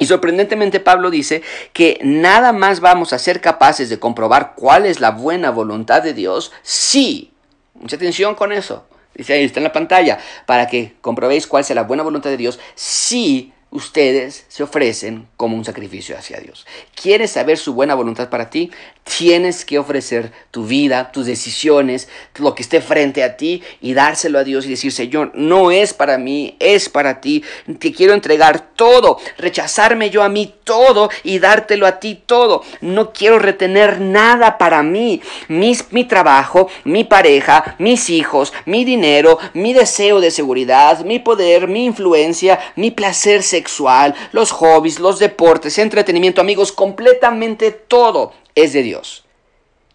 Y 0.00 0.06
sorprendentemente 0.06 0.80
Pablo 0.80 1.10
dice 1.10 1.42
que 1.74 2.00
nada 2.02 2.52
más 2.52 2.80
vamos 2.80 3.12
a 3.12 3.18
ser 3.18 3.42
capaces 3.42 3.90
de 3.90 3.98
comprobar 3.98 4.54
cuál 4.56 4.86
es 4.86 4.98
la 4.98 5.10
buena 5.10 5.50
voluntad 5.50 6.02
de 6.02 6.14
Dios 6.14 6.52
si, 6.62 7.32
mucha 7.74 7.96
atención 7.96 8.34
con 8.34 8.50
eso, 8.50 8.86
dice 9.14 9.34
ahí 9.34 9.44
está 9.44 9.60
en 9.60 9.64
la 9.64 9.72
pantalla, 9.72 10.18
para 10.46 10.66
que 10.68 10.94
comprobéis 11.02 11.46
cuál 11.46 11.60
es 11.60 11.70
la 11.70 11.82
buena 11.82 12.02
voluntad 12.02 12.30
de 12.30 12.38
Dios 12.38 12.58
si 12.74 13.52
ustedes 13.70 14.46
se 14.48 14.62
ofrecen 14.62 15.28
como 15.36 15.54
un 15.54 15.66
sacrificio 15.66 16.16
hacia 16.16 16.40
Dios. 16.40 16.66
¿Quieres 16.94 17.32
saber 17.32 17.58
su 17.58 17.74
buena 17.74 17.94
voluntad 17.94 18.30
para 18.30 18.48
ti? 18.48 18.70
Tienes 19.18 19.64
que 19.64 19.78
ofrecer 19.78 20.32
tu 20.50 20.66
vida, 20.66 21.12
tus 21.12 21.26
decisiones, 21.26 22.08
lo 22.36 22.54
que 22.54 22.62
esté 22.62 22.80
frente 22.80 23.22
a 23.22 23.36
ti 23.36 23.62
y 23.80 23.94
dárselo 23.94 24.38
a 24.38 24.44
Dios 24.44 24.66
y 24.66 24.70
decir, 24.70 24.92
Señor, 24.92 25.32
no 25.34 25.70
es 25.70 25.94
para 25.94 26.18
mí, 26.18 26.56
es 26.58 26.88
para 26.88 27.20
ti. 27.20 27.44
Te 27.78 27.92
quiero 27.92 28.12
entregar 28.12 28.74
todo, 28.74 29.18
rechazarme 29.38 30.10
yo 30.10 30.22
a 30.22 30.28
mí 30.28 30.54
todo 30.64 31.10
y 31.22 31.38
dártelo 31.38 31.86
a 31.86 32.00
ti 32.00 32.20
todo. 32.26 32.62
No 32.80 33.12
quiero 33.12 33.38
retener 33.38 34.00
nada 34.00 34.58
para 34.58 34.82
mí. 34.82 35.22
Mis, 35.48 35.92
mi 35.92 36.04
trabajo, 36.04 36.68
mi 36.84 37.04
pareja, 37.04 37.76
mis 37.78 38.10
hijos, 38.10 38.52
mi 38.66 38.84
dinero, 38.84 39.38
mi 39.54 39.72
deseo 39.72 40.20
de 40.20 40.30
seguridad, 40.30 41.04
mi 41.04 41.18
poder, 41.18 41.68
mi 41.68 41.84
influencia, 41.84 42.58
mi 42.76 42.90
placer 42.90 43.42
sexual 43.42 43.60
sexual, 43.60 44.14
los 44.32 44.50
hobbies, 44.52 44.98
los 44.98 45.18
deportes, 45.18 45.78
entretenimiento, 45.78 46.40
amigos, 46.40 46.72
completamente 46.72 47.70
todo 47.70 48.32
es 48.54 48.72
de 48.72 48.82
Dios. 48.82 48.99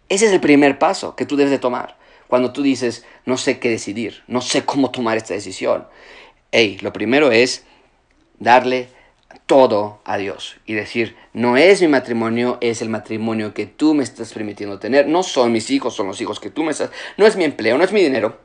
Ese 0.09 0.27
es 0.27 0.31
el 0.31 0.39
primer 0.39 0.77
paso 0.77 1.15
que 1.15 1.25
tú 1.25 1.35
debes 1.35 1.51
de 1.51 1.59
tomar. 1.59 1.97
Cuando 2.27 2.51
tú 2.51 2.61
dices, 2.61 3.05
no 3.25 3.37
sé 3.37 3.59
qué 3.59 3.69
decidir, 3.69 4.23
no 4.27 4.41
sé 4.41 4.65
cómo 4.65 4.91
tomar 4.91 5.17
esta 5.17 5.33
decisión. 5.33 5.87
Hey, 6.51 6.77
lo 6.81 6.91
primero 6.93 7.31
es 7.31 7.65
darle 8.39 8.89
todo 9.45 9.99
a 10.05 10.17
Dios 10.17 10.57
y 10.65 10.73
decir, 10.73 11.15
no 11.33 11.57
es 11.57 11.81
mi 11.81 11.87
matrimonio, 11.87 12.57
es 12.61 12.81
el 12.81 12.89
matrimonio 12.89 13.53
que 13.53 13.65
tú 13.65 13.93
me 13.93 14.03
estás 14.03 14.33
permitiendo 14.33 14.79
tener, 14.79 15.07
no 15.07 15.23
son 15.23 15.51
mis 15.51 15.69
hijos, 15.69 15.95
son 15.95 16.07
los 16.07 16.19
hijos 16.21 16.39
que 16.39 16.49
tú 16.49 16.63
me 16.63 16.71
estás, 16.71 16.89
no 17.17 17.27
es 17.27 17.35
mi 17.35 17.43
empleo, 17.43 17.77
no 17.77 17.83
es 17.83 17.91
mi 17.91 18.01
dinero, 18.01 18.39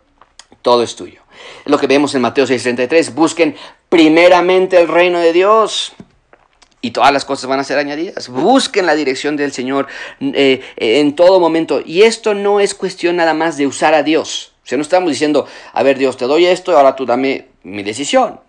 todo 0.63 0.83
es 0.83 0.97
tuyo. 0.97 1.23
Lo 1.65 1.79
que 1.79 1.87
vemos 1.87 2.15
en 2.15 2.23
Mateo 2.23 2.45
6:33, 2.47 3.15
busquen 3.15 3.57
primeramente 3.89 4.79
el 4.79 4.89
reino 4.89 5.21
de 5.21 5.33
Dios 5.33 5.93
y 6.83 6.93
todas 6.93 7.13
las 7.13 7.25
cosas 7.25 7.49
van 7.49 7.61
a 7.61 7.65
ser 7.65 7.79
añadidas. 7.79 8.29
Busquen 8.29 8.87
la 8.87 8.95
dirección 8.95 9.37
del 9.37 9.53
Señor 9.53 9.87
eh, 10.21 10.63
en 10.77 11.15
todo 11.15 11.41
momento. 11.41 11.83
Y 11.85 12.03
esto 12.03 12.35
no 12.35 12.61
es 12.61 12.75
cuestión 12.75 13.17
nada 13.17 13.35
más 13.35 13.57
de 13.57 13.67
usar 13.67 13.95
a 13.95 14.03
Dios. 14.03 14.53
O 14.65 14.67
sea, 14.67 14.79
no 14.79 14.83
estamos 14.83 15.11
diciendo, 15.11 15.47
a 15.73 15.83
ver 15.83 15.99
Dios, 15.99 16.17
te 16.17 16.27
doy 16.27 16.47
esto, 16.47 16.77
ahora 16.77 16.97
tú 16.97 17.05
dame 17.05 17.49
mi 17.63 17.83
decisión. 17.83 18.41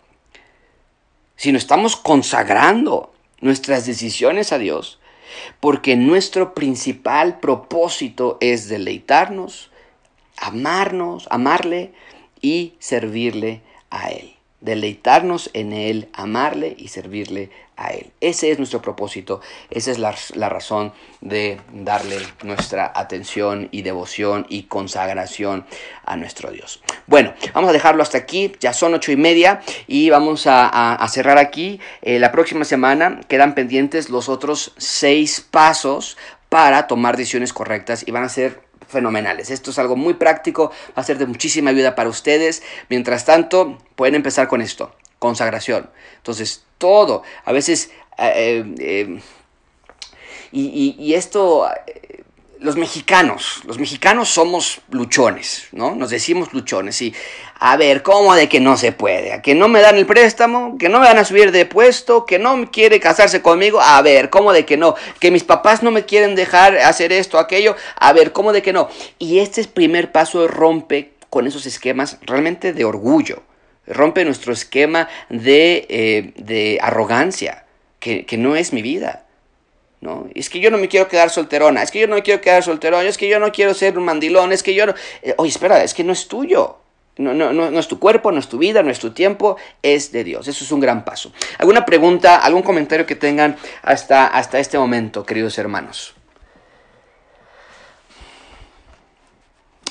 Sino 1.35 1.57
estamos 1.57 1.95
consagrando 1.95 3.13
nuestras 3.39 3.85
decisiones 3.85 4.53
a 4.53 4.57
Dios. 4.57 4.99
Porque 5.59 5.95
nuestro 5.95 6.53
principal 6.53 7.39
propósito 7.39 8.37
es 8.41 8.69
deleitarnos, 8.69 9.71
amarnos, 10.37 11.27
amarle 11.31 11.93
y 12.41 12.73
servirle 12.79 13.61
a 13.89 14.09
Él. 14.11 14.35
deleitarnos 14.61 15.49
en 15.53 15.73
Él, 15.73 16.09
amarle 16.13 16.75
y 16.77 16.89
servirle 16.89 17.49
a 17.70 17.70
Él. 17.89 18.11
Ese 18.21 18.51
es 18.51 18.57
nuestro 18.57 18.81
propósito, 18.81 19.41
esa 19.69 19.91
es 19.91 19.99
la, 19.99 20.49
razón 20.49 20.93
de 21.21 21.59
darle 21.73 22.17
nuestra 22.43 22.91
atención 22.95 23.69
y 23.71 23.81
devoción 23.81 24.45
y 24.49 24.63
consagración 24.63 25.65
a 26.05 26.15
nuestro 26.15 26.51
Dios. 26.51 26.81
Bueno, 27.07 27.33
vamos 27.53 27.69
a 27.69 27.73
dejarlo 27.73 28.03
hasta 28.03 28.17
aquí, 28.17 28.51
ya 28.59 28.73
son 28.73 28.93
ocho 28.93 29.11
y 29.11 29.17
media 29.17 29.61
y 29.87 30.09
vamos 30.09 30.45
a, 30.47 31.07
cerrar 31.09 31.37
aquí. 31.37 31.79
Eh, 32.01 32.19
la 32.19 32.31
próxima 32.31 32.65
semana 32.65 33.21
quedan 33.27 33.53
pendientes 33.55 34.09
los 34.09 34.29
otros 34.29 34.73
seis 34.77 35.41
pasos 35.41 36.17
para 36.49 36.87
tomar 36.87 37.17
decisiones 37.17 37.53
correctas 37.53 38.03
y 38.05 38.11
van 38.11 38.23
a 38.23 38.29
ser 38.29 38.61
fenomenales. 38.91 39.49
Esto 39.49 39.71
es 39.71 39.79
algo 39.79 39.95
muy 39.95 40.15
práctico, 40.15 40.71
va 40.89 41.01
a 41.01 41.03
ser 41.03 41.17
de 41.17 41.25
muchísima 41.25 41.71
ayuda 41.71 41.95
para 41.95 42.09
ustedes. 42.09 42.61
Mientras 42.89 43.25
tanto, 43.25 43.77
pueden 43.95 44.15
empezar 44.15 44.47
con 44.47 44.61
esto, 44.61 44.93
consagración. 45.17 45.89
Entonces, 46.17 46.65
todo, 46.81 47.23
a 47.45 47.53
veces, 47.53 47.91
eh, 48.17 48.65
eh, 48.79 49.19
eh, 49.19 49.19
y, 50.51 51.13
esto 51.13 51.69
los 52.59 52.75
mexicanos, 52.75 53.61
los 53.65 53.79
mexicanos 53.79 54.29
somos 54.29 54.81
luchones, 54.91 55.67
¿no? 55.71 55.95
Nos 55.95 56.09
decimos 56.09 56.53
luchones 56.53 57.01
y 57.01 57.13
a 57.59 57.77
ver, 57.77 58.03
¿cómo 58.03 58.35
de 58.35 58.49
que 58.49 58.59
no 58.59 58.77
se 58.77 58.91
puede? 58.91 59.33
¿A 59.33 59.41
que 59.41 59.55
no 59.55 59.67
me 59.67 59.81
dan 59.81 59.95
el 59.95 60.05
préstamo? 60.05 60.77
¿Que 60.77 60.89
no 60.89 60.99
me 60.99 61.07
van 61.07 61.17
a 61.17 61.25
subir 61.25 61.51
de 61.51 61.65
puesto? 61.65 62.25
¿Que 62.25 62.37
no 62.37 62.69
quiere 62.69 62.99
casarse 62.99 63.41
conmigo? 63.41 63.79
A 63.81 64.01
ver, 64.01 64.29
¿cómo 64.29 64.53
de 64.53 64.65
que 64.65 64.77
no? 64.77 64.95
¿Que 65.19 65.31
mis 65.31 65.43
papás 65.43 65.81
no 65.81 65.89
me 65.89 66.05
quieren 66.05 66.35
dejar 66.35 66.77
hacer 66.77 67.11
esto, 67.11 67.39
aquello? 67.39 67.75
A 67.95 68.13
ver, 68.13 68.31
¿cómo 68.31 68.53
de 68.53 68.61
que 68.61 68.73
no? 68.73 68.89
Y 69.17 69.39
este 69.39 69.63
primer 69.63 70.11
paso 70.11 70.47
rompe 70.47 71.13
con 71.31 71.47
esos 71.47 71.65
esquemas 71.65 72.17
realmente 72.21 72.73
de 72.73 72.85
orgullo, 72.85 73.41
rompe 73.93 74.25
nuestro 74.25 74.53
esquema 74.53 75.07
de, 75.29 75.85
eh, 75.89 76.33
de 76.35 76.79
arrogancia, 76.81 77.65
que, 77.99 78.25
que 78.25 78.37
no 78.37 78.55
es 78.55 78.73
mi 78.73 78.81
vida. 78.81 79.25
¿no? 80.01 80.27
Es 80.33 80.49
que 80.49 80.59
yo 80.59 80.71
no 80.71 80.77
me 80.77 80.87
quiero 80.87 81.07
quedar 81.07 81.29
solterona, 81.29 81.83
es 81.83 81.91
que 81.91 81.99
yo 81.99 82.07
no 82.07 82.15
me 82.15 82.23
quiero 82.23 82.41
quedar 82.41 82.63
solterón, 82.63 83.05
es 83.05 83.17
que 83.17 83.29
yo 83.29 83.39
no 83.39 83.51
quiero 83.51 83.73
ser 83.73 83.97
un 83.97 84.05
mandilón, 84.05 84.51
es 84.51 84.63
que 84.63 84.73
yo 84.73 84.87
no... 84.87 84.95
Eh, 85.21 85.35
oye, 85.37 85.49
espera, 85.49 85.83
es 85.83 85.93
que 85.93 86.03
no 86.03 86.11
es 86.11 86.27
tuyo. 86.27 86.77
No, 87.17 87.33
no, 87.33 87.53
no, 87.53 87.69
no, 87.69 87.79
es 87.79 87.87
tu 87.87 87.99
cuerpo, 87.99 88.31
no 88.31 88.39
es 88.39 88.47
tu 88.47 88.57
vida, 88.57 88.81
no 88.81 88.89
es 88.89 88.99
tu 88.99 89.11
tiempo, 89.11 89.57
es 89.83 90.11
de 90.11 90.23
Dios. 90.23 90.47
Eso 90.47 90.63
es 90.63 90.71
un 90.71 90.79
gran 90.79 91.05
paso. 91.05 91.31
¿Alguna 91.59 91.85
pregunta, 91.85 92.37
algún 92.37 92.63
comentario 92.63 93.05
que 93.05 93.15
tengan 93.15 93.57
hasta, 93.83 94.27
hasta 94.27 94.59
este 94.59 94.79
momento, 94.79 95.23
queridos 95.25 95.57
hermanos? 95.57 96.15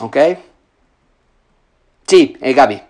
¿Ok? 0.01 0.16
Sí, 2.07 2.36
eh, 2.40 2.53
Gaby. 2.55 2.82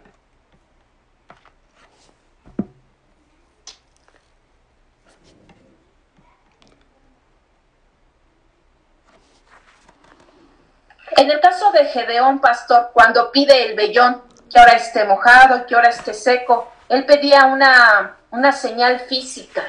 En 11.17 11.31
el 11.31 11.41
caso 11.41 11.73
de 11.73 11.87
Gedeón, 11.87 12.41
pastor, 12.41 12.91
cuando 12.93 13.31
pide 13.33 13.67
el 13.67 13.77
vellón, 13.77 14.23
que 14.51 14.59
ahora 14.59 14.73
esté 14.73 15.05
mojado, 15.05 15.67
que 15.67 15.75
ahora 15.75 15.89
esté 15.89 16.15
seco, 16.15 16.71
él 16.89 17.05
pedía 17.05 17.47
una, 17.47 18.17
una 18.31 18.53
señal 18.53 19.01
física. 19.01 19.63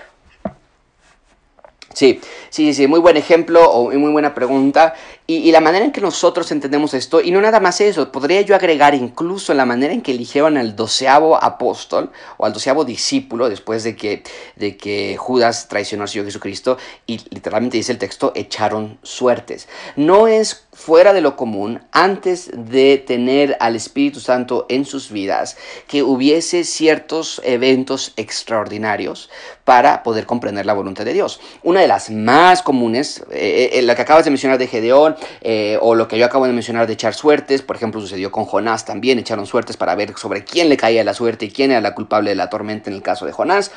Sí, 1.94 2.22
sí, 2.50 2.74
sí, 2.74 2.88
muy 2.88 3.00
buen 3.00 3.18
ejemplo 3.18 3.70
o 3.70 3.92
muy 3.92 4.12
buena 4.12 4.34
pregunta. 4.34 4.94
Y, 5.34 5.50
la 5.54 5.62
manera 5.62 5.86
en 5.86 5.94
que 5.94 6.02
nosotros 6.02 6.52
entendemos 6.52 6.94
esto, 6.94 7.22
y 7.22 7.32
no 7.32 7.40
nada 7.40 7.62
más 7.62 7.80
eso, 7.80 8.12
podría 8.12 8.42
yo 8.42 8.54
agregar 8.54 8.96
incluso 8.96 9.54
la 9.54 9.66
manera 9.66 9.94
en 9.94 10.02
que 10.02 10.12
eligieron 10.12 10.58
al 10.58 10.76
doceavo 10.76 11.42
apóstol 11.42 12.12
o 12.36 12.46
al 12.46 12.52
doceavo 12.52 12.84
discípulo 12.84 13.48
después 13.48 13.86
de 13.86 13.96
que, 13.96 14.24
de 14.58 14.76
que 14.76 15.16
Judas 15.18 15.70
traicionó 15.70 16.04
al 16.04 16.10
Señor 16.10 16.26
Jesucristo 16.26 16.78
y 17.08 17.22
literalmente 17.30 17.78
dice 17.78 17.94
el 17.94 17.98
texto, 17.98 18.34
echaron 18.36 19.00
suertes. 19.04 19.70
No 19.96 20.28
es 20.28 20.68
fuera 20.74 21.14
de 21.14 21.22
lo 21.22 21.38
común 21.38 21.82
antes 21.94 22.50
de 22.54 22.98
tener 22.98 23.56
al 23.62 23.78
Espíritu 23.78 24.20
Santo 24.20 24.66
en 24.68 24.84
sus 24.84 25.12
vidas 25.12 25.56
que 25.88 26.04
hubiese 26.04 26.66
ciertos 26.66 27.42
eventos 27.46 28.12
extraordinarios 28.18 29.30
para 29.64 30.04
poder 30.04 30.26
comprender 30.26 30.66
la 30.66 30.74
voluntad 30.74 31.06
de 31.06 31.14
Dios. 31.14 31.40
Una 31.64 31.82
de 31.82 31.88
las 31.88 32.10
más 32.10 32.62
comunes, 32.62 33.24
eh, 33.32 33.70
eh, 33.74 33.82
la 33.84 33.96
que 33.96 34.02
acabas 34.02 34.26
de 34.26 34.32
mencionar 34.32 34.58
de 34.58 34.68
Gedeón, 34.68 35.16
eh, 35.42 35.78
o 35.82 35.96
lo 35.96 36.08
que 36.08 36.18
yo 36.18 36.26
acabo 36.26 36.46
de 36.46 36.54
mencionar 36.54 36.88
de 36.88 36.94
echar 36.94 37.14
suertes, 37.14 37.62
por 37.62 37.76
ejemplo, 37.76 38.02
sucedió 38.02 38.32
con 38.32 38.46
Jonás 38.46 38.86
también, 38.86 39.20
echaron 39.20 39.46
suertes 39.46 39.78
para 39.78 39.96
ver 39.96 40.14
sobre 40.18 40.44
quién 40.44 40.70
le 40.70 40.78
caía 40.78 41.04
la 41.04 41.14
suerte 41.14 41.46
y 41.46 41.52
quién 41.52 41.72
era 41.72 41.82
la 41.82 41.96
culpable 41.96 42.30
de 42.30 42.36
la 42.36 42.50
tormenta 42.50 42.90
en 42.90 42.96
el 42.96 43.02
caso 43.02 43.26
de 43.26 43.32
Jonás. 43.32 43.72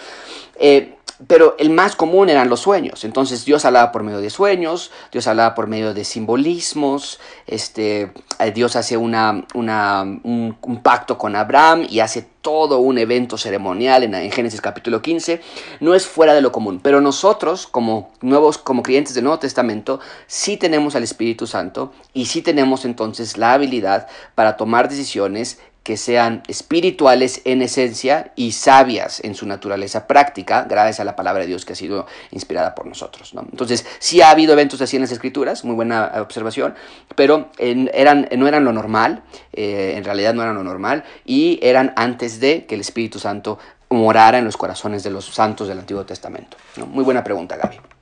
Eh, 0.59 0.95
pero 1.27 1.57
el 1.59 1.71
más 1.71 1.97
común 1.97 2.29
eran 2.29 2.49
los 2.49 2.61
sueños. 2.61 3.05
Entonces 3.05 3.45
Dios 3.45 3.65
hablaba 3.65 3.93
por 3.93 4.03
medio 4.03 4.21
de 4.21 4.31
sueños, 4.31 4.91
Dios 5.13 5.27
hablaba 5.27 5.55
por 5.55 5.67
medio 5.67 5.95
de 5.95 6.05
simbolismos, 6.05 7.21
este, 7.47 8.13
eh, 8.39 8.53
Dios 8.53 8.77
hace 8.77 8.97
una, 8.97 9.45
un, 9.55 10.57
pacto 10.83 11.17
con 11.17 11.37
Abraham 11.37 11.87
y 11.89 12.01
hace 12.01 12.27
todo 12.43 12.79
un 12.79 12.99
evento 12.99 13.39
ceremonial 13.39 14.03
en, 14.03 14.15
en, 14.15 14.31
Génesis 14.31 14.61
capítulo 14.61 15.01
15. 15.01 15.41
No 15.81 15.95
es 15.95 16.07
fuera 16.07 16.35
de 16.35 16.41
lo 16.41 16.53
común, 16.53 16.81
pero 16.83 17.01
nosotros 17.01 17.67
como 17.67 18.13
nuevos, 18.21 18.59
como 18.59 18.83
creyentes 18.83 19.15
del 19.15 19.25
Nuevo 19.25 19.39
Testamento, 19.39 20.01
sí 20.27 20.57
tenemos 20.57 20.95
al 20.95 21.05
Espíritu 21.05 21.47
Santo 21.47 21.93
y 22.13 22.27
sí 22.27 22.43
tenemos 22.43 22.85
entonces 22.85 23.39
la 23.39 23.55
habilidad 23.55 24.09
para 24.35 24.57
tomar 24.57 24.89
decisiones 24.89 25.59
que 25.85 25.99
sean 25.99 26.43
espirituales 26.49 27.43
en 27.45 27.61
esencia 27.61 28.33
y 28.37 28.53
sabias 28.53 29.23
en 29.23 29.35
su 29.35 29.47
naturaleza 29.47 30.07
práctica, 30.07 30.67
gracias 30.69 30.99
a 30.99 31.05
la 31.05 31.15
palabra 31.15 31.43
de 31.43 31.49
Dios 31.49 31.67
que 31.67 31.75
ha 31.75 31.77
sido 31.77 32.07
inspirada 32.31 32.75
por 32.75 32.87
nosotros. 32.87 33.33
Entonces, 33.35 33.87
sí 33.99 34.23
ha 34.23 34.31
habido 34.31 34.55
eventos 34.55 34.81
así 34.81 34.97
en 34.97 35.03
las 35.03 35.13
escrituras, 35.13 35.63
muy 35.63 35.75
buena 35.75 36.11
observación, 36.17 36.75
pero 37.15 37.51
eran, 37.59 38.29
no 38.37 38.49
eran 38.49 38.65
lo 38.65 38.73
normal, 38.73 39.23
eh, 39.53 39.93
en 39.97 40.05
realidad 40.05 40.33
no 40.33 40.43
eran 40.43 40.55
lo 40.55 40.65
normal, 40.65 41.05
y 41.27 41.61
eran 41.63 41.93
antes 41.97 42.41
de 42.41 42.65
que 42.65 42.77
el 42.77 42.81
Espíritu 42.81 43.19
Santo 43.19 43.59
morara 43.91 44.39
en 44.39 44.47
los 44.47 44.57
corazones 44.57 45.03
de 45.03 45.11
los 45.11 45.27
santos 45.27 45.69
del 45.69 45.79
Antiguo 45.79 46.07
Testamento. 46.07 46.57
Muy 46.87 47.05
buena 47.05 47.23
pregunta, 47.23 47.57
Gaby. 47.57 47.94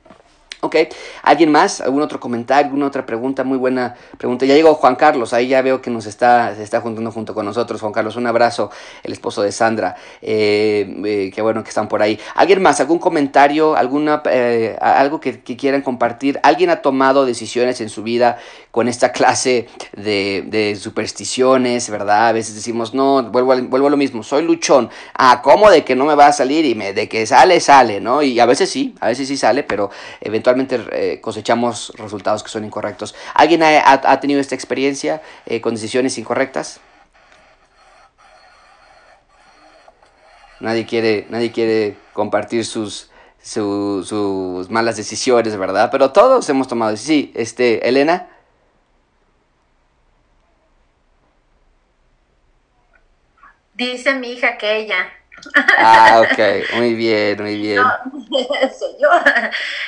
Ok, 0.64 0.76
¿alguien 1.24 1.50
más? 1.50 1.80
¿Algún 1.80 2.02
otro 2.02 2.20
comentario? 2.20 2.66
¿Alguna 2.66 2.86
otra 2.86 3.04
pregunta? 3.04 3.42
Muy 3.42 3.58
buena 3.58 3.96
pregunta. 4.16 4.46
Ya 4.46 4.54
llegó 4.54 4.74
Juan 4.74 4.94
Carlos, 4.94 5.32
ahí 5.32 5.48
ya 5.48 5.60
veo 5.60 5.82
que 5.82 5.90
nos 5.90 6.06
está, 6.06 6.54
se 6.54 6.62
está 6.62 6.80
juntando 6.80 7.10
junto 7.10 7.34
con 7.34 7.44
nosotros. 7.44 7.80
Juan 7.80 7.92
Carlos, 7.92 8.14
un 8.14 8.28
abrazo, 8.28 8.70
el 9.02 9.12
esposo 9.12 9.42
de 9.42 9.50
Sandra. 9.50 9.96
Eh, 10.20 11.02
eh, 11.04 11.32
qué 11.34 11.42
bueno 11.42 11.64
que 11.64 11.70
están 11.70 11.88
por 11.88 12.00
ahí. 12.00 12.16
¿Alguien 12.36 12.62
más? 12.62 12.78
¿Algún 12.78 13.00
comentario? 13.00 13.74
¿Alguna, 13.74 14.22
eh, 14.26 14.78
¿Algo 14.80 15.18
que, 15.18 15.42
quieran 15.42 15.82
compartir? 15.82 16.38
¿Alguien 16.44 16.70
ha 16.70 16.80
tomado 16.80 17.26
decisiones 17.26 17.80
en 17.80 17.88
su 17.88 18.04
vida 18.04 18.38
con 18.73 18.89
esta 18.89 19.12
clase 19.12 19.68
de, 19.93 20.79
supersticiones, 20.81 21.91
verdad? 21.91 22.29
A 22.29 22.33
veces 22.33 22.55
decimos, 22.55 22.95
no, 22.95 23.23
vuelvo 23.23 23.53
a, 23.53 23.61
vuelvo 23.61 23.91
lo 23.91 23.99
mismo, 23.99 24.23
soy 24.23 24.43
luchón. 24.43 24.89
Ah, 25.14 25.43
¿cómo 25.45 25.70
de 25.70 25.85
que 25.85 25.95
no 25.95 26.07
me 26.07 26.14
va 26.14 26.29
a 26.29 26.33
salir? 26.33 26.64
Y 26.64 26.75
me, 26.75 26.95
de 26.95 27.07
que 27.07 27.27
sale, 27.27 27.61
sale, 27.61 28.01
¿no? 28.01 28.23
Y 28.23 28.41
a 28.41 28.47
veces 28.47 28.70
sí, 28.70 28.95
a 29.01 29.09
veces 29.09 29.29
sí 29.29 29.37
sale, 29.37 29.62
pero 29.62 29.91
eventualmente 30.23 30.81
eh, 30.91 31.20
cosechamos 31.20 31.93
resultados 31.99 32.43
que 32.43 32.49
son 32.49 32.64
incorrectos. 32.64 33.14
¿Alguien 33.35 33.62
ha, 33.62 34.20
tenido 34.20 34.41
esta 34.41 34.55
experiencia 34.55 35.20
eh, 35.45 35.61
con 35.61 35.75
decisiones 35.75 36.16
incorrectas? 36.16 36.81
Nadie 40.61 40.87
quiere, 40.87 41.27
nadie 41.29 41.53
quiere 41.53 41.97
compartir 42.14 42.64
sus, 42.64 43.11
sus 43.43 44.70
malas 44.70 44.97
decisiones, 44.97 45.59
¿verdad? 45.59 45.91
Pero 45.93 46.11
todos 46.11 46.49
hemos 46.49 46.68
tomado. 46.68 46.97
Sí, 46.97 47.33
este, 47.35 47.87
Elena. 47.87 48.32
Dice 53.91 54.14
mi 54.14 54.33
hija 54.33 54.57
que 54.59 54.76
ella. 54.76 55.12
Ah, 55.55 56.22
ok, 56.22 56.74
muy 56.74 56.95
bien, 56.95 57.43
muy 57.43 57.59
bien. 57.59 57.76
No, 57.76 57.99
yo. 59.01 59.09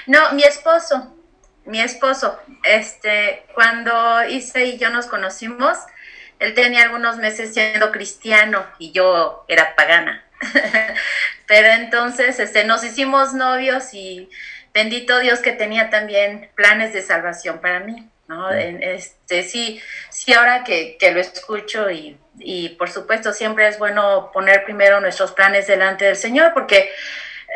No, 0.06 0.32
mi 0.32 0.42
esposo, 0.42 1.14
mi 1.64 1.80
esposo, 1.80 2.38
este, 2.64 3.44
cuando 3.54 4.24
Isa 4.24 4.60
y 4.60 4.78
yo 4.78 4.90
nos 4.90 5.06
conocimos, 5.06 5.78
él 6.38 6.54
tenía 6.54 6.82
algunos 6.82 7.16
meses 7.16 7.54
siendo 7.54 7.92
cristiano 7.92 8.66
y 8.78 8.92
yo 8.92 9.44
era 9.48 9.74
pagana. 9.76 10.24
Pero 11.46 11.68
entonces, 11.68 12.38
este, 12.40 12.64
nos 12.64 12.84
hicimos 12.84 13.32
novios 13.34 13.94
y 13.94 14.28
bendito 14.72 15.18
Dios 15.20 15.40
que 15.40 15.52
tenía 15.52 15.90
también 15.90 16.50
planes 16.54 16.92
de 16.92 17.02
salvación 17.02 17.60
para 17.60 17.80
mí, 17.80 18.10
¿no? 18.28 18.50
Este, 18.50 19.42
sí, 19.42 19.80
sí, 20.10 20.32
ahora 20.32 20.64
que, 20.64 20.96
que 20.98 21.12
lo 21.12 21.20
escucho 21.20 21.90
y 21.90 22.18
y 22.38 22.70
por 22.70 22.90
supuesto 22.90 23.32
siempre 23.32 23.68
es 23.68 23.78
bueno 23.78 24.30
poner 24.32 24.64
primero 24.64 25.00
nuestros 25.00 25.32
planes 25.32 25.66
delante 25.66 26.04
del 26.04 26.16
Señor 26.16 26.52
porque 26.52 26.90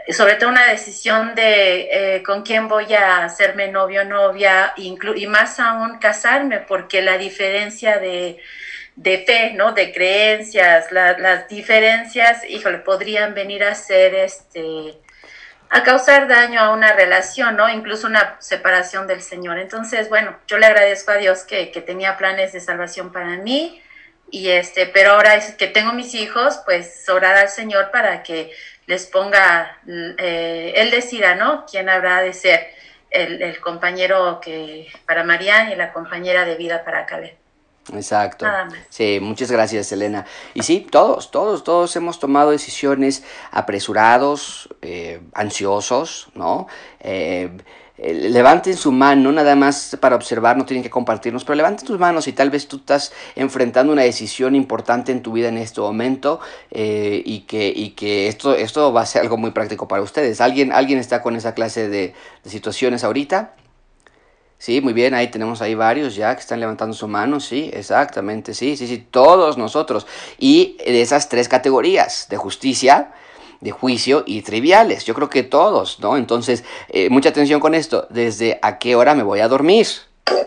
eh, 0.06 0.12
sobre 0.12 0.34
todo 0.34 0.50
una 0.50 0.66
decisión 0.66 1.34
de 1.34 2.16
eh, 2.16 2.22
con 2.22 2.42
quién 2.42 2.68
voy 2.68 2.94
a 2.94 3.24
hacerme 3.24 3.68
novio 3.68 4.02
o 4.02 4.04
novia 4.04 4.72
y 4.76 5.26
más 5.26 5.58
aún 5.58 5.98
casarme 5.98 6.58
porque 6.58 7.02
la 7.02 7.18
diferencia 7.18 7.98
de, 7.98 8.38
de 8.96 9.18
fe, 9.18 9.52
¿no? 9.54 9.72
De 9.72 9.92
creencias, 9.92 10.90
las 10.92 11.48
diferencias, 11.48 12.44
híjole, 12.48 12.78
podrían 12.78 13.34
venir 13.34 13.64
a 13.64 13.74
ser 13.74 14.14
este 14.14 14.94
a 15.70 15.82
causar 15.82 16.28
daño 16.28 16.60
a 16.60 16.72
una 16.72 16.92
relación, 16.92 17.56
¿no? 17.56 17.68
Incluso 17.68 18.06
una 18.06 18.36
separación 18.40 19.06
del 19.06 19.22
Señor. 19.22 19.58
Entonces, 19.58 20.08
bueno, 20.08 20.36
yo 20.46 20.58
le 20.58 20.66
agradezco 20.66 21.10
a 21.10 21.16
Dios 21.16 21.44
que, 21.44 21.70
que 21.70 21.80
tenía 21.80 22.16
planes 22.16 22.52
de 22.52 22.60
salvación 22.60 23.12
para 23.12 23.36
mí 23.36 23.82
y 24.30 24.50
este, 24.50 24.86
pero 24.86 25.12
ahora 25.12 25.36
es 25.36 25.54
que 25.54 25.66
tengo 25.66 25.92
mis 25.92 26.14
hijos, 26.14 26.60
pues 26.64 27.08
orar 27.08 27.36
al 27.36 27.48
Señor 27.48 27.90
para 27.90 28.22
que 28.22 28.52
les 28.86 29.06
ponga, 29.06 29.78
eh, 29.86 30.72
Él 30.76 30.90
decida, 30.90 31.34
¿no? 31.34 31.64
Quién 31.70 31.88
habrá 31.88 32.20
de 32.20 32.32
ser 32.32 32.68
el, 33.10 33.58
compañero 33.60 34.40
que 34.40 34.88
para 35.06 35.24
Mariana 35.24 35.72
y 35.72 35.76
la 35.76 35.92
compañera 35.92 36.44
de 36.44 36.56
vida 36.56 36.84
para 36.84 37.06
Caleb. 37.06 37.34
Exacto. 37.94 38.46
Sí, 38.88 39.18
muchas 39.20 39.50
gracias, 39.50 39.90
Elena. 39.92 40.26
Y 40.54 40.62
sí, 40.62 40.86
todos, 40.90 41.30
todos, 41.30 41.64
todos 41.64 41.94
hemos 41.96 42.18
tomado 42.18 42.50
decisiones 42.50 43.24
apresurados, 43.50 44.68
eh, 44.82 45.20
ansiosos, 45.34 46.28
¿no? 46.34 46.66
Eh, 47.00 47.50
eh, 47.96 48.14
levanten 48.14 48.76
su 48.76 48.92
mano, 48.92 49.32
nada 49.32 49.56
más 49.56 49.96
para 50.00 50.14
observar, 50.14 50.56
no 50.56 50.64
tienen 50.64 50.84
que 50.84 50.90
compartirnos, 50.90 51.44
pero 51.44 51.56
levanten 51.56 51.86
tus 51.86 51.98
manos 51.98 52.28
y 52.28 52.32
tal 52.32 52.48
vez 52.48 52.68
tú 52.68 52.76
estás 52.76 53.12
enfrentando 53.34 53.92
una 53.92 54.02
decisión 54.02 54.54
importante 54.54 55.10
en 55.10 55.20
tu 55.22 55.32
vida 55.32 55.48
en 55.48 55.58
este 55.58 55.80
momento 55.80 56.38
y, 56.70 57.40
que, 57.40 57.72
y 57.74 57.90
que 57.90 58.28
esto, 58.28 58.54
esto 58.54 58.92
va 58.92 59.00
a 59.00 59.06
ser 59.06 59.22
algo 59.22 59.36
muy 59.36 59.50
práctico 59.50 59.88
para 59.88 60.02
ustedes. 60.02 60.40
¿Alguien, 60.40 60.72
alguien 60.72 61.00
está 61.00 61.22
con 61.22 61.34
esa 61.34 61.54
clase 61.54 61.88
de, 61.88 62.14
de 62.44 62.50
situaciones 62.50 63.02
ahorita? 63.02 63.54
Sí, 64.58 64.80
muy 64.80 64.92
bien, 64.92 65.14
ahí 65.14 65.28
tenemos 65.28 65.62
ahí 65.62 65.76
varios 65.76 66.16
ya 66.16 66.34
que 66.34 66.40
están 66.40 66.58
levantando 66.58 66.92
su 66.92 67.06
mano, 67.06 67.38
sí, 67.38 67.70
exactamente, 67.72 68.54
sí, 68.54 68.76
sí, 68.76 68.88
sí, 68.88 68.98
todos 68.98 69.56
nosotros. 69.56 70.04
Y 70.36 70.76
de 70.84 71.00
esas 71.00 71.28
tres 71.28 71.48
categorías, 71.48 72.26
de 72.28 72.36
justicia, 72.36 73.12
de 73.60 73.70
juicio 73.70 74.24
y 74.26 74.42
triviales, 74.42 75.04
yo 75.04 75.14
creo 75.14 75.30
que 75.30 75.44
todos, 75.44 76.00
¿no? 76.00 76.16
Entonces, 76.16 76.64
eh, 76.88 77.08
mucha 77.08 77.28
atención 77.28 77.60
con 77.60 77.74
esto, 77.74 78.08
desde 78.10 78.58
a 78.60 78.78
qué 78.78 78.96
hora 78.96 79.14
me 79.14 79.22
voy 79.22 79.38
a 79.38 79.48
dormir, 79.48 79.86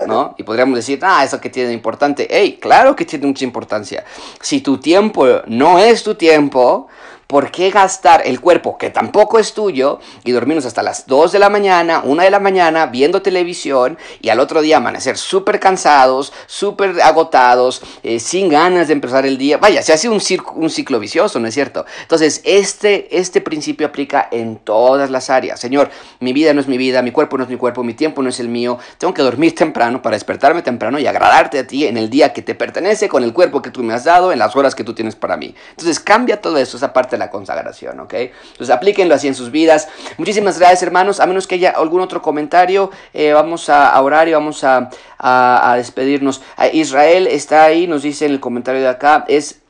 ¿no? 0.05 0.36
Y 0.38 0.43
podríamos 0.43 0.76
decir, 0.76 0.99
ah, 1.03 1.24
eso 1.24 1.39
que 1.39 1.49
tiene 1.49 1.72
importante. 1.72 2.28
¡Ey! 2.38 2.57
Claro 2.57 2.95
que 2.95 3.05
tiene 3.05 3.28
mucha 3.28 3.45
importancia. 3.45 4.03
Si 4.41 4.62
tu 4.62 4.78
tiempo 4.78 5.26
no 5.47 5.80
es 5.80 6.03
tu 6.03 6.16
tiempo, 6.16 6.88
¿por 7.32 7.50
qué 7.50 7.70
gastar 7.70 8.24
el 8.26 8.42
cuerpo 8.42 8.78
que 8.78 8.90
tampoco 8.90 9.40
es 9.40 9.54
tuyo 9.54 10.02
y 10.26 10.34
dormirnos 10.34 10.66
hasta 10.66 10.84
las 10.84 11.08
2 11.08 11.32
de 11.32 11.40
la 11.40 11.50
mañana, 11.50 12.02
1 12.04 12.24
de 12.24 12.30
la 12.30 12.42
mañana 12.42 12.88
viendo 12.88 13.22
televisión 13.22 13.98
y 14.20 14.28
al 14.28 14.42
otro 14.42 14.62
día 14.62 14.76
amanecer 14.76 15.18
súper 15.18 15.58
cansados, 15.58 16.34
súper 16.46 17.02
agotados, 17.02 17.84
eh, 18.04 18.20
sin 18.20 18.50
ganas 18.50 18.90
de 18.90 18.94
empezar 18.96 19.26
el 19.26 19.38
día? 19.38 19.58
Vaya, 19.60 19.82
se 19.82 19.94
hace 19.94 20.10
un, 20.10 20.22
un 20.56 20.70
ciclo 20.70 21.00
vicioso, 21.00 21.40
¿no 21.40 21.48
es 21.48 21.54
cierto? 21.54 21.86
Entonces, 22.02 22.42
este, 22.44 23.18
este 23.18 23.40
principio 23.40 23.88
aplica 23.88 24.28
en 24.30 24.58
todas 24.58 25.10
las 25.10 25.30
áreas. 25.30 25.58
Señor, 25.58 25.90
mi 26.20 26.34
vida 26.34 26.54
no 26.54 26.60
es 26.60 26.68
mi 26.68 26.78
vida, 26.78 27.02
mi 27.02 27.12
cuerpo 27.12 27.38
no 27.38 27.46
es 27.46 27.50
mi 27.50 27.56
cuerpo, 27.56 27.82
mi 27.82 27.94
tiempo 27.94 28.22
no 28.22 28.28
es 28.28 28.42
el 28.42 28.50
mío. 28.50 28.78
Tengo 28.98 29.14
que 29.14 29.22
dormir 29.22 29.56
temprano 29.56 30.02
para 30.02 30.18
despertarme 30.18 30.64
temprano 30.64 31.00
y 31.00 31.08
agradarte 31.08 31.60
a 31.60 31.66
ti 31.66 31.88
en 31.88 31.96
el 31.96 32.10
día 32.10 32.34
que 32.34 32.42
te 32.42 32.56
pertenece, 32.56 33.08
con 33.08 33.24
el 33.24 33.32
cuerpo 33.32 33.62
que 33.62 33.70
tú 33.70 33.84
me 33.84 33.94
has 33.94 34.04
dado, 34.04 34.34
en 34.34 34.40
las 34.40 34.54
horas 34.58 34.76
que 34.76 34.84
tú 34.84 34.94
tienes 34.94 35.16
para 35.16 35.38
mí. 35.38 35.56
Entonces, 35.70 35.98
cambia 36.02 36.42
todo 36.42 36.58
eso, 36.58 36.76
esa 36.76 36.92
parte 36.92 37.20
la 37.22 37.30
consagración, 37.30 37.99
¿ok? 37.99 38.13
Entonces 38.13 38.69
aplíquenlo 38.69 39.15
así 39.15 39.28
en 39.28 39.36
sus 39.36 39.51
vidas. 39.51 39.88
Muchísimas 40.17 40.59
gracias, 40.59 40.84
hermanos. 40.84 41.19
A 41.19 41.26
menos 41.26 41.47
que 41.47 41.55
haya 41.55 41.72
algún 41.72 42.01
otro 42.01 42.22
comentario, 42.22 42.91
eh, 43.13 43.32
vamos 43.32 43.69
a 43.69 43.99
orar 44.01 44.28
y 44.28 44.34
vamos 44.34 44.63
a, 44.63 44.89
a, 45.17 45.72
a 45.72 45.78
despedirnos. 45.78 46.41
Israel 46.74 47.28
está 47.28 47.63
ahí, 47.63 47.88
nos 47.88 48.01
dice 48.03 48.26
en 48.26 48.32
el 48.34 48.39
comentario 48.39 48.82
de 48.82 48.89
acá, 48.89 49.24
es 49.28 49.61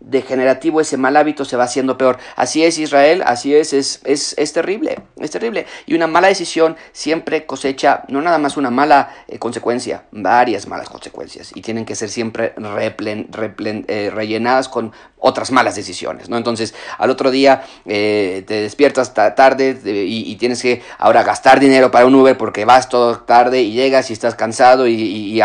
degenerativo, 0.00 0.80
ese 0.80 0.96
mal 0.96 1.16
hábito 1.16 1.44
se 1.44 1.56
va 1.56 1.64
haciendo 1.64 1.96
peor. 1.98 2.18
Así 2.36 2.64
es 2.64 2.78
Israel, 2.78 3.22
así 3.24 3.54
es, 3.54 3.72
es, 3.72 4.00
es, 4.04 4.34
es 4.38 4.52
terrible, 4.52 4.98
es 5.18 5.30
terrible. 5.30 5.66
Y 5.86 5.94
una 5.94 6.06
mala 6.06 6.28
decisión 6.28 6.76
siempre 6.92 7.46
cosecha 7.46 8.02
no 8.08 8.20
nada 8.20 8.38
más 8.38 8.56
una 8.56 8.70
mala 8.70 9.14
eh, 9.28 9.38
consecuencia, 9.38 10.04
varias 10.10 10.66
malas 10.66 10.88
consecuencias. 10.88 11.52
Y 11.54 11.60
tienen 11.62 11.84
que 11.84 11.94
ser 11.94 12.08
siempre 12.08 12.54
replen, 12.56 13.28
replen, 13.30 13.84
eh, 13.88 14.10
rellenadas 14.12 14.68
con 14.68 14.92
otras 15.18 15.50
malas 15.52 15.76
decisiones, 15.76 16.30
¿no? 16.30 16.38
Entonces, 16.38 16.74
al 16.96 17.10
otro 17.10 17.30
día 17.30 17.62
eh, 17.84 18.42
te 18.46 18.62
despiertas 18.62 19.12
tarde 19.12 19.78
y, 19.84 20.34
tienes 20.36 20.62
que 20.62 20.82
ahora 20.96 21.22
gastar 21.22 21.60
dinero 21.60 21.90
para 21.90 22.06
un 22.06 22.14
Uber 22.14 22.38
porque 22.38 22.64
vas 22.64 22.88
todo 22.88 23.18
tarde 23.18 23.60
y 23.60 23.72
llegas 23.72 24.08
y 24.08 24.14
estás 24.14 24.34
cansado 24.34 24.88
y, 24.88 25.42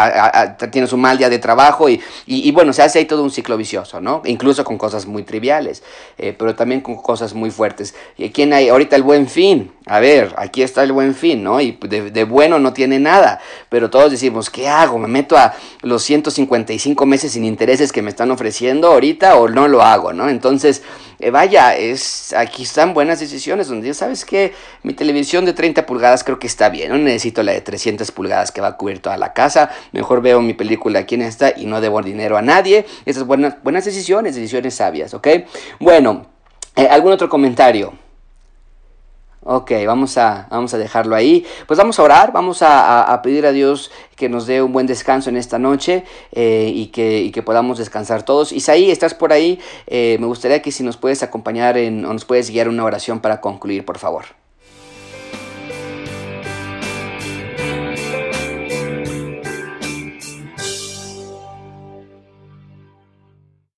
tienes 0.72 0.94
un 0.94 1.02
mal 1.02 1.18
día 1.18 1.30
de 1.30 1.40
trabajo 1.40 1.90
y, 1.90 2.02
y, 2.26 2.50
bueno, 2.54 2.72
se 2.72 2.84
hace 2.84 3.00
ahí 3.00 3.06
todo 3.06 3.22
un 3.22 3.32
ciclo 3.32 3.58
vicioso, 3.58 4.00
¿no? 4.00 4.22
incluso 4.26 4.45
con 4.64 4.78
cosas 4.78 5.06
muy 5.06 5.24
triviales, 5.24 5.84
eh, 6.18 6.36
pero 6.38 6.56
también 6.56 6.82
con 6.82 6.96
cosas 6.96 7.34
muy 7.34 7.52
fuertes. 7.52 7.96
¿Y 8.18 8.30
quién 8.30 8.54
hay? 8.54 8.70
Ahorita 8.70 8.96
el 8.96 9.04
buen 9.04 9.28
fin. 9.28 9.72
A 9.88 10.00
ver, 10.00 10.34
aquí 10.38 10.64
está 10.64 10.82
el 10.82 10.92
buen 10.92 11.14
fin, 11.14 11.44
¿no? 11.44 11.62
Y 11.62 11.78
de, 11.80 12.24
bueno 12.24 12.58
no 12.58 12.74
tiene 12.74 12.98
nada, 12.98 13.40
pero 13.70 13.92
todos 13.92 14.10
decimos, 14.10 14.50
¿qué 14.50 14.68
hago? 14.68 14.98
¿Me 14.98 15.08
meto 15.08 15.38
a 15.38 15.54
los 15.84 16.02
155 16.02 17.06
meses 17.06 17.34
sin 17.34 17.46
intereses 17.46 17.92
que 17.92 18.02
me 18.02 18.10
están 18.10 18.32
ofreciendo 18.32 18.88
ahorita 18.88 19.36
o 19.36 19.48
no 19.48 19.68
lo 19.68 19.84
hago, 19.84 20.12
¿no? 20.12 20.28
Entonces, 20.28 20.82
eh, 21.20 21.30
vaya, 21.30 21.78
es, 21.78 22.34
aquí 22.34 22.64
están 22.64 22.96
buenas 22.96 23.20
decisiones 23.20 23.68
donde, 23.68 23.94
¿sabes 23.94 24.26
que 24.26 24.54
Mi 24.82 24.94
televisión 24.94 25.46
de 25.46 25.54
30 25.54 25.86
pulgadas 25.86 26.24
creo 26.24 26.40
que 26.40 26.48
está 26.48 26.70
bien, 26.70 26.90
no 26.90 26.98
necesito 26.98 27.44
la 27.44 27.52
de 27.52 27.62
300 27.62 28.12
pulgadas 28.12 28.52
que 28.52 28.62
va 28.62 28.70
a 28.70 28.78
cubrir 28.78 29.04
toda 29.04 29.18
la 29.18 29.34
casa, 29.34 29.70
mejor 29.92 30.24
veo 30.24 30.42
mi 30.42 30.56
película 30.56 31.00
aquí 31.00 31.14
en 31.14 31.22
esta 31.22 31.54
y 31.56 31.68
no 31.68 31.80
debo 31.80 32.02
dinero 32.02 32.38
a 32.38 32.42
nadie. 32.42 32.88
Esas 33.06 33.26
buenas, 33.26 33.62
buenas 33.62 33.86
decisiones, 33.86 34.34
decisiones 34.34 34.74
sabias, 34.74 35.14
¿ok? 35.14 35.28
Bueno, 35.80 36.26
eh, 36.76 36.88
¿algún 36.90 37.12
otro 37.12 37.30
comentario? 37.30 38.05
Ok, 39.48 39.72
vamos 39.86 40.18
a, 40.18 40.48
vamos 40.50 40.74
a 40.74 40.80
dejarlo 40.80 41.16
ahí. 41.16 41.46
Pues 41.68 41.78
vamos 41.78 42.00
a 42.00 42.04
orar, 42.04 42.32
vamos 42.34 42.64
a, 42.64 43.20
pedir 43.22 43.46
a 43.46 43.52
Dios 43.52 43.92
que 44.16 44.28
nos 44.28 44.48
dé 44.48 44.64
un 44.64 44.74
buen 44.74 44.88
descanso 44.88 45.30
en 45.30 45.38
esta 45.38 45.60
noche 45.60 46.04
eh, 46.32 46.72
y, 46.74 46.88
que, 46.88 47.30
que, 47.32 47.44
podamos 47.44 47.78
descansar 47.78 48.24
todos. 48.24 48.52
Isaí, 48.52 48.90
¿estás 48.90 49.14
por 49.14 49.32
ahí? 49.32 49.60
Eh, 49.86 50.18
me 50.20 50.26
gustaría 50.26 50.64
que 50.64 50.72
si 50.72 50.82
nos 50.82 50.98
puedes 50.98 51.22
acompañar 51.22 51.78
en, 51.78 52.06
o 52.06 52.14
nos 52.14 52.26
puedes 52.26 52.50
guiar 52.50 52.68
una 52.70 52.86
oración 52.86 53.20
para 53.20 53.40
concluir, 53.40 53.86
por 53.86 54.00
favor. 54.00 54.26